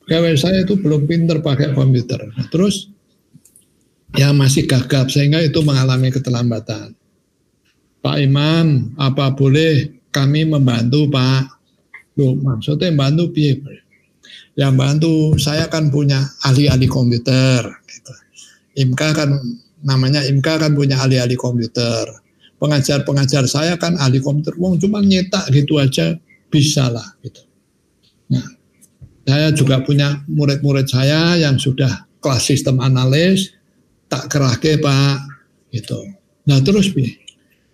Pegawai 0.00 0.32
saya 0.40 0.64
itu 0.64 0.80
belum 0.80 1.04
pinter 1.04 1.44
pakai 1.44 1.76
komputer. 1.76 2.24
Nah, 2.24 2.48
terus 2.48 2.88
ya 4.16 4.32
masih 4.32 4.64
gagap 4.64 5.12
sehingga 5.12 5.44
itu 5.44 5.60
mengalami 5.60 6.08
keterlambatan. 6.08 6.96
Pak 8.00 8.16
Imam, 8.16 8.96
apa 8.96 9.34
boleh 9.36 9.92
kami 10.08 10.48
membantu 10.48 11.04
Pak? 11.12 11.52
Loh, 12.16 12.32
maksudnya 12.32 12.88
membantu 12.88 13.28
piye? 13.36 13.60
Yang 14.56 14.74
bantu 14.74 15.14
saya 15.36 15.68
kan 15.68 15.92
punya 15.92 16.24
ahli-ahli 16.42 16.88
komputer. 16.88 17.60
Gitu. 17.84 18.12
IMKA 18.80 19.08
kan 19.12 19.30
namanya 19.84 20.24
IMKA 20.24 20.56
kan 20.56 20.72
punya 20.72 20.96
ahli-ahli 21.00 21.36
komputer. 21.36 22.08
Pengajar-pengajar 22.56 23.44
saya 23.44 23.76
kan 23.76 24.00
ahli 24.00 24.18
komputer. 24.24 24.56
Wong 24.56 24.80
cuma 24.80 25.04
nyetak 25.04 25.52
gitu 25.52 25.76
aja 25.76 26.16
bisa 26.48 26.88
lah 26.88 27.04
gitu. 27.20 27.44
Nah, 28.32 28.56
saya 29.26 29.52
juga 29.52 29.84
punya 29.84 30.24
murid-murid 30.24 30.88
saya 30.88 31.36
yang 31.36 31.60
sudah 31.60 32.06
kelas 32.22 32.42
sistem 32.42 32.80
analis 32.80 33.52
tak 34.06 34.30
kerake 34.30 34.78
Pak 34.78 35.18
gitu. 35.74 35.98
Nah 36.46 36.62
terus 36.62 36.94
bi 36.94 37.10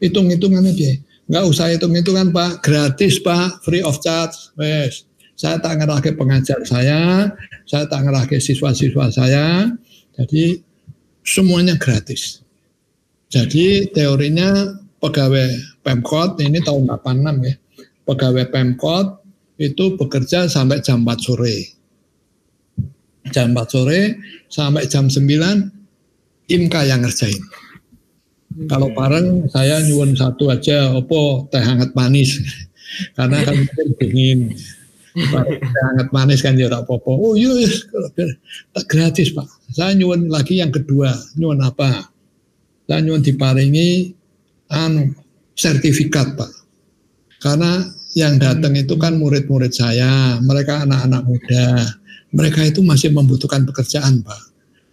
hitung-hitungannya 0.01 0.73
bi 0.73 0.97
nggak 1.29 1.45
usah 1.45 1.73
hitung-hitungan 1.73 2.33
Pak 2.33 2.65
gratis 2.65 3.21
Pak 3.21 3.63
free 3.65 3.85
of 3.85 4.01
charge 4.01 4.53
wes 4.57 5.05
saya 5.35 5.59
tak 5.59 5.81
ngerake 5.81 6.15
pengajar 6.15 6.61
saya 6.63 7.33
saya 7.65 7.85
tak 7.89 8.05
ngerake 8.05 8.39
siswa-siswa 8.39 9.09
saya 9.11 9.73
jadi 10.17 10.61
semuanya 11.23 11.79
gratis. 11.79 12.43
Jadi 13.33 13.89
teorinya 13.95 14.77
pegawai 15.01 15.81
Pemkot 15.81 16.39
ini 16.45 16.61
tahun 16.61 16.91
86 16.91 17.49
ya. 17.49 17.55
Pegawai 18.05 18.45
Pemkot 18.53 19.07
itu 19.57 19.97
bekerja 19.97 20.51
sampai 20.51 20.85
jam 20.85 21.07
4 21.07 21.17
sore. 21.17 21.57
Jam 23.33 23.57
4 23.57 23.73
sore 23.73 24.01
sampai 24.53 24.85
jam 24.91 25.09
9 25.09 26.53
IMKA 26.53 26.81
yang 26.85 27.01
ngerjain. 27.01 27.41
Kalau 28.69 28.93
bareng 28.93 29.49
saya 29.49 29.81
nyuwun 29.81 30.13
satu 30.13 30.53
aja 30.53 30.93
opo 30.93 31.49
teh 31.49 31.63
hangat 31.63 31.97
manis. 31.97 32.37
Karena 33.17 33.41
kan 33.49 33.57
dingin 33.99 34.53
sangat 35.15 36.09
manis 36.11 36.41
kan 36.41 36.57
ya 36.57 36.73
tak 36.73 36.89
popo. 36.89 37.13
Oh 37.13 37.35
iya, 37.37 37.53
iya, 37.53 37.71
tak 38.73 38.85
gratis 38.89 39.33
pak. 39.37 39.45
Saya 39.73 39.93
nyuwun 39.97 40.33
lagi 40.33 40.61
yang 40.61 40.73
kedua, 40.73 41.13
nyuwun 41.37 41.61
apa? 41.61 42.09
Saya 42.89 43.01
nyuwun 43.05 43.21
diparingi 43.21 44.13
anu 44.73 45.13
sertifikat 45.53 46.33
pak. 46.37 46.53
Karena 47.43 47.85
yang 48.17 48.41
datang 48.41 48.77
itu 48.77 48.97
kan 48.97 49.17
murid-murid 49.21 49.73
saya, 49.73 50.41
mereka 50.41 50.85
anak-anak 50.85 51.23
muda, 51.27 51.67
mereka 52.33 52.65
itu 52.65 52.81
masih 52.81 53.13
membutuhkan 53.13 53.69
pekerjaan 53.69 54.25
pak. 54.25 54.43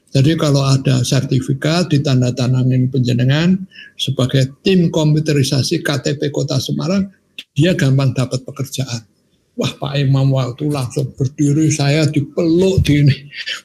Jadi 0.09 0.33
kalau 0.41 0.65
ada 0.65 1.05
sertifikat 1.05 1.93
ditandatangani 1.93 2.89
penjenengan 2.89 3.61
sebagai 3.93 4.57
tim 4.65 4.89
komputerisasi 4.89 5.85
KTP 5.85 6.33
Kota 6.33 6.57
Semarang, 6.57 7.13
dia 7.53 7.77
gampang 7.77 8.17
dapat 8.17 8.41
pekerjaan 8.41 9.05
Wah 9.59 9.75
Pak 9.75 9.99
Imam 9.99 10.31
waktu 10.31 10.71
langsung 10.71 11.11
berdiri 11.19 11.67
saya 11.67 12.07
dipeluk 12.07 12.79
di 12.79 13.03
ini. 13.03 13.17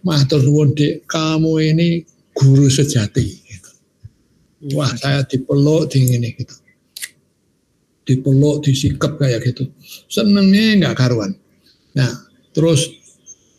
Matur 0.03 0.43
nuwun 0.43 0.75
Dik, 0.75 1.07
kamu 1.07 1.53
ini 1.71 2.03
guru 2.35 2.67
sejati. 2.67 3.23
Gitu. 3.23 3.71
Wah 4.75 4.91
saya 4.99 5.23
dipeluk 5.23 5.87
di 5.95 6.03
ini 6.03 6.35
gitu. 6.35 6.55
Dipeluk, 8.11 8.67
disikap 8.67 9.15
kayak 9.23 9.47
gitu. 9.47 9.71
Senengnya 10.11 10.83
nggak 10.83 10.99
karuan. 10.99 11.39
Nah 11.95 12.11
terus 12.51 12.91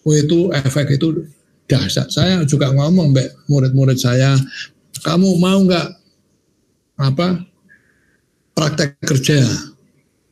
itu 0.04 0.52
efek 0.52 1.00
itu 1.00 1.24
dahsyat. 1.72 2.12
Saya 2.12 2.44
juga 2.44 2.70
ngomong 2.76 3.16
mbak 3.16 3.48
murid-murid 3.50 3.98
saya, 3.98 4.38
kamu 5.02 5.40
mau 5.42 5.58
nggak 5.66 5.88
apa 7.02 7.42
praktek 8.54 9.02
kerja, 9.02 9.42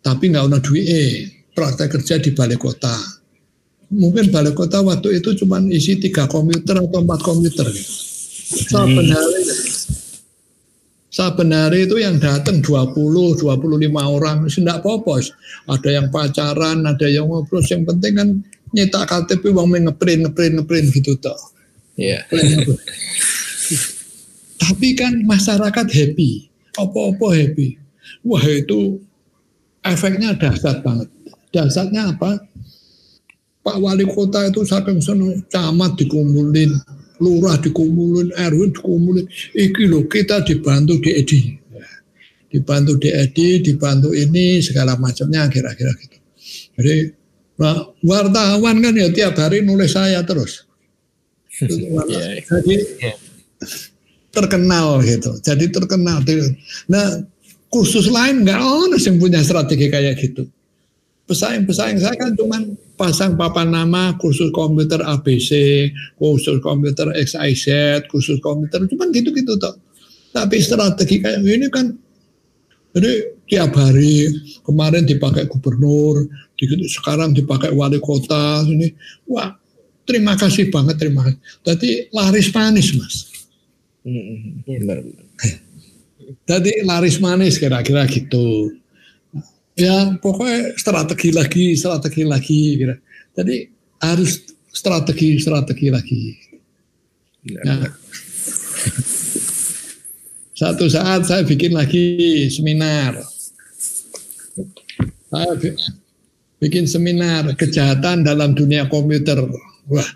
tapi 0.06 0.30
nggak 0.30 0.46
ada 0.46 0.60
duit, 0.62 0.86
eh, 0.86 1.33
praktek 1.54 1.98
kerja 1.98 2.18
di 2.20 2.34
balai 2.34 2.58
kota. 2.58 2.94
Mungkin 3.94 4.34
balai 4.34 4.58
kota 4.58 4.82
waktu 4.82 5.22
itu 5.22 5.38
cuma 5.46 5.62
isi 5.70 6.02
tiga 6.02 6.26
komputer 6.26 6.82
atau 6.82 7.00
empat 7.02 7.22
komputer. 7.22 7.70
Gitu. 7.70 7.94
Saben 8.70 9.10
hari, 9.10 9.42
saben 11.10 11.50
hari 11.54 11.90
itu 11.90 11.98
yang 11.98 12.22
datang 12.22 12.62
20, 12.62 12.94
25 12.94 13.46
orang, 14.02 14.46
tidak 14.50 14.82
popos. 14.82 15.34
Ada 15.70 15.90
yang 16.02 16.08
pacaran, 16.14 16.86
ada 16.86 17.08
yang 17.10 17.30
ngobrol, 17.30 17.66
yang 17.66 17.86
penting 17.86 18.14
kan 18.14 18.30
nyetak 18.74 19.06
KTP 19.10 19.54
uang 19.54 19.70
ngeprint 19.74 20.26
ngeprint 20.26 20.54
ngeprint 20.62 20.88
gitu 20.94 21.14
toh. 21.22 21.38
Iya. 21.98 22.26
Tapi 24.58 24.88
kan 24.98 25.14
masyarakat 25.26 25.88
happy, 25.90 26.50
apa-apa 26.78 27.28
happy. 27.38 27.78
Wah 28.26 28.44
itu 28.50 28.98
efeknya 29.86 30.34
dahsyat 30.34 30.82
banget. 30.82 31.10
Dahsyatnya 31.54 32.18
apa? 32.18 32.42
Pak 33.64 33.78
Wali 33.80 34.04
Kota 34.10 34.44
itu 34.50 34.66
saking 34.68 35.00
seneng 35.00 35.40
camat 35.48 35.96
dikumpulin, 35.96 36.74
lurah 37.24 37.56
dikumpulin, 37.62 38.36
RW 38.36 38.76
dikumpulin. 38.76 39.26
Iki 39.56 39.84
loh 39.88 40.04
kita 40.10 40.44
dibantu 40.44 41.00
di 41.00 41.10
Edi. 41.16 41.40
Dibantu 42.52 43.00
di 43.00 43.10
Edi, 43.14 43.64
dibantu 43.64 44.12
ini 44.12 44.60
segala 44.60 45.00
macamnya 45.00 45.48
kira-kira 45.48 45.94
gitu. 45.96 46.18
Jadi 46.76 47.24
Nah, 47.54 47.94
wartawan 48.02 48.82
kan 48.82 48.94
ya 48.98 49.14
tiap 49.14 49.38
hari 49.38 49.62
nulis 49.62 49.94
saya 49.94 50.22
terus. 50.26 50.66
Iya. 52.10 52.42
Jadi 52.50 52.76
terkenal 54.34 55.06
gitu. 55.06 55.38
Jadi 55.38 55.70
terkenal. 55.70 56.26
Nah, 56.90 57.22
kursus 57.70 58.10
lain 58.10 58.42
nggak 58.42 58.58
ada 58.58 58.98
yang 58.98 59.22
punya 59.22 59.40
strategi 59.46 59.86
kayak 59.86 60.18
gitu. 60.18 60.50
Pesaing-pesaing 61.34 61.98
saya 61.98 62.14
kan 62.14 62.38
cuma 62.38 62.62
pasang 62.94 63.34
papan 63.34 63.74
nama 63.74 64.14
kursus 64.22 64.54
komputer 64.54 65.02
ABC, 65.02 65.50
kursus 66.14 66.62
komputer 66.62 67.10
XIZ, 67.10 67.66
kursus 68.06 68.38
komputer, 68.38 68.86
cuma 68.86 69.10
gitu-gitu 69.10 69.58
toh. 69.58 69.74
Tapi 70.30 70.62
strategi 70.62 71.18
kayak 71.18 71.42
gini 71.42 71.74
kan 71.74 71.90
jadi 72.94 73.34
tiap 73.50 73.74
hari 73.74 74.30
kemarin 74.62 75.10
dipakai 75.10 75.50
gubernur, 75.50 76.30
sekarang 76.86 77.34
dipakai 77.34 77.74
wali 77.74 77.98
kota 77.98 78.62
ini. 78.70 78.94
Wah, 79.26 79.58
terima 80.06 80.38
kasih 80.38 80.70
banget 80.70 81.02
terima 81.02 81.26
kasih. 81.26 81.42
Jadi 81.66 81.90
laris 82.14 82.54
manis 82.54 82.94
mas. 82.94 83.16
Jadi 86.46 86.72
laris 86.86 87.18
manis 87.18 87.58
kira-kira 87.58 88.06
gitu. 88.06 88.78
Ya 89.74 90.14
pokoknya 90.22 90.78
strategi 90.78 91.30
lagi, 91.34 91.74
strategi 91.74 92.24
lagi. 92.24 92.62
Kira. 92.78 92.96
Jadi 93.34 93.56
harus 94.06 94.32
strategi, 94.70 95.42
strategi 95.42 95.88
lagi. 95.90 96.22
Ya. 97.50 97.90
Satu 100.54 100.86
saat 100.86 101.26
saya 101.26 101.42
bikin 101.42 101.74
lagi 101.74 102.46
seminar. 102.54 103.18
Saya 105.34 105.58
bikin 106.62 106.86
seminar 106.86 107.58
kejahatan 107.58 108.22
dalam 108.22 108.54
dunia 108.54 108.86
komputer. 108.86 109.42
Wah, 109.90 110.10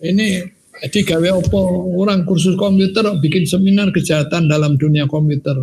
ini 0.00 0.40
jadi 0.80 1.04
gawe 1.04 1.44
opo 1.44 1.92
orang 2.00 2.24
kursus 2.24 2.56
komputer 2.56 3.04
bikin 3.20 3.44
seminar 3.44 3.92
kejahatan 3.92 4.48
dalam 4.48 4.80
dunia 4.80 5.04
komputer. 5.04 5.58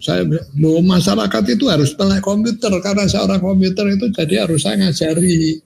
Saya 0.00 0.22
bahwa 0.26 0.98
masyarakat 0.98 1.44
itu 1.56 1.64
harus 1.70 1.94
melek 1.96 2.20
komputer 2.20 2.72
karena 2.82 3.04
seorang 3.08 3.40
komputer 3.40 3.86
itu 3.94 4.06
jadi 4.12 4.46
harus 4.48 4.60
saya 4.64 4.76
ngajari. 4.80 5.60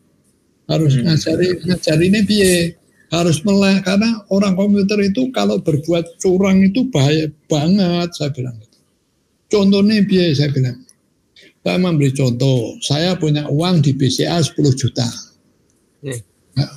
Harus 0.68 0.92
hmm. 0.94 1.05
ngajari 1.09 1.49
ngajari 1.64 2.05
ini 2.12 2.20
biaya 2.28 2.57
harus 3.09 3.40
melek 3.40 3.88
karena 3.88 4.20
orang 4.28 4.53
komputer 4.53 5.01
itu 5.01 5.32
kalau 5.32 5.57
berbuat 5.64 6.20
curang 6.20 6.61
itu 6.61 6.84
bahaya 6.92 7.32
banget 7.49 8.12
saya 8.12 8.28
bilang 8.36 8.57
contohnya 9.49 10.05
biaya 10.05 10.32
saya 10.36 10.53
bilang. 10.53 10.78
Saya 11.59 11.76
memberi 11.84 12.14
contoh 12.16 12.80
saya 12.80 13.12
punya 13.18 13.44
uang 13.51 13.84
di 13.84 13.92
BCA 13.92 14.40
10 14.40 14.57
juta. 14.72 15.05
Hmm. 16.01 16.20
nah, 16.55 16.70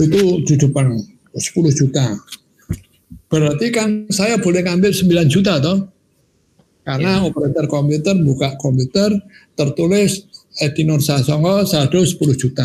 itu 0.00 0.42
di 0.42 0.54
depan 0.58 0.96
10 1.36 1.38
juta. 1.76 2.18
Berarti 3.28 3.66
kan 3.68 4.08
saya 4.08 4.40
boleh 4.40 4.64
ngambil 4.64 4.90
9 4.90 5.28
juta 5.28 5.60
toh 5.60 5.86
karena 6.88 7.20
yeah. 7.20 7.28
operator 7.28 7.68
komputer 7.68 8.16
buka 8.24 8.56
komputer 8.56 9.12
tertulis 9.52 10.24
Edi 10.56 10.88
Nur 10.88 11.04
Sasongo 11.04 11.68
saldo 11.68 12.00
10 12.00 12.16
juta 12.40 12.64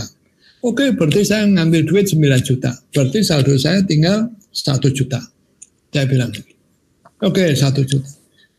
Oke, 0.64 0.96
berarti 0.96 1.28
saya 1.28 1.44
ngambil 1.44 1.84
duit 1.84 2.08
9 2.08 2.24
juta. 2.40 2.72
Berarti 2.96 3.20
saldo 3.20 3.52
saya 3.60 3.84
tinggal 3.84 4.32
1 4.56 4.96
juta. 4.96 5.20
Saya 5.92 6.08
bilang, 6.08 6.32
oke 7.20 7.44
1 7.52 7.60
juta. 7.84 8.10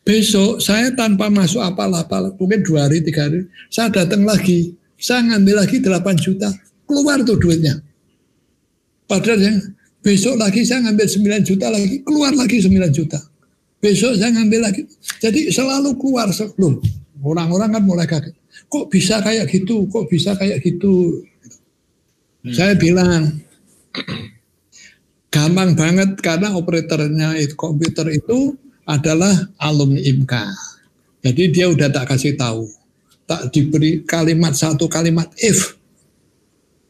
Besok 0.05 0.61
saya 0.61 0.93
tanpa 0.93 1.33
masuk 1.33 1.65
apa-apa, 1.65 2.37
mungkin 2.37 2.61
dua 2.61 2.85
hari, 2.85 3.01
tiga 3.01 3.25
hari, 3.25 3.49
saya 3.73 3.89
datang 3.89 4.29
lagi. 4.29 4.77
Saya 5.01 5.33
ngambil 5.33 5.65
lagi 5.65 5.81
8 5.81 5.89
juta. 6.21 6.53
Keluar 6.85 7.25
tuh 7.25 7.41
duitnya. 7.41 7.81
Padahal 9.09 9.41
yang 9.41 9.59
besok 10.05 10.37
lagi 10.37 10.61
saya 10.69 10.85
ngambil 10.85 11.09
9 11.09 11.49
juta 11.49 11.73
lagi, 11.73 12.05
keluar 12.05 12.37
lagi 12.37 12.61
9 12.61 12.69
juta. 12.93 13.17
Besok 13.85 14.16
saya 14.16 14.32
ngambil 14.32 14.61
lagi. 14.64 14.89
Jadi 15.20 15.53
selalu 15.53 15.93
keluar. 16.01 16.32
Loh, 16.57 16.80
orang-orang 17.20 17.68
kan 17.76 17.82
mulai 17.85 18.09
kaget. 18.09 18.32
Kok 18.72 18.89
bisa 18.89 19.20
kayak 19.20 19.45
gitu? 19.53 19.85
Kok 19.93 20.09
bisa 20.09 20.32
kayak 20.41 20.64
gitu? 20.64 21.20
Hmm. 22.41 22.55
Saya 22.57 22.72
bilang 22.80 23.45
gampang 25.28 25.76
banget 25.76 26.16
karena 26.24 26.57
operatornya 26.57 27.37
itu 27.37 27.53
komputer 27.61 28.09
itu 28.09 28.57
adalah 28.89 29.53
alumni 29.61 30.01
IMKA. 30.01 30.49
Jadi 31.24 31.53
dia 31.53 31.68
udah 31.68 31.89
tak 31.93 32.09
kasih 32.12 32.37
tahu, 32.37 32.68
tak 33.28 33.53
diberi 33.53 34.05
kalimat 34.05 34.53
satu 34.53 34.89
kalimat 34.89 35.28
if 35.41 35.76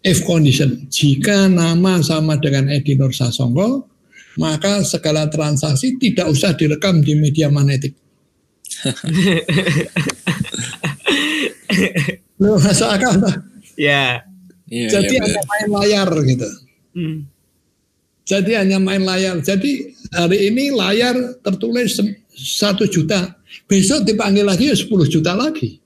if 0.03 0.23
condition. 0.27 0.87
Jika 0.91 1.47
nama 1.47 2.03
sama 2.03 2.39
dengan 2.39 2.71
Edi 2.71 2.99
Nur 2.99 3.15
Sasongko, 3.15 3.94
maka 4.39 4.83
segala 4.83 5.31
transaksi 5.31 5.97
tidak 5.99 6.29
usah 6.31 6.53
direkam 6.55 7.03
di 7.03 7.15
media 7.19 7.51
magnetik. 7.51 7.95
Lu 12.43 12.59
masuk 12.59 12.89
akal 12.91 13.15
Ya. 13.79 14.23
Iya, 14.71 14.89
Jadi 14.91 15.15
iya, 15.19 15.23
hanya 15.23 15.43
main 15.45 15.69
layar 15.71 16.09
gitu. 16.25 16.49
Hmm. 16.97 17.27
Jadi 18.25 18.53
hanya 18.57 18.79
main 18.81 19.05
layar. 19.05 19.37
Jadi 19.45 19.93
hari 20.11 20.49
ini 20.49 20.71
layar 20.73 21.15
tertulis 21.45 22.01
satu 22.35 22.89
juta. 22.89 23.37
Besok 23.69 24.05
dipanggil 24.09 24.45
lagi 24.47 24.69
ya 24.73 24.77
10 24.77 24.89
juta 25.07 25.37
lagi. 25.37 25.79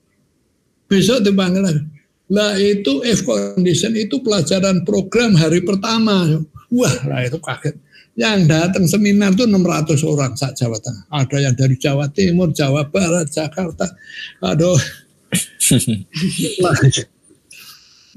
Besok 0.89 1.21
dipanggil 1.21 1.61
lagi. 1.61 1.83
Lah 2.29 2.55
itu 2.61 3.01
if 3.03 3.25
condition 3.25 3.97
itu 3.97 4.21
pelajaran 4.21 4.85
program 4.85 5.33
hari 5.35 5.65
pertama. 5.65 6.45
Wah, 6.69 6.95
lah 7.09 7.25
itu 7.25 7.41
kaget. 7.41 7.73
Yang 8.19 8.51
datang 8.51 8.83
seminar 8.83 9.31
itu 9.31 9.47
600 9.47 10.03
orang 10.03 10.35
saat 10.35 10.51
Jawa 10.59 10.75
Tengah. 10.83 11.07
Ada 11.07 11.37
yang 11.39 11.55
dari 11.55 11.79
Jawa 11.79 12.11
Timur, 12.11 12.51
Jawa 12.51 12.83
Barat, 12.91 13.31
Jakarta. 13.31 13.87
Aduh. 14.43 14.75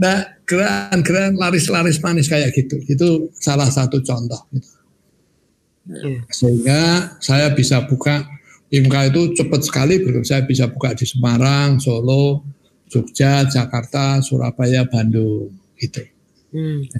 nah, 0.03 0.27
gerakan-gerakan 0.43 1.39
laris-laris 1.39 2.03
manis 2.03 2.27
kayak 2.27 2.51
gitu. 2.51 2.83
Itu 2.91 3.31
salah 3.39 3.71
satu 3.71 4.03
contoh. 4.03 4.43
Gitu. 4.51 4.75
Sehingga 6.35 7.15
saya 7.23 7.55
bisa 7.55 7.87
buka 7.87 8.27
IMKA 8.75 9.07
itu 9.15 9.39
cepat 9.39 9.63
sekali. 9.63 10.03
Saya 10.27 10.43
bisa 10.43 10.67
buka 10.67 10.99
di 10.99 11.07
Semarang, 11.07 11.79
Solo, 11.79 12.43
Jogja, 12.91 13.47
Jakarta, 13.47 14.19
Surabaya, 14.19 14.83
Bandung. 14.83 15.55
Gitu. 15.79 16.03
Hmm. 16.51 16.91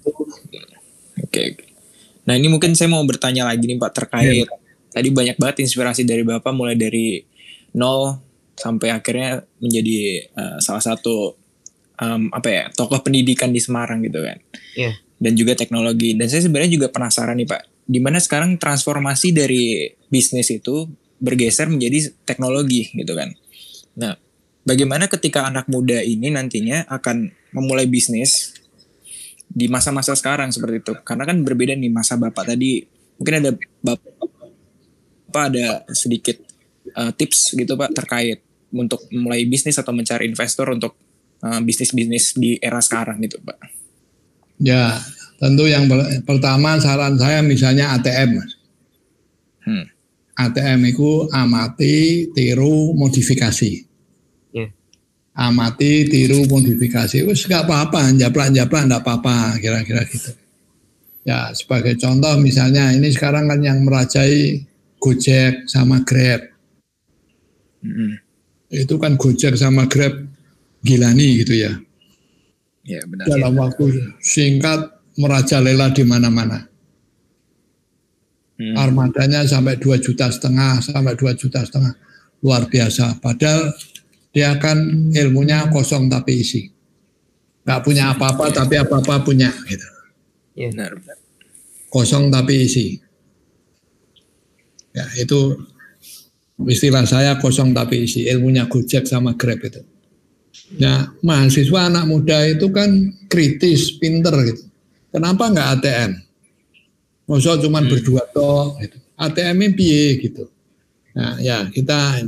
Oke. 1.19 1.72
Nah 2.29 2.35
ini 2.39 2.47
mungkin 2.47 2.75
saya 2.79 2.91
mau 2.93 3.03
bertanya 3.03 3.49
lagi 3.49 3.67
nih 3.67 3.79
Pak 3.79 3.93
terkait. 3.93 4.47
Ya. 4.47 4.51
Tadi 4.93 5.09
banyak 5.09 5.37
banget 5.41 5.65
inspirasi 5.65 6.05
dari 6.05 6.23
Bapak 6.23 6.53
mulai 6.53 6.77
dari 6.77 7.25
nol 7.73 8.21
sampai 8.57 8.93
akhirnya 8.93 9.43
menjadi 9.59 10.29
uh, 10.37 10.59
salah 10.61 10.85
satu 10.85 11.35
um, 11.99 12.29
apa 12.33 12.49
ya 12.49 12.65
tokoh 12.73 13.01
pendidikan 13.01 13.51
di 13.51 13.61
Semarang 13.61 14.05
gitu 14.05 14.21
kan 14.23 14.39
yeah. 14.77 14.95
dan 15.19 15.33
juga 15.35 15.57
teknologi 15.57 16.15
dan 16.19 16.29
saya 16.29 16.45
sebenarnya 16.45 16.73
juga 16.81 16.87
penasaran 16.93 17.37
nih 17.39 17.49
pak 17.49 17.63
di 17.83 17.99
mana 17.99 18.23
sekarang 18.23 18.57
transformasi 18.57 19.35
dari 19.35 19.91
bisnis 20.07 20.49
itu 20.53 20.87
bergeser 21.19 21.71
menjadi 21.71 22.13
teknologi 22.27 22.93
gitu 22.93 23.13
kan 23.17 23.33
nah 23.97 24.15
bagaimana 24.63 25.11
ketika 25.11 25.49
anak 25.49 25.67
muda 25.69 26.01
ini 26.01 26.33
nantinya 26.33 26.87
akan 26.89 27.33
memulai 27.53 27.89
bisnis 27.89 28.62
di 29.53 29.69
masa-masa 29.69 30.17
sekarang 30.17 30.49
seperti 30.49 30.81
itu. 30.81 30.93
Karena 31.05 31.29
kan 31.29 31.45
berbeda 31.45 31.77
nih 31.77 31.93
masa 31.93 32.17
bapak 32.17 32.57
tadi. 32.57 32.83
Mungkin 33.21 33.35
ada 33.45 33.51
bapak 33.85 34.01
ada 35.53 35.85
sedikit 35.93 36.41
uh, 36.97 37.13
tips 37.13 37.57
gitu 37.57 37.77
pak 37.77 37.93
terkait 37.93 38.41
untuk 38.73 39.05
mulai 39.13 39.45
bisnis 39.45 39.77
atau 39.77 39.93
mencari 39.93 40.25
investor 40.29 40.73
untuk 40.73 40.97
uh, 41.45 41.61
bisnis-bisnis 41.61 42.37
di 42.37 42.57
era 42.57 42.81
sekarang 42.81 43.21
gitu 43.21 43.41
pak. 43.45 43.61
Ya 44.61 45.01
tentu 45.37 45.69
yang 45.69 45.91
pertama 46.23 46.79
saran 46.79 47.19
saya 47.19 47.43
misalnya 47.43 47.99
ATM 47.99 48.39
hmm. 49.67 49.85
ATM 50.39 50.81
itu 50.87 51.27
amati 51.35 52.31
tiru 52.31 52.95
modifikasi 52.95 53.92
amati, 55.33 56.09
tiru, 56.09 56.45
modifikasi. 56.49 57.25
Wes 57.25 57.49
gak 57.49 57.65
apa-apa, 57.65 58.13
japlak-japlak 58.17 58.83
enggak 58.85 59.03
apa-apa, 59.05 59.57
kira-kira 59.59 60.05
gitu. 60.09 60.33
Ya, 61.23 61.55
sebagai 61.55 61.97
contoh 61.97 62.35
misalnya 62.43 62.91
ini 62.93 63.09
sekarang 63.15 63.47
kan 63.47 63.63
yang 63.63 63.87
merajai 63.87 64.67
Gojek 64.99 65.71
sama 65.71 66.03
Grab. 66.03 66.51
Mm-hmm. 67.83 68.13
Itu 68.71 68.99
kan 68.99 69.15
Gojek 69.17 69.55
sama 69.55 69.87
Grab 69.87 70.19
gilani 70.83 71.43
gitu 71.43 71.55
ya. 71.55 71.73
Ya, 72.83 73.01
benar. 73.07 73.31
Dalam 73.31 73.55
ya. 73.55 73.59
waktu 73.67 73.85
singkat 74.19 74.91
merajalela 75.15 75.95
di 75.95 76.03
mana-mana. 76.03 76.67
Hmm. 78.59 78.75
Armadanya 78.79 79.47
sampai 79.47 79.79
2 79.79 80.03
juta 80.03 80.31
setengah, 80.31 80.83
sampai 80.83 81.15
2 81.15 81.35
juta 81.39 81.63
setengah. 81.63 81.95
Luar 82.43 82.67
biasa. 82.67 83.23
Padahal 83.23 83.71
dia 84.33 84.57
akan 84.57 85.13
ilmunya 85.13 85.69
kosong 85.69 86.09
tapi 86.09 86.41
isi. 86.41 86.73
Gak 87.63 87.87
punya 87.87 88.11
apa-apa 88.11 88.51
tapi 88.51 88.75
apa-apa 88.81 89.23
punya 89.23 89.53
gitu. 89.71 89.87
Ya. 90.59 90.69
Benar, 90.73 90.99
Kosong 91.93 92.33
tapi 92.33 92.65
isi. 92.65 92.97
Ya 94.97 95.05
itu 95.21 95.61
istilah 96.65 97.05
saya 97.05 97.37
kosong 97.37 97.77
tapi 97.77 98.09
isi. 98.09 98.25
Ilmunya 98.25 98.65
Gojek 98.67 99.05
sama 99.05 99.37
Grab 99.37 99.61
itu. 99.61 99.85
Ya 100.81 101.13
mahasiswa 101.21 101.93
anak 101.93 102.09
muda 102.09 102.49
itu 102.49 102.73
kan 102.73 103.13
kritis, 103.29 103.97
pinter 104.01 104.33
gitu. 104.49 104.65
Kenapa 105.13 105.53
nggak 105.53 105.69
ATM? 105.79 106.13
Maksudnya 107.29 107.61
cuma 107.69 107.81
hmm. 107.85 107.89
berdua 107.93 108.23
toh. 108.33 108.81
Gitu. 108.81 108.97
ATM-nya 109.21 109.69
piye 109.77 110.07
gitu. 110.19 110.49
Nah 111.13 111.37
ya 111.45 111.69
kita 111.69 112.25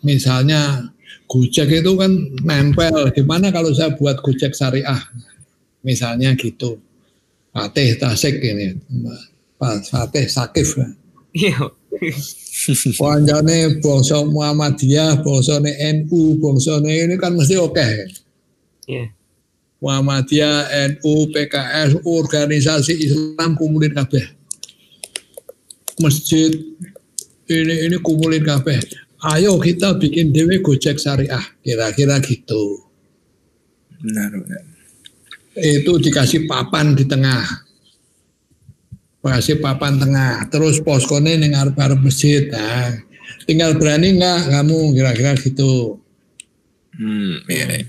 misalnya 0.00 0.88
Gojek 1.26 1.68
itu 1.80 1.92
kan 1.96 2.12
nempel. 2.44 3.08
Gimana 3.16 3.48
kalau 3.48 3.72
saya 3.72 3.94
buat 3.96 4.20
Gojek 4.20 4.52
syariah? 4.52 5.00
Misalnya 5.82 6.36
gitu. 6.36 6.78
Fatih 7.52 7.96
Tasik 8.00 8.40
ini. 8.40 8.76
Fatih 9.60 10.26
Sakif. 10.28 10.76
Iya. 11.32 11.72
Panjane 13.00 13.80
bangsa 13.80 14.24
Muhammadiyah, 14.24 15.20
bangsane 15.24 15.72
NU, 16.02 16.36
bangsane 16.40 16.88
ini 16.88 17.14
kan 17.16 17.36
mesti 17.36 17.56
oke. 17.56 17.74
Okay. 17.74 17.94
Iya. 18.88 19.04
Muhammadiyah, 19.82 20.70
NU, 20.94 21.26
PKS, 21.34 22.06
organisasi 22.06 22.92
Islam 23.02 23.58
kumulin 23.58 23.92
kabeh. 23.96 24.24
Masjid 25.98 26.54
ini 27.50 27.74
ini 27.90 27.96
kumulin 28.00 28.46
kabeh 28.46 28.80
ayo 29.22 29.58
kita 29.62 29.94
bikin 29.98 30.34
dewe 30.34 30.58
gojek 30.58 30.98
syariah. 30.98 31.42
Kira-kira 31.62 32.18
gitu. 32.18 32.82
Benar 34.02 34.34
benar. 34.34 34.62
Itu 35.54 36.00
dikasih 36.00 36.50
papan 36.50 36.98
di 36.98 37.06
tengah. 37.06 37.44
Kasih 39.22 39.62
papan 39.62 40.02
tengah. 40.02 40.50
Terus 40.50 40.82
poskone 40.82 41.38
ning 41.38 41.54
arep-arep 41.54 42.02
masjid 42.02 42.50
nah, 42.50 42.90
tinggal 43.46 43.78
berani 43.78 44.18
nggak 44.18 44.50
kamu? 44.50 44.78
Kira-kira 44.98 45.32
gitu. 45.38 46.02
Hmm 46.92 47.40
iya, 47.48 47.66
iya. 47.80 47.88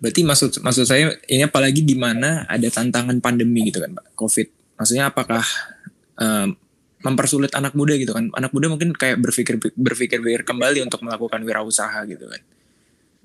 berarti 0.00 0.24
maksud 0.24 0.64
maksud 0.64 0.84
saya 0.88 1.12
ini 1.28 1.44
apalagi 1.44 1.84
di 1.84 1.92
mana 1.92 2.48
ada 2.48 2.68
tantangan 2.68 3.20
pandemi 3.20 3.68
gitu 3.68 3.84
kan 3.84 3.94
pak? 3.94 4.16
Covid. 4.16 4.48
Maksudnya 4.80 5.12
apakah 5.12 5.44
um, 6.16 6.56
mempersulit 7.00 7.52
anak 7.56 7.72
muda 7.72 7.96
gitu 7.96 8.12
kan 8.12 8.28
anak 8.36 8.52
muda 8.52 8.68
mungkin 8.68 8.92
kayak 8.92 9.16
berpikir 9.20 9.56
berpikir 9.56 10.20
berpikir 10.20 10.44
kembali 10.44 10.84
untuk 10.84 11.00
melakukan 11.00 11.40
wirausaha 11.40 12.04
gitu 12.04 12.28
kan 12.28 12.42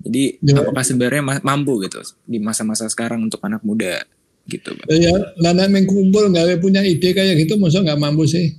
jadi 0.00 0.40
ya. 0.40 0.60
apakah 0.64 0.84
sebenarnya 0.84 1.22
mampu 1.44 1.84
gitu 1.84 2.00
di 2.24 2.40
masa-masa 2.40 2.88
sekarang 2.88 3.28
untuk 3.28 3.40
anak 3.44 3.60
muda 3.64 4.04
gitu 4.48 4.72
Pak? 4.72 4.86
ya 4.88 5.12
nana 5.42 5.68
mengkumpul 5.68 6.32
nggak 6.32 6.62
punya 6.62 6.80
ide 6.80 7.12
kayak 7.12 7.36
gitu 7.36 7.60
masa 7.60 7.84
nggak 7.84 8.00
mampu 8.00 8.24
sih 8.24 8.56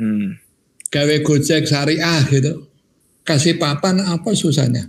hmm. 0.00 0.40
gawe 0.88 1.16
gojek 1.20 1.68
syariah 1.68 2.24
gitu 2.32 2.64
kasih 3.28 3.60
papan 3.60 4.00
apa 4.08 4.32
susahnya 4.32 4.88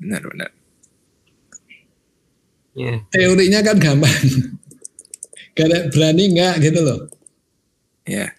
benar 0.00 0.24
benar 0.24 0.50
yeah. 2.72 2.98
teorinya 3.12 3.60
kan 3.60 3.76
gampang 3.76 4.16
Gak 5.50 5.92
berani 5.92 6.32
nggak 6.32 6.62
gitu 6.62 6.80
loh 6.80 7.19
Ya. 8.08 8.32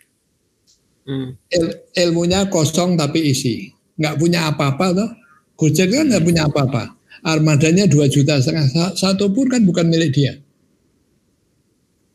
Hmm. 1.05 1.33
Il, 1.49 1.65
ilmunya 1.97 2.47
kosong 2.47 2.95
tapi 2.97 3.33
isi. 3.33 3.73
Nggak 3.97 4.15
punya 4.17 4.49
apa-apa 4.53 4.85
tuh. 4.93 5.09
Gojek 5.57 5.93
kan 5.93 6.05
nggak 6.09 6.25
punya 6.25 6.49
apa-apa. 6.49 6.97
Armadanya 7.21 7.85
2 7.85 8.09
juta 8.09 8.41
setengah. 8.41 8.97
Satu 8.97 9.29
pun 9.29 9.45
kan 9.49 9.61
bukan 9.61 9.85
milik 9.89 10.13
dia. 10.13 10.33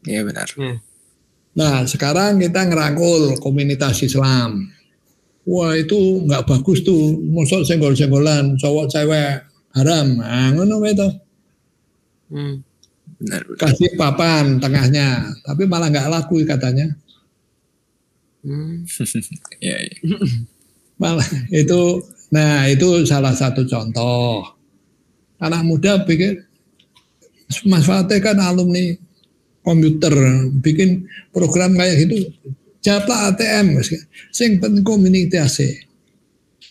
Iya 0.06 0.22
benar. 0.26 0.46
Hmm. 0.54 0.78
Nah 1.56 1.86
sekarang 1.86 2.38
kita 2.42 2.66
ngerangkul 2.66 3.38
komunitas 3.42 4.02
Islam. 4.02 4.70
Wah 5.46 5.78
itu 5.78 6.26
nggak 6.26 6.46
bagus 6.46 6.82
tuh. 6.82 7.14
Masuk 7.30 7.62
senggol-senggolan 7.62 8.58
cowok 8.58 8.86
cewek 8.90 9.46
haram. 9.78 10.06
Nah, 10.18 10.50
ngono 10.56 10.82
itu. 10.82 11.08
Hmm. 12.32 12.66
Benar, 13.16 13.42
benar. 13.46 13.58
Kasih 13.62 13.94
papan 13.96 14.58
tengahnya, 14.60 15.32
tapi 15.46 15.64
malah 15.64 15.88
nggak 15.88 16.10
laku 16.10 16.42
katanya. 16.44 16.90
Hmm. 18.46 18.86
ya, 19.66 19.76
ya. 19.82 19.94
Malah 21.02 21.26
itu, 21.50 22.06
nah 22.30 22.70
itu 22.70 23.02
salah 23.04 23.34
satu 23.34 23.66
contoh. 23.66 24.46
Anak 25.42 25.66
muda 25.66 26.06
pikir, 26.06 26.46
Mas 27.68 27.84
Fatih 27.84 28.22
kan 28.24 28.40
alumni 28.40 28.96
komputer, 29.60 30.14
bikin 30.62 31.04
program 31.34 31.76
kayak 31.76 32.08
gitu, 32.08 32.32
jatah 32.80 33.34
ATM, 33.34 33.82
sing 34.32 34.56
penting 34.62 34.86
komunikasi. 34.86 35.84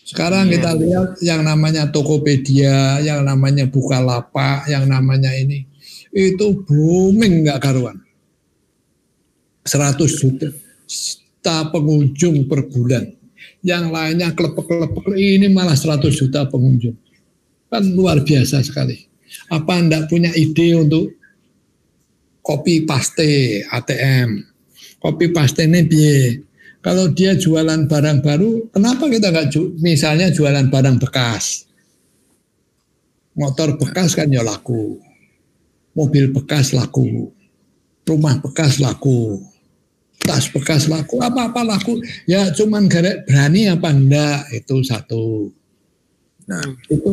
Sekarang 0.02 0.50
kita 0.50 0.74
iya. 0.74 0.80
lihat 0.82 1.08
yang 1.22 1.40
namanya 1.46 1.86
Tokopedia, 1.94 2.98
yang 3.04 3.22
namanya 3.22 3.70
Bukalapak, 3.70 4.66
yang 4.66 4.90
namanya 4.90 5.30
ini, 5.30 5.70
itu 6.10 6.66
booming 6.66 7.46
nggak 7.46 7.62
karuan. 7.62 8.02
100 9.66 9.98
juta 10.18 10.50
juta 11.46 11.70
pengunjung 11.70 12.50
per 12.50 12.66
bulan. 12.66 13.06
Yang 13.62 13.84
lainnya 13.94 14.34
kelepek-kelepek 14.34 15.14
ini 15.14 15.46
malah 15.46 15.78
100 15.78 16.10
juta 16.10 16.42
pengunjung. 16.50 16.98
Kan 17.70 17.86
luar 17.94 18.26
biasa 18.26 18.66
sekali. 18.66 18.98
Apa 19.54 19.78
Anda 19.78 20.10
punya 20.10 20.34
ide 20.34 20.74
untuk 20.74 21.14
kopi 22.42 22.82
paste 22.82 23.62
ATM? 23.62 24.42
Kopi 24.98 25.30
paste 25.30 25.70
ini 25.70 25.86
biye. 25.86 26.42
Kalau 26.82 27.14
dia 27.14 27.38
jualan 27.38 27.86
barang 27.86 28.26
baru, 28.26 28.66
kenapa 28.74 29.06
kita 29.06 29.30
nggak 29.30 29.46
ju 29.54 29.78
misalnya 29.78 30.34
jualan 30.34 30.66
barang 30.66 30.98
bekas? 30.98 31.70
Motor 33.38 33.78
bekas 33.78 34.18
kan 34.18 34.34
ya 34.34 34.42
laku. 34.42 34.98
Mobil 35.94 36.34
bekas 36.34 36.74
laku. 36.74 37.30
Rumah 38.02 38.42
bekas 38.42 38.82
laku 38.82 39.54
tas 40.26 40.50
bekas 40.50 40.90
laku 40.90 41.22
apa-apa 41.22 41.62
laku. 41.62 42.02
Ya 42.26 42.50
cuman 42.50 42.90
gara 42.90 43.22
berani 43.24 43.70
apa 43.70 43.88
enggak 43.94 44.50
itu 44.52 44.76
satu. 44.82 45.54
Nah 46.50 46.62
itu. 46.90 47.10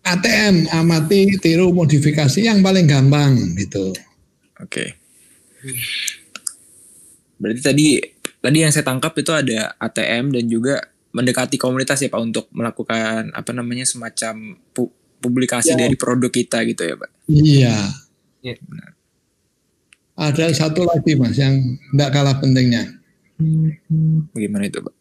ATM 0.00 0.66
amati 0.74 1.38
tiru 1.38 1.70
modifikasi 1.70 2.40
yang 2.42 2.64
paling 2.64 2.88
gampang 2.88 3.36
gitu. 3.56 3.92
Oke. 4.60 4.68
Okay. 4.68 4.88
berarti 7.40 7.60
tadi 7.60 7.86
tadi 8.40 8.58
yang 8.64 8.72
saya 8.72 8.84
tangkap 8.84 9.12
itu 9.16 9.32
ada 9.32 9.76
ATM 9.76 10.32
dan 10.32 10.44
juga 10.48 10.80
mendekati 11.12 11.56
komunitas 11.56 12.00
ya 12.00 12.12
Pak 12.12 12.20
untuk 12.20 12.48
melakukan 12.52 13.32
apa 13.32 13.50
namanya 13.52 13.84
semacam 13.84 14.56
pu 14.72 14.88
publikasi 15.20 15.76
ya. 15.76 15.84
dari 15.84 15.96
produk 16.00 16.32
kita 16.32 16.64
gitu 16.64 16.80
ya 16.84 16.94
Pak? 16.96 17.10
Iya. 17.28 17.76
Ya. 18.40 18.54
benar 18.56 18.99
ada 20.20 20.52
satu 20.52 20.84
lagi 20.84 21.16
mas 21.16 21.40
yang 21.40 21.56
tidak 21.96 22.12
kalah 22.12 22.36
pentingnya. 22.36 22.84
Bagaimana 24.36 24.68
itu 24.68 24.84
pak? 24.84 25.00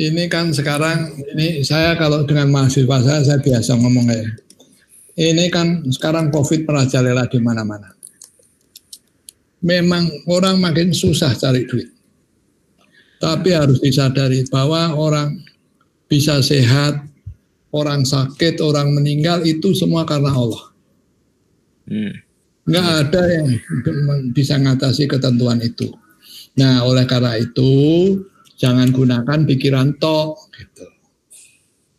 ini 0.00 0.30
kan 0.32 0.48
sekarang 0.54 1.12
ini 1.36 1.60
saya 1.60 1.92
kalau 2.00 2.24
dengan 2.24 2.48
mahasiswa 2.48 2.96
saya 3.04 3.20
saya 3.20 3.38
biasa 3.42 3.76
ngomong 3.76 4.06
ya. 4.08 4.24
Ini 5.20 5.52
kan 5.52 5.84
sekarang 5.92 6.32
Covid 6.32 6.64
merajalela 6.64 7.28
di 7.28 7.36
mana-mana. 7.42 7.92
Memang 9.60 10.08
orang 10.24 10.56
makin 10.56 10.96
susah 10.96 11.36
cari 11.36 11.68
duit. 11.68 11.92
Tapi 13.20 13.52
harus 13.52 13.84
disadari 13.84 14.48
bahwa 14.48 14.96
orang 14.96 15.36
bisa 16.08 16.40
sehat, 16.40 17.04
orang 17.68 18.08
sakit, 18.08 18.64
orang 18.64 18.96
meninggal 18.96 19.44
itu 19.44 19.76
semua 19.76 20.08
karena 20.08 20.32
Allah. 20.32 20.64
Hmm. 21.84 22.16
Nggak 22.68 22.86
ada 22.86 23.22
yang 23.30 23.46
bisa 24.36 24.60
mengatasi 24.60 25.08
ketentuan 25.08 25.60
itu. 25.64 25.88
Nah, 26.60 26.84
oleh 26.84 27.08
karena 27.08 27.38
itu 27.40 27.72
jangan 28.60 28.92
gunakan 28.92 29.38
pikiran 29.48 29.96
tok 29.96 30.52
gitu. 30.58 30.86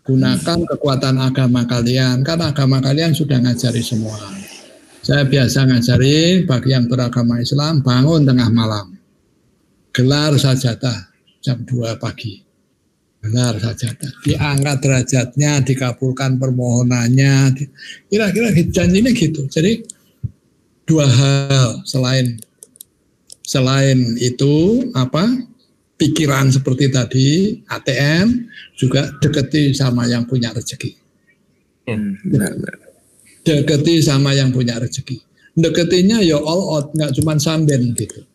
Gunakan 0.02 0.60
kekuatan 0.66 1.22
agama 1.22 1.66
kalian 1.66 2.26
karena 2.26 2.52
agama 2.54 2.82
kalian 2.82 3.14
sudah 3.14 3.38
ngajari 3.42 3.82
semua. 3.86 4.18
Saya 5.02 5.26
biasa 5.26 5.66
ngajari 5.66 6.46
bagi 6.46 6.78
yang 6.78 6.86
beragama 6.86 7.42
Islam 7.42 7.82
bangun 7.82 8.22
tengah 8.26 8.50
malam. 8.54 8.98
Gelar 9.92 10.38
sajadah 10.38 11.10
jam 11.42 11.66
2 11.66 11.98
pagi. 11.98 12.52
Benar 13.22 13.62
saja. 13.62 13.94
Diangkat 14.26 14.78
derajatnya, 14.82 15.62
dikabulkan 15.62 16.42
permohonannya. 16.42 17.54
Kira-kira 18.10 18.50
janjinya 18.74 19.14
gitu. 19.14 19.46
Jadi 19.46 19.86
dua 20.92 21.08
hal 21.08 21.80
selain 21.88 22.36
selain 23.48 24.20
itu 24.20 24.86
apa 24.92 25.24
pikiran 25.96 26.52
seperti 26.52 26.92
tadi 26.92 27.30
ATM 27.72 28.52
juga 28.76 29.08
deketi 29.24 29.72
sama 29.72 30.04
yang 30.12 30.28
punya 30.28 30.52
rezeki. 30.52 30.92
Hmm, 31.88 32.20
benar, 32.28 32.52
benar. 32.60 32.78
Deketi 33.42 34.04
sama 34.04 34.36
yang 34.36 34.52
punya 34.52 34.76
rezeki. 34.82 35.24
Deketinya 35.56 36.20
ya 36.20 36.40
all 36.40 36.64
out, 36.80 36.88
nggak 36.92 37.16
cuma 37.16 37.40
samben 37.40 37.96
gitu 37.96 38.28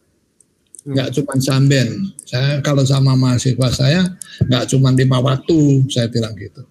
nggak 0.86 1.10
cuma 1.18 1.34
samben. 1.42 2.14
Saya 2.22 2.62
kalau 2.62 2.86
sama 2.86 3.18
mahasiswa 3.18 3.68
saya 3.74 4.06
nggak 4.46 4.70
cuma 4.70 4.94
lima 4.94 5.18
waktu, 5.18 5.82
saya 5.90 6.06
bilang 6.06 6.38
gitu. 6.38 6.62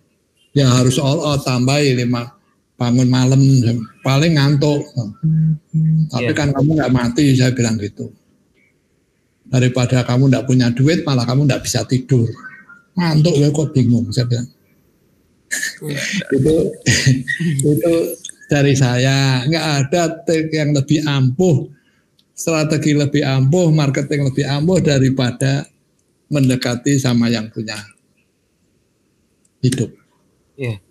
Ya 0.56 0.72
harus 0.72 0.96
all 0.96 1.20
out 1.20 1.44
tambah 1.44 1.76
lima 1.84 2.32
bangun 2.76 3.08
malam 3.08 3.40
paling 4.04 4.36
ngantuk. 4.36 4.84
Tapi 6.12 6.32
yeah. 6.32 6.36
kan 6.36 6.52
kamu 6.52 6.70
nggak 6.80 6.94
mati, 6.94 7.36
saya 7.36 7.56
bilang 7.56 7.80
gitu. 7.80 8.12
Daripada 9.48 10.04
kamu 10.04 10.32
nggak 10.32 10.46
punya 10.48 10.68
duit, 10.72 11.08
malah 11.08 11.24
kamu 11.24 11.48
nggak 11.48 11.64
bisa 11.64 11.88
tidur. 11.88 12.28
Ngantuk 12.96 13.36
ya 13.40 13.48
kok 13.52 13.72
bingung, 13.72 14.12
saya 14.12 14.28
bilang. 14.28 14.50
itu 16.36 16.56
itu 17.78 17.94
dari 18.50 18.74
saya 18.76 19.46
nggak 19.46 19.66
ada 19.88 20.04
yang 20.52 20.74
lebih 20.74 21.06
ampuh 21.06 21.70
strategi 22.36 22.92
lebih 22.92 23.24
ampuh, 23.24 23.72
marketing 23.72 24.28
lebih 24.28 24.44
ampuh 24.46 24.84
daripada 24.84 25.64
mendekati 26.28 27.00
sama 27.00 27.32
yang 27.32 27.48
punya 27.48 27.80
hidup. 29.64 29.90
Iya. 30.60 30.84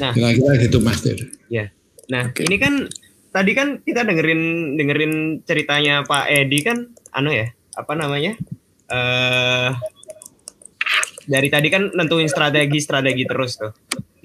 Nah, 0.00 0.12
kira-kira 0.12 0.54
gitu 0.60 0.78
Mas. 0.82 1.00
Iya. 1.48 1.72
Nah, 2.12 2.30
okay. 2.30 2.46
ini 2.46 2.56
kan 2.60 2.86
tadi 3.34 3.52
kan 3.52 3.82
kita 3.82 4.06
dengerin 4.06 4.74
dengerin 4.78 5.42
ceritanya 5.42 6.06
Pak 6.06 6.30
Edi 6.30 6.58
kan 6.62 6.94
anu 7.12 7.34
ya, 7.34 7.50
apa 7.74 7.92
namanya? 7.98 8.38
Eh 8.86 8.94
uh, 8.94 9.70
dari 11.26 11.50
tadi 11.50 11.68
kan 11.68 11.90
nentuin 11.92 12.30
strategi-strategi 12.30 13.24
terus 13.26 13.58
tuh. 13.58 13.74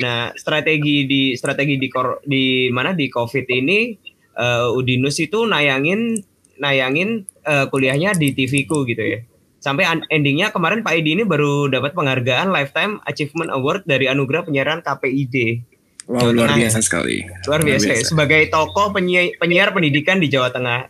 Nah, 0.01 0.33
strategi 0.37 1.09
di 1.09 1.33
strategi 1.33 1.77
di 1.77 1.89
di 2.25 2.69
mana 2.69 2.93
di 2.93 3.09
Covid 3.09 3.45
ini 3.49 3.97
uh, 4.37 4.69
Udinus 4.77 5.17
itu 5.17 5.45
nayangin 5.49 6.21
nayangin 6.61 7.25
uh, 7.45 7.65
kuliahnya 7.73 8.13
di 8.13 8.37
TVku 8.37 8.85
gitu 8.85 9.01
ya. 9.01 9.19
Sampai 9.61 9.85
endingnya 10.09 10.49
kemarin 10.49 10.81
Pak 10.81 10.97
Edi 10.97 11.13
ini 11.13 11.21
baru 11.21 11.69
dapat 11.69 11.93
penghargaan 11.93 12.49
Lifetime 12.49 12.97
Achievement 13.05 13.53
Award 13.53 13.85
dari 13.85 14.09
Anugerah 14.09 14.41
Penyiaran 14.49 14.81
KPID. 14.81 15.61
Wow, 16.09 16.33
luar 16.33 16.57
biasa 16.57 16.81
sekali. 16.81 17.21
Luar 17.45 17.61
biasa, 17.61 17.85
luar 17.85 17.93
biasa. 17.93 18.01
Ya. 18.01 18.09
Sebagai 18.09 18.41
tokoh 18.49 18.89
penyiar, 18.89 19.37
penyiar 19.37 19.69
pendidikan 19.69 20.17
di 20.17 20.33
Jawa 20.33 20.49
Tengah. 20.49 20.89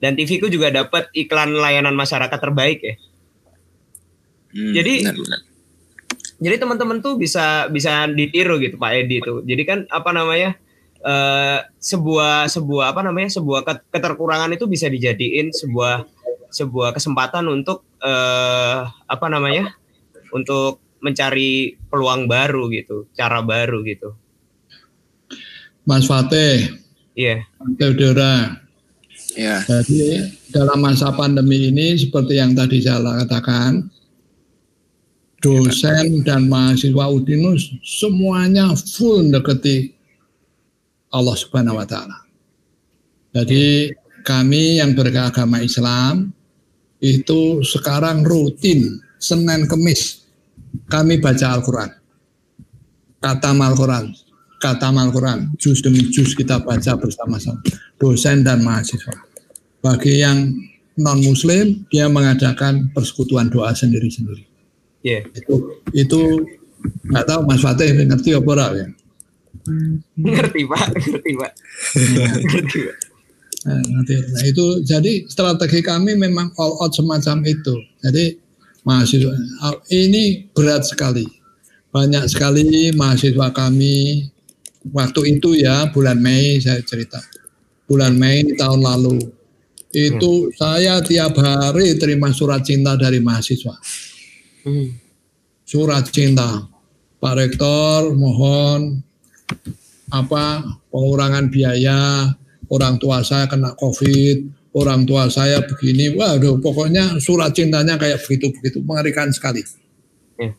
Dan 0.00 0.16
TVku 0.16 0.48
juga 0.48 0.72
dapat 0.72 1.12
iklan 1.12 1.52
layanan 1.52 1.92
masyarakat 1.92 2.40
terbaik 2.40 2.80
ya. 2.80 2.96
Hmm, 4.56 4.72
jadi 4.72 4.92
benar, 5.04 5.16
benar. 5.20 5.40
Jadi 6.40 6.56
teman-teman 6.56 7.04
tuh 7.04 7.20
bisa 7.20 7.68
bisa 7.68 8.08
ditiru 8.08 8.56
gitu 8.64 8.80
Pak 8.80 8.96
Edi 8.96 9.20
tuh. 9.20 9.44
Jadi 9.44 9.62
kan 9.68 9.84
apa 9.92 10.08
namanya? 10.16 10.56
uh, 11.04 11.58
sebuah 11.80 12.48
sebuah 12.48 12.92
apa 12.92 13.00
namanya 13.04 13.32
sebuah 13.32 13.64
keterkurangan 13.92 14.52
itu 14.52 14.64
bisa 14.68 14.86
dijadiin 14.88 15.52
sebuah 15.52 16.04
sebuah 16.50 16.94
kesempatan 16.94 17.46
untuk 17.48 17.86
uh, 18.02 18.86
apa 19.06 19.26
namanya 19.30 19.74
untuk 20.34 20.82
mencari 21.00 21.74
peluang 21.88 22.28
baru 22.28 22.68
gitu 22.70 23.08
cara 23.16 23.40
baru 23.40 23.80
gitu 23.86 24.14
Mas 25.88 26.04
Fateh 26.04 26.70
iya 27.16 27.42
yeah. 27.46 27.72
Teodora 27.78 28.34
ya 29.38 29.58
yeah. 29.58 29.60
jadi 29.64 30.34
dalam 30.50 30.82
masa 30.82 31.14
pandemi 31.14 31.70
ini 31.70 31.96
seperti 31.96 32.36
yang 32.36 32.52
tadi 32.52 32.82
saya 32.82 33.24
katakan 33.24 33.88
dosen 35.40 36.20
dan 36.22 36.52
mahasiswa 36.52 37.08
Udinus 37.08 37.72
semuanya 37.80 38.76
full 38.76 39.32
deketi 39.32 39.96
Allah 41.10 41.34
Subhanahu 41.34 41.80
wa 41.80 41.86
taala. 41.88 42.22
Jadi 43.34 43.90
kami 44.22 44.78
yang 44.78 44.92
beragama 44.94 45.64
Islam 45.64 46.30
itu 47.00 47.64
sekarang 47.64 48.22
rutin 48.24 49.00
Senin 49.20 49.64
Kemis 49.68 50.24
kami 50.86 51.18
baca 51.18 51.56
Al-Qur'an. 51.58 51.90
Kata 53.20 53.52
Al-Qur'an, 53.52 54.08
kata 54.60 54.88
Al-Qur'an, 54.88 55.52
juz 55.60 55.84
demi 55.84 56.08
juz 56.08 56.32
kita 56.32 56.62
baca 56.64 56.96
bersama-sama 56.96 57.60
dosen 58.00 58.40
dan 58.46 58.64
mahasiswa. 58.64 59.16
Bagi 59.80 60.20
yang 60.20 60.52
non 61.00 61.20
muslim 61.24 61.84
dia 61.88 62.08
mengadakan 62.08 62.92
persekutuan 62.92 63.48
doa 63.48 63.72
sendiri-sendiri. 63.72 64.44
Yeah. 65.00 65.24
Itu 65.32 65.80
itu 65.96 66.20
nggak 67.08 67.24
tahu 67.28 67.40
Mas 67.48 67.64
Fatih 67.64 67.92
ngerti 67.92 68.36
apa 68.36 68.76
ya? 68.76 68.88
ngerti 70.16 70.60
pak 70.66 70.88
ngerti 70.96 71.30
pak 71.36 71.52
ngerti 72.50 72.78
pak 72.88 72.96
nah, 73.68 73.80
nah 73.80 74.44
itu 74.44 74.80
jadi 74.80 75.28
strategi 75.28 75.84
kami 75.84 76.16
memang 76.16 76.52
all 76.56 76.80
out 76.80 76.92
semacam 76.96 77.44
itu. 77.44 77.76
Jadi 78.00 78.36
mahasiswa 78.84 79.34
ini 79.92 80.48
berat 80.52 80.88
sekali. 80.88 81.26
Banyak 81.90 82.30
sekali 82.30 82.94
mahasiswa 82.94 83.50
kami 83.52 84.24
waktu 84.94 85.36
itu 85.36 85.60
ya 85.60 85.92
bulan 85.92 86.16
Mei 86.22 86.62
saya 86.62 86.80
cerita. 86.80 87.20
Bulan 87.84 88.16
Mei 88.16 88.46
tahun 88.56 88.80
lalu. 88.80 89.18
Itu 89.90 90.48
hmm. 90.48 90.54
saya 90.54 91.02
tiap 91.02 91.34
hari 91.36 91.98
terima 91.98 92.30
surat 92.30 92.62
cinta 92.62 92.94
dari 92.94 93.18
mahasiswa. 93.18 93.74
Hmm. 94.60 94.92
surat 95.70 96.04
cinta. 96.10 96.66
Pak 97.20 97.34
Rektor 97.36 98.16
mohon 98.16 99.04
apa 100.10 100.64
pengurangan 100.90 101.52
biaya, 101.52 102.32
orang 102.70 102.96
tua 103.02 103.20
saya 103.26 103.50
kena 103.50 103.74
COVID, 103.74 104.70
orang 104.78 105.02
tua 105.04 105.26
saya 105.26 105.62
begini, 105.66 106.14
waduh 106.14 106.62
pokoknya 106.62 107.18
surat 107.18 107.50
cintanya 107.52 107.98
kayak 107.98 108.22
begitu-begitu, 108.22 108.80
mengerikan 108.86 109.28
sekali. 109.34 109.66
Ya. 110.38 110.54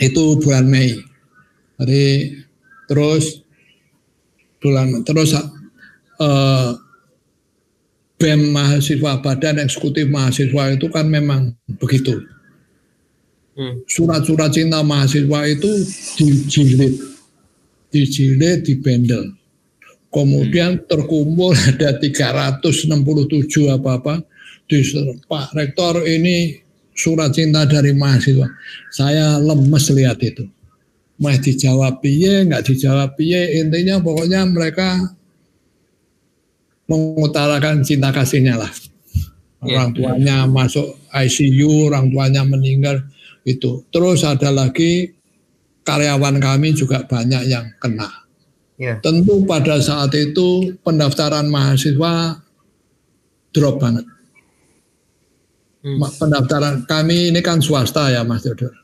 Itu 0.00 0.40
bulan 0.40 0.66
Mei. 0.66 0.96
Jadi 1.76 2.32
terus 2.88 3.44
bulan 4.64 5.04
terus 5.04 5.36
uh, 5.36 6.70
BEM 8.16 8.48
mahasiswa 8.48 9.20
Badan 9.20 9.60
Eksekutif 9.60 10.08
Mahasiswa 10.08 10.72
itu 10.72 10.88
kan 10.88 11.04
memang 11.04 11.52
begitu. 11.76 12.24
Hmm. 13.56 13.84
Surat-surat 13.84 14.52
cinta 14.52 14.80
mahasiswa 14.80 15.40
itu 15.48 15.68
dijilid 16.16 17.16
dijilid, 17.96 18.64
dibendel. 18.66 19.35
Kemudian 20.10 20.86
terkumpul 20.86 21.52
ada 21.70 21.98
367 21.98 22.96
apa-apa. 23.68 24.22
Di 24.66 24.82
Pak 25.30 25.54
Rektor 25.54 26.02
ini 26.02 26.58
surat 26.96 27.30
cinta 27.30 27.62
dari 27.68 27.94
mahasiswa. 27.94 28.48
Saya 28.90 29.38
lemes 29.38 29.86
lihat 29.94 30.18
itu. 30.24 30.48
Mau 31.16 31.32
dijawab 31.32 32.04
piye, 32.04 32.44
nggak 32.44 32.66
dijawab 32.66 33.16
piye, 33.16 33.62
intinya 33.62 33.96
pokoknya 34.02 34.44
mereka 34.44 35.16
mengutarakan 36.90 37.80
cinta 37.86 38.12
kasihnya 38.12 38.60
lah. 38.60 38.72
Iya. 39.64 39.80
Orang 39.80 39.90
tuanya 39.96 40.36
masuk 40.44 40.98
ICU, 41.10 41.88
orang 41.88 42.12
tuanya 42.12 42.42
meninggal 42.44 43.00
itu. 43.48 43.86
Terus 43.88 44.22
ada 44.26 44.52
lagi 44.52 45.14
karyawan 45.86 46.36
kami 46.42 46.74
juga 46.74 47.06
banyak 47.06 47.42
yang 47.48 47.70
kena. 47.78 48.25
Yeah. 48.76 49.00
Tentu 49.00 49.44
pada 49.48 49.80
saat 49.80 50.12
itu 50.12 50.76
pendaftaran 50.84 51.48
mahasiswa 51.48 52.44
drop 53.52 53.80
banget. 53.80 54.04
Hmm. 55.80 56.04
Pendaftaran 56.04 56.84
kami 56.84 57.32
ini 57.32 57.40
kan 57.40 57.64
swasta 57.64 58.12
ya 58.12 58.20
Mas 58.20 58.44
Dodor. 58.44 58.76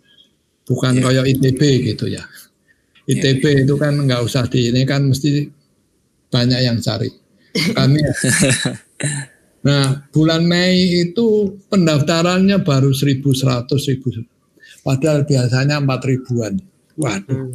Bukan 0.65 0.97
yeah. 0.97 1.05
kayak 1.05 1.25
ITB 1.37 1.61
gitu 1.93 2.09
ya. 2.09 2.25
ITB 3.05 3.43
yeah. 3.45 3.63
itu 3.69 3.75
kan 3.77 3.93
nggak 4.01 4.25
usah 4.25 4.49
di 4.49 4.73
ini 4.73 4.89
kan 4.89 5.13
mesti 5.13 5.45
banyak 6.33 6.61
yang 6.65 6.81
cari. 6.81 7.13
Kami 7.53 8.01
Nah, 9.63 10.11
bulan 10.11 10.43
Mei 10.43 11.07
itu 11.07 11.55
pendaftarannya 11.71 12.67
baru 12.67 12.91
1100 12.91 13.71
ribu. 13.95 14.11
Padahal 14.83 15.23
biasanya 15.23 15.79
4 15.79 16.11
ribuan. 16.11 16.59
Waduh. 16.99 17.47
Hmm. 17.47 17.55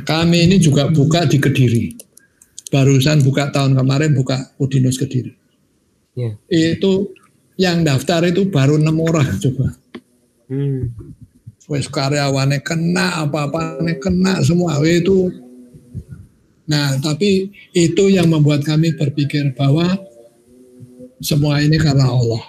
Kami 0.00 0.48
ini 0.48 0.56
juga 0.56 0.88
buka 0.88 1.28
di 1.28 1.36
Kediri. 1.36 1.92
Barusan 2.72 3.20
buka 3.20 3.52
tahun 3.52 3.76
kemarin 3.76 4.16
buka 4.16 4.56
Udinus 4.56 4.96
Kediri. 4.96 5.36
Yeah. 6.16 6.40
Itu 6.48 7.12
yang 7.60 7.84
daftar 7.84 8.24
itu 8.24 8.48
baru 8.48 8.80
enam 8.80 8.96
orang 9.04 9.36
coba. 9.36 9.76
Hmm. 10.48 10.92
Wes 11.68 11.88
karyawannya 11.88 12.64
kena 12.64 13.24
apa-apa 13.24 13.80
kena 14.00 14.40
semua 14.40 14.80
itu. 14.84 15.28
Nah, 16.68 16.96
tapi 17.00 17.52
itu 17.76 18.04
yang 18.08 18.32
membuat 18.32 18.64
kami 18.64 18.96
berpikir 18.96 19.52
bahwa 19.52 19.92
semua 21.20 21.60
ini 21.60 21.76
karena 21.76 22.08
Allah. 22.08 22.44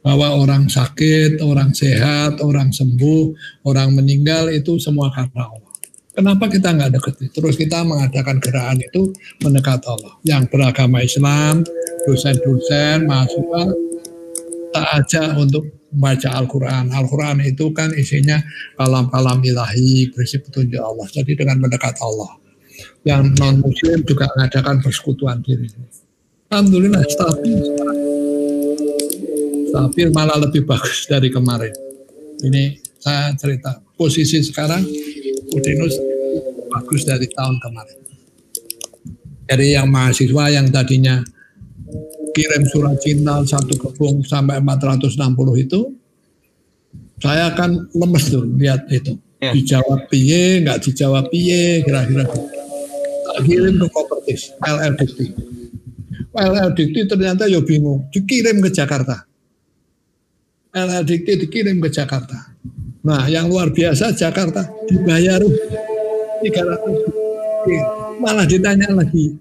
Bahwa 0.00 0.32
orang 0.40 0.66
sakit, 0.66 1.44
orang 1.44 1.76
sehat, 1.76 2.40
orang 2.40 2.72
sembuh, 2.72 3.36
orang 3.68 3.94
meninggal 3.94 4.48
itu 4.50 4.80
semua 4.80 5.12
karena 5.12 5.46
Allah. 5.46 5.69
Kenapa 6.10 6.50
kita 6.50 6.74
nggak 6.74 6.90
deket? 6.98 7.14
Terus 7.30 7.54
kita 7.54 7.86
mengadakan 7.86 8.42
gerakan 8.42 8.82
itu 8.82 9.14
mendekat 9.46 9.78
Allah. 9.86 10.18
Yang 10.26 10.42
beragama 10.50 10.98
Islam, 11.06 11.62
dosen-dosen, 12.02 13.06
mahasiswa, 13.06 13.62
tak 14.74 14.86
aja 14.90 15.22
untuk 15.38 15.70
membaca 15.94 16.34
Al-Quran. 16.34 16.90
Al-Quran 16.90 17.46
itu 17.46 17.70
kan 17.70 17.94
isinya 17.94 18.42
kalam-kalam 18.74 19.38
ilahi, 19.42 20.10
berisi 20.10 20.42
petunjuk 20.42 20.82
Allah. 20.82 21.06
Jadi 21.14 21.38
dengan 21.38 21.62
mendekat 21.62 21.94
Allah. 22.02 22.42
Yang 23.06 23.38
non-muslim 23.38 24.02
juga 24.02 24.26
mengadakan 24.34 24.82
persekutuan 24.82 25.38
diri. 25.46 25.70
Alhamdulillah 26.50 27.06
stabil. 27.06 27.58
Stabil 29.70 30.08
malah 30.10 30.42
lebih 30.42 30.66
bagus 30.66 31.06
dari 31.06 31.30
kemarin. 31.30 31.70
Ini 32.42 32.82
saya 32.98 33.30
cerita. 33.38 33.78
Posisi 33.94 34.40
sekarang 34.42 34.82
Udinus 35.54 35.94
bagus 36.70 37.02
dari 37.06 37.26
tahun 37.30 37.56
kemarin. 37.58 37.98
Dari 39.50 39.74
yang 39.74 39.90
mahasiswa 39.90 40.44
yang 40.50 40.70
tadinya 40.70 41.18
kirim 42.30 42.62
surat 42.70 42.96
cinta 43.02 43.42
satu 43.42 43.74
kebung 43.74 44.22
sampai 44.22 44.62
460 44.62 45.64
itu, 45.66 45.80
saya 47.18 47.50
akan 47.50 47.90
lemes 47.90 48.30
tuh 48.30 48.46
lihat 48.46 48.86
itu. 48.94 49.18
Ya. 49.42 49.50
Dijawab 49.56 50.06
piye, 50.06 50.62
nggak 50.62 50.78
dijawab 50.84 51.26
piye, 51.32 51.82
kira-kira. 51.82 52.28
Tak 52.30 53.38
kirim 53.42 53.74
ke 53.82 53.86
Kopertis, 53.90 54.54
LLDT 54.62 55.18
LLDT 56.34 57.10
ternyata 57.10 57.50
ya 57.50 57.58
bingung, 57.62 58.06
dikirim 58.14 58.62
ke 58.62 58.70
Jakarta. 58.70 59.26
LLDT 60.70 61.46
dikirim 61.46 61.82
ke 61.82 61.90
Jakarta. 61.90 62.49
Nah, 63.00 63.24
yang 63.32 63.48
luar 63.48 63.72
biasa 63.72 64.12
Jakarta 64.12 64.68
dibayar 64.88 65.40
300 65.40 68.20
malah 68.20 68.44
ditanya 68.44 68.92
lagi 68.92 69.36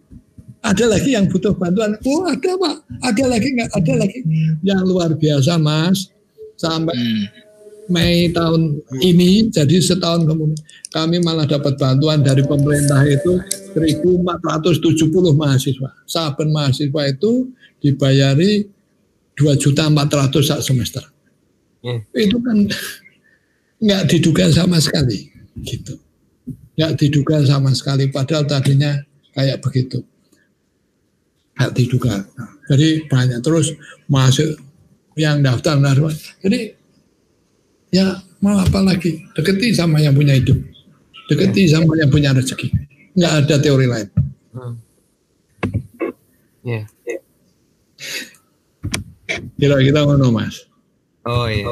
ada 0.60 0.86
lagi 0.88 1.16
yang 1.16 1.28
butuh 1.28 1.56
bantuan 1.56 1.96
oh 2.04 2.24
ada 2.28 2.52
pak 2.56 2.76
ada 3.04 3.24
lagi 3.28 3.48
nggak 3.56 3.72
ada 3.76 3.94
lagi 3.96 4.20
yang 4.64 4.84
luar 4.84 5.16
biasa 5.16 5.56
mas 5.56 6.12
sampai 6.60 6.96
hmm. 6.96 7.48
Mei 7.90 8.30
tahun 8.30 8.86
ini, 9.02 9.50
jadi 9.50 9.82
setahun 9.82 10.30
kemudian 10.30 10.62
kami 10.94 11.26
malah 11.26 11.50
dapat 11.50 11.74
bantuan 11.74 12.22
dari 12.22 12.46
pemerintah 12.46 13.02
itu 13.02 13.42
1.470 13.74 15.10
mahasiswa. 15.34 15.90
Saben 16.06 16.54
mahasiswa 16.54 17.02
itu 17.10 17.50
dibayari 17.82 18.70
2 19.34 19.58
juta 19.58 19.90
400 19.90 20.38
saat 20.46 20.62
semester. 20.62 21.02
Hmm. 21.82 22.06
Itu 22.14 22.38
kan 22.46 22.70
nggak 23.80 24.04
diduga 24.12 24.46
sama 24.52 24.78
sekali, 24.80 25.32
gitu. 25.64 25.96
Nggak 26.76 26.94
diduga 27.00 27.44
sama 27.44 27.72
sekali, 27.76 28.08
padahal 28.12 28.48
tadinya 28.48 28.96
kayak 29.36 29.60
begitu. 29.64 30.04
Nggak 31.56 31.72
diduga. 31.76 32.14
Jadi 32.70 33.08
banyak 33.10 33.40
terus 33.42 33.74
masuk 34.08 34.60
yang 35.20 35.44
daftar, 35.44 35.76
jadi 36.40 36.80
ya 37.90 38.22
mau 38.40 38.56
apa 38.62 38.80
lagi 38.86 39.26
deketi 39.34 39.74
sama 39.74 40.00
yang 40.00 40.14
punya 40.14 40.38
hidup 40.38 40.58
deketi 41.30 41.68
ya. 41.68 41.78
sama 41.78 41.98
yang 41.98 42.10
punya 42.10 42.32
rezeki 42.32 42.70
nggak 43.18 43.34
ada 43.46 43.56
teori 43.58 43.88
lain 43.90 44.08
hmm. 44.54 44.74
ya 46.64 46.82
kira 49.58 49.76
kita 49.82 50.00
ngono 50.06 50.30
mas 50.32 50.70
oh 51.26 51.50
iya 51.50 51.68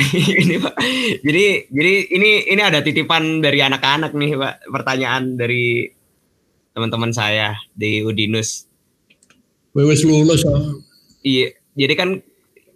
ini 0.42 0.56
pak 0.58 0.74
jadi 1.22 1.44
jadi 1.68 1.92
ini 2.14 2.30
ini 2.52 2.62
ada 2.62 2.80
titipan 2.80 3.44
dari 3.44 3.60
anak-anak 3.60 4.12
nih 4.16 4.38
pak 4.38 4.54
pertanyaan 4.68 5.36
dari 5.36 5.88
teman-teman 6.72 7.12
saya 7.12 7.56
di 7.76 8.00
Udinus 8.00 8.66
Wewes 9.76 10.04
lulus 10.04 10.44
iya 11.24 11.52
jadi 11.76 11.94
kan 11.96 12.08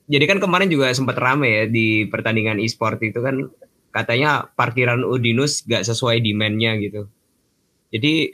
jadi 0.07 0.25
kan 0.31 0.39
kemarin 0.39 0.71
juga 0.71 0.95
sempat 0.95 1.19
rame 1.19 1.51
ya 1.51 1.65
di 1.67 2.07
pertandingan 2.07 2.63
e-sport 2.63 3.03
itu 3.03 3.19
kan 3.19 3.51
katanya 3.91 4.47
parkiran 4.55 5.03
Udinus 5.03 5.67
gak 5.67 5.83
sesuai 5.83 6.23
demand-nya 6.23 6.79
gitu. 6.79 7.11
Jadi 7.91 8.29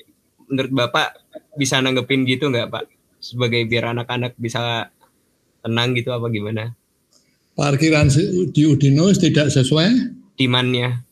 menurut 0.51 0.73
Bapak 0.75 1.17
bisa 1.57 1.81
nanggepin 1.81 2.29
gitu 2.29 2.53
nggak 2.53 2.69
Pak? 2.69 2.85
Sebagai 3.23 3.65
biar 3.65 3.97
anak-anak 3.97 4.37
bisa 4.37 4.91
tenang 5.65 5.95
gitu 5.95 6.11
apa 6.11 6.27
gimana? 6.29 6.75
Parkiran 7.53 8.09
di 8.53 8.63
Udinus 8.65 9.21
tidak 9.21 9.53
sesuai? 9.53 9.91
Demand-nya 10.37 11.05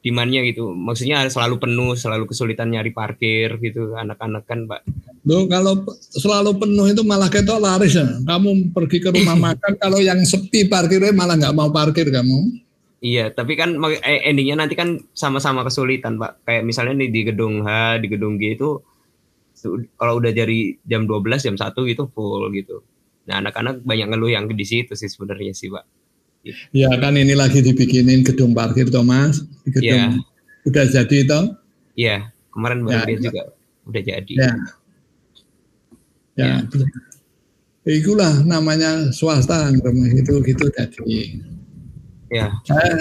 demandnya 0.00 0.40
gitu. 0.48 0.72
Maksudnya 0.72 1.28
selalu 1.28 1.60
penuh 1.60 1.92
selalu 1.92 2.24
kesulitan 2.28 2.72
nyari 2.72 2.90
parkir 2.92 3.60
gitu. 3.60 3.94
Anak-anak 3.96 4.44
kan 4.48 4.64
pak. 4.64 4.80
Loh, 5.28 5.44
kalau 5.46 5.84
selalu 6.16 6.56
penuh 6.56 6.86
itu 6.88 7.02
malah 7.04 7.28
ketok 7.28 7.60
laris 7.60 7.96
ya. 7.96 8.08
Kamu 8.24 8.72
pergi 8.72 8.98
ke 9.00 9.12
rumah 9.12 9.36
makan 9.52 9.72
kalau 9.76 10.00
yang 10.00 10.20
sepi 10.24 10.66
parkirnya 10.66 11.12
malah 11.12 11.36
nggak 11.36 11.56
mau 11.56 11.68
parkir 11.68 12.08
kamu. 12.08 12.68
Iya 13.00 13.32
tapi 13.32 13.56
kan 13.56 13.80
eh, 14.04 14.28
endingnya 14.28 14.60
nanti 14.60 14.76
kan 14.76 15.00
sama-sama 15.16 15.64
kesulitan 15.64 16.20
pak. 16.20 16.44
Kayak 16.44 16.62
misalnya 16.64 17.00
di, 17.00 17.08
di 17.12 17.20
gedung 17.24 17.64
H 17.64 18.00
di 18.00 18.08
gedung 18.08 18.36
G 18.36 18.56
itu 18.56 18.80
kalau 20.00 20.16
udah 20.20 20.32
dari 20.32 20.72
jam 20.88 21.04
12 21.04 21.52
jam 21.52 21.56
1 21.56 21.76
gitu 21.92 22.08
full 22.16 22.48
gitu 22.56 22.80
nah 23.28 23.42
anak-anak 23.42 23.84
banyak 23.84 24.06
ngeluh 24.08 24.30
yang 24.32 24.44
di 24.48 24.66
situ 24.66 24.96
sih 24.96 25.08
sebenarnya 25.08 25.52
sih 25.52 25.68
pak 25.68 25.84
Ya 26.72 26.88
kan 26.96 27.20
ini 27.20 27.36
lagi 27.36 27.60
dibikinin 27.60 28.24
gedung 28.24 28.56
parkir 28.56 28.88
Thomas, 28.88 29.44
gedung 29.68 29.84
ya. 29.84 30.08
udah 30.64 30.84
jadi 30.88 31.16
toh? 31.28 31.44
Iya, 31.92 32.32
kemarin 32.48 32.80
baru 32.88 33.12
ya, 33.12 33.20
juga 33.20 33.42
udah 33.84 34.02
jadi. 34.02 34.32
Ya. 34.32 34.52
Ya. 36.40 36.64
ya. 36.64 36.80
Itulah 37.84 38.40
namanya 38.48 39.12
swasta 39.12 39.68
itu 39.68 40.34
gitu 40.40 40.64
jadi. 40.72 41.44
Ya. 42.32 42.56
Saya, 42.64 42.94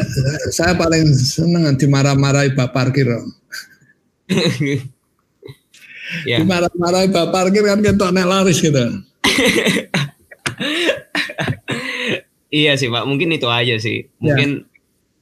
saya 0.51 0.73
paling 0.75 1.07
seneng 1.15 1.79
dimarah-marahi 1.79 2.51
bapak 2.51 2.91
parkir. 2.91 3.07
ya. 6.27 6.43
Dimarah-marahi 6.43 7.07
bapak 7.07 7.31
parkir 7.31 7.63
kan 7.63 7.79
ketok 7.79 8.11
nek 8.11 8.27
laris 8.27 8.59
gitu. 8.59 8.99
Iya 12.49 12.73
sih 12.81 12.89
Pak, 12.89 13.05
mungkin 13.05 13.29
itu 13.29 13.45
aja 13.45 13.77
sih. 13.77 14.09
Mungkin 14.17 14.65
ya. 14.65 14.65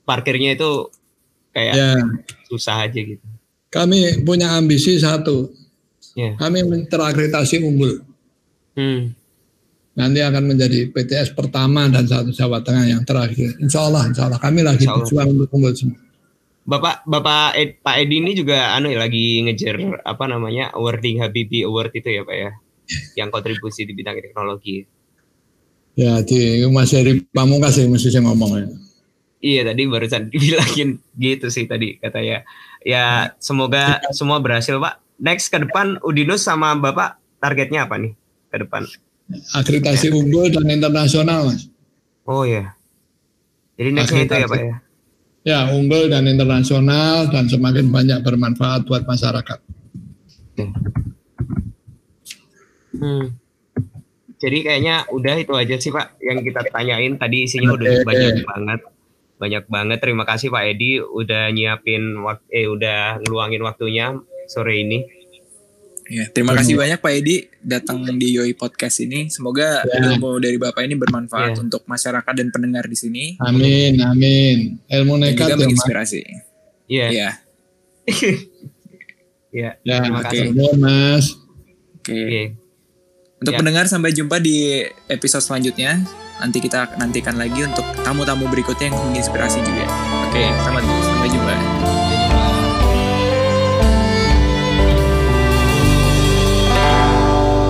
parkirnya 0.08 0.56
itu 0.56 0.88
kayak 1.52 1.76
ya. 1.76 1.92
susah 2.48 2.88
aja 2.88 3.00
gitu. 3.04 3.24
Kami 3.68 4.24
punya 4.24 4.56
ambisi 4.56 4.96
satu. 4.96 5.52
Ya. 6.16 6.40
Kami 6.40 6.64
terakreditasi 6.88 7.60
unggul. 7.68 8.00
Hmm. 8.80 9.12
Nanti 9.98 10.24
akan 10.24 10.56
menjadi 10.56 10.88
PTS 10.94 11.36
pertama 11.36 11.92
dan 11.92 12.08
satu 12.08 12.32
Jawa 12.32 12.64
Tengah 12.64 12.86
yang 12.96 13.04
terakhir. 13.04 13.60
Insya 13.60 13.92
Allah, 13.92 14.08
Insya 14.08 14.32
Allah. 14.32 14.40
Kami 14.40 14.64
lagi 14.64 14.88
berjuang 14.88 15.36
untuk 15.36 15.52
unggul 15.52 15.76
semua. 15.76 16.00
Bapak 16.68 17.08
Bapak 17.08 17.56
Ed, 17.56 17.80
Pak 17.80 17.96
Edi 17.96 18.20
ini 18.20 18.36
juga 18.36 18.76
anu 18.76 18.92
ya 18.92 19.00
lagi 19.00 19.40
ngejar 19.40 20.04
apa 20.04 20.28
namanya 20.28 20.76
awarding 20.76 21.24
Habibie 21.24 21.64
Award 21.64 21.96
itu 21.96 22.12
ya 22.12 22.28
Pak 22.28 22.36
ya, 22.36 22.52
yang 23.20 23.30
kontribusi 23.30 23.84
di 23.84 23.94
bidang 23.94 24.20
teknologi. 24.20 24.88
Ya 25.98 26.22
di 26.22 26.62
Mas 26.70 26.94
Heri 26.94 27.26
Pamungkas 27.34 27.82
sih 27.82 27.90
mesti 27.90 28.14
saya 28.14 28.26
ngomong 28.30 28.52
ya. 28.54 28.68
Iya 29.38 29.62
tadi 29.70 29.86
barusan 29.86 30.30
dibilangin 30.34 30.98
gitu 31.18 31.50
sih 31.50 31.66
tadi 31.70 31.98
katanya. 31.98 32.46
Ya 32.86 33.34
semoga 33.42 34.02
semua 34.14 34.38
berhasil 34.38 34.78
Pak. 34.78 35.02
Next 35.18 35.50
ke 35.50 35.58
depan 35.58 35.98
Udinus 36.06 36.46
sama 36.46 36.78
Bapak 36.78 37.18
targetnya 37.42 37.90
apa 37.90 37.98
nih 37.98 38.14
ke 38.54 38.58
depan? 38.62 38.86
Akreditasi 39.58 40.14
unggul 40.14 40.54
dan 40.54 40.70
internasional 40.70 41.50
mas. 41.50 41.68
Oh 42.24 42.46
ya. 42.46 42.78
Jadi 43.78 43.90
nextnya 43.94 44.24
itu 44.26 44.36
ya. 44.38 44.48
Pak 44.48 44.60
ya. 44.62 44.76
Ya 45.48 45.60
unggul 45.74 46.12
dan 46.12 46.28
internasional 46.30 47.32
dan 47.32 47.50
semakin 47.50 47.90
banyak 47.90 48.20
bermanfaat 48.22 48.86
buat 48.86 49.08
masyarakat. 49.08 49.60
Hmm. 52.98 53.26
Jadi 54.38 54.58
kayaknya 54.62 55.06
udah 55.10 55.34
itu 55.36 55.50
aja 55.52 55.76
sih 55.76 55.90
Pak 55.90 56.22
yang 56.22 56.42
kita 56.42 56.62
tanyain 56.68 57.18
tadi 57.18 57.44
isinya 57.44 57.74
udah 57.74 57.90
Oke. 57.92 58.06
banyak 58.06 58.36
banget. 58.44 58.80
Banyak 59.38 59.64
banget. 59.66 59.98
Terima 60.00 60.24
kasih 60.24 60.48
Pak 60.48 60.64
Edi 60.68 60.98
udah 60.98 61.50
nyiapin 61.50 62.02
waktu 62.20 62.46
eh 62.52 62.66
udah 62.66 63.18
ngeluangin 63.20 63.62
waktunya 63.62 64.14
sore 64.46 64.78
ini. 64.80 65.02
Ya, 66.08 66.24
terima 66.26 66.56
kasih 66.56 66.74
banyak 66.74 66.98
Pak 66.98 67.14
Edi 67.14 67.36
datang 67.60 68.00
di 68.16 68.32
Yoi 68.32 68.54
Podcast 68.54 69.02
ini. 69.02 69.28
Semoga 69.28 69.84
Ya. 69.84 70.08
ilmu 70.08 70.38
dari 70.38 70.56
Bapak 70.56 70.80
ini 70.82 70.96
bermanfaat 70.96 71.52
Ya. 71.52 71.60
untuk 71.60 71.84
masyarakat 71.84 72.32
dan 72.32 72.48
pendengar 72.48 72.86
di 72.86 72.96
sini 72.96 73.26
Amin 73.38 74.00
amin. 74.00 74.80
Ilmu 74.86 75.14
dan 75.16 75.22
nekat 75.28 75.36
juga 75.36 75.50
ya 75.50 75.56
mas. 75.56 75.62
menginspirasi. 75.66 76.22
Iya. 76.88 77.08
Iya. 77.10 77.30
Iya. 79.48 79.70
Ya 79.82 79.96
Terima 80.00 80.22
kasih. 80.22 80.54
mas. 80.78 81.26
Oke. 81.98 82.14
Oke. 82.14 82.44
Untuk 83.38 83.54
Ya. 83.54 83.60
pendengar 83.62 83.86
sampai 83.86 84.18
jumpa 84.18 84.42
di 84.42 84.82
episode 85.10 85.46
selanjutnya. 85.46 86.02
Nanti 86.42 86.58
kita 86.58 86.98
nantikan 86.98 87.38
lagi 87.38 87.66
untuk 87.66 87.86
tamu-tamu 88.02 88.50
berikutnya 88.50 88.90
yang 88.90 88.98
menginspirasi 89.10 89.62
juga. 89.62 89.86
Oke, 90.30 90.42
selamat 90.66 90.84
sampai 91.06 91.30
jumpa. 91.30 91.56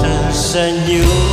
tersenyum 0.03 1.26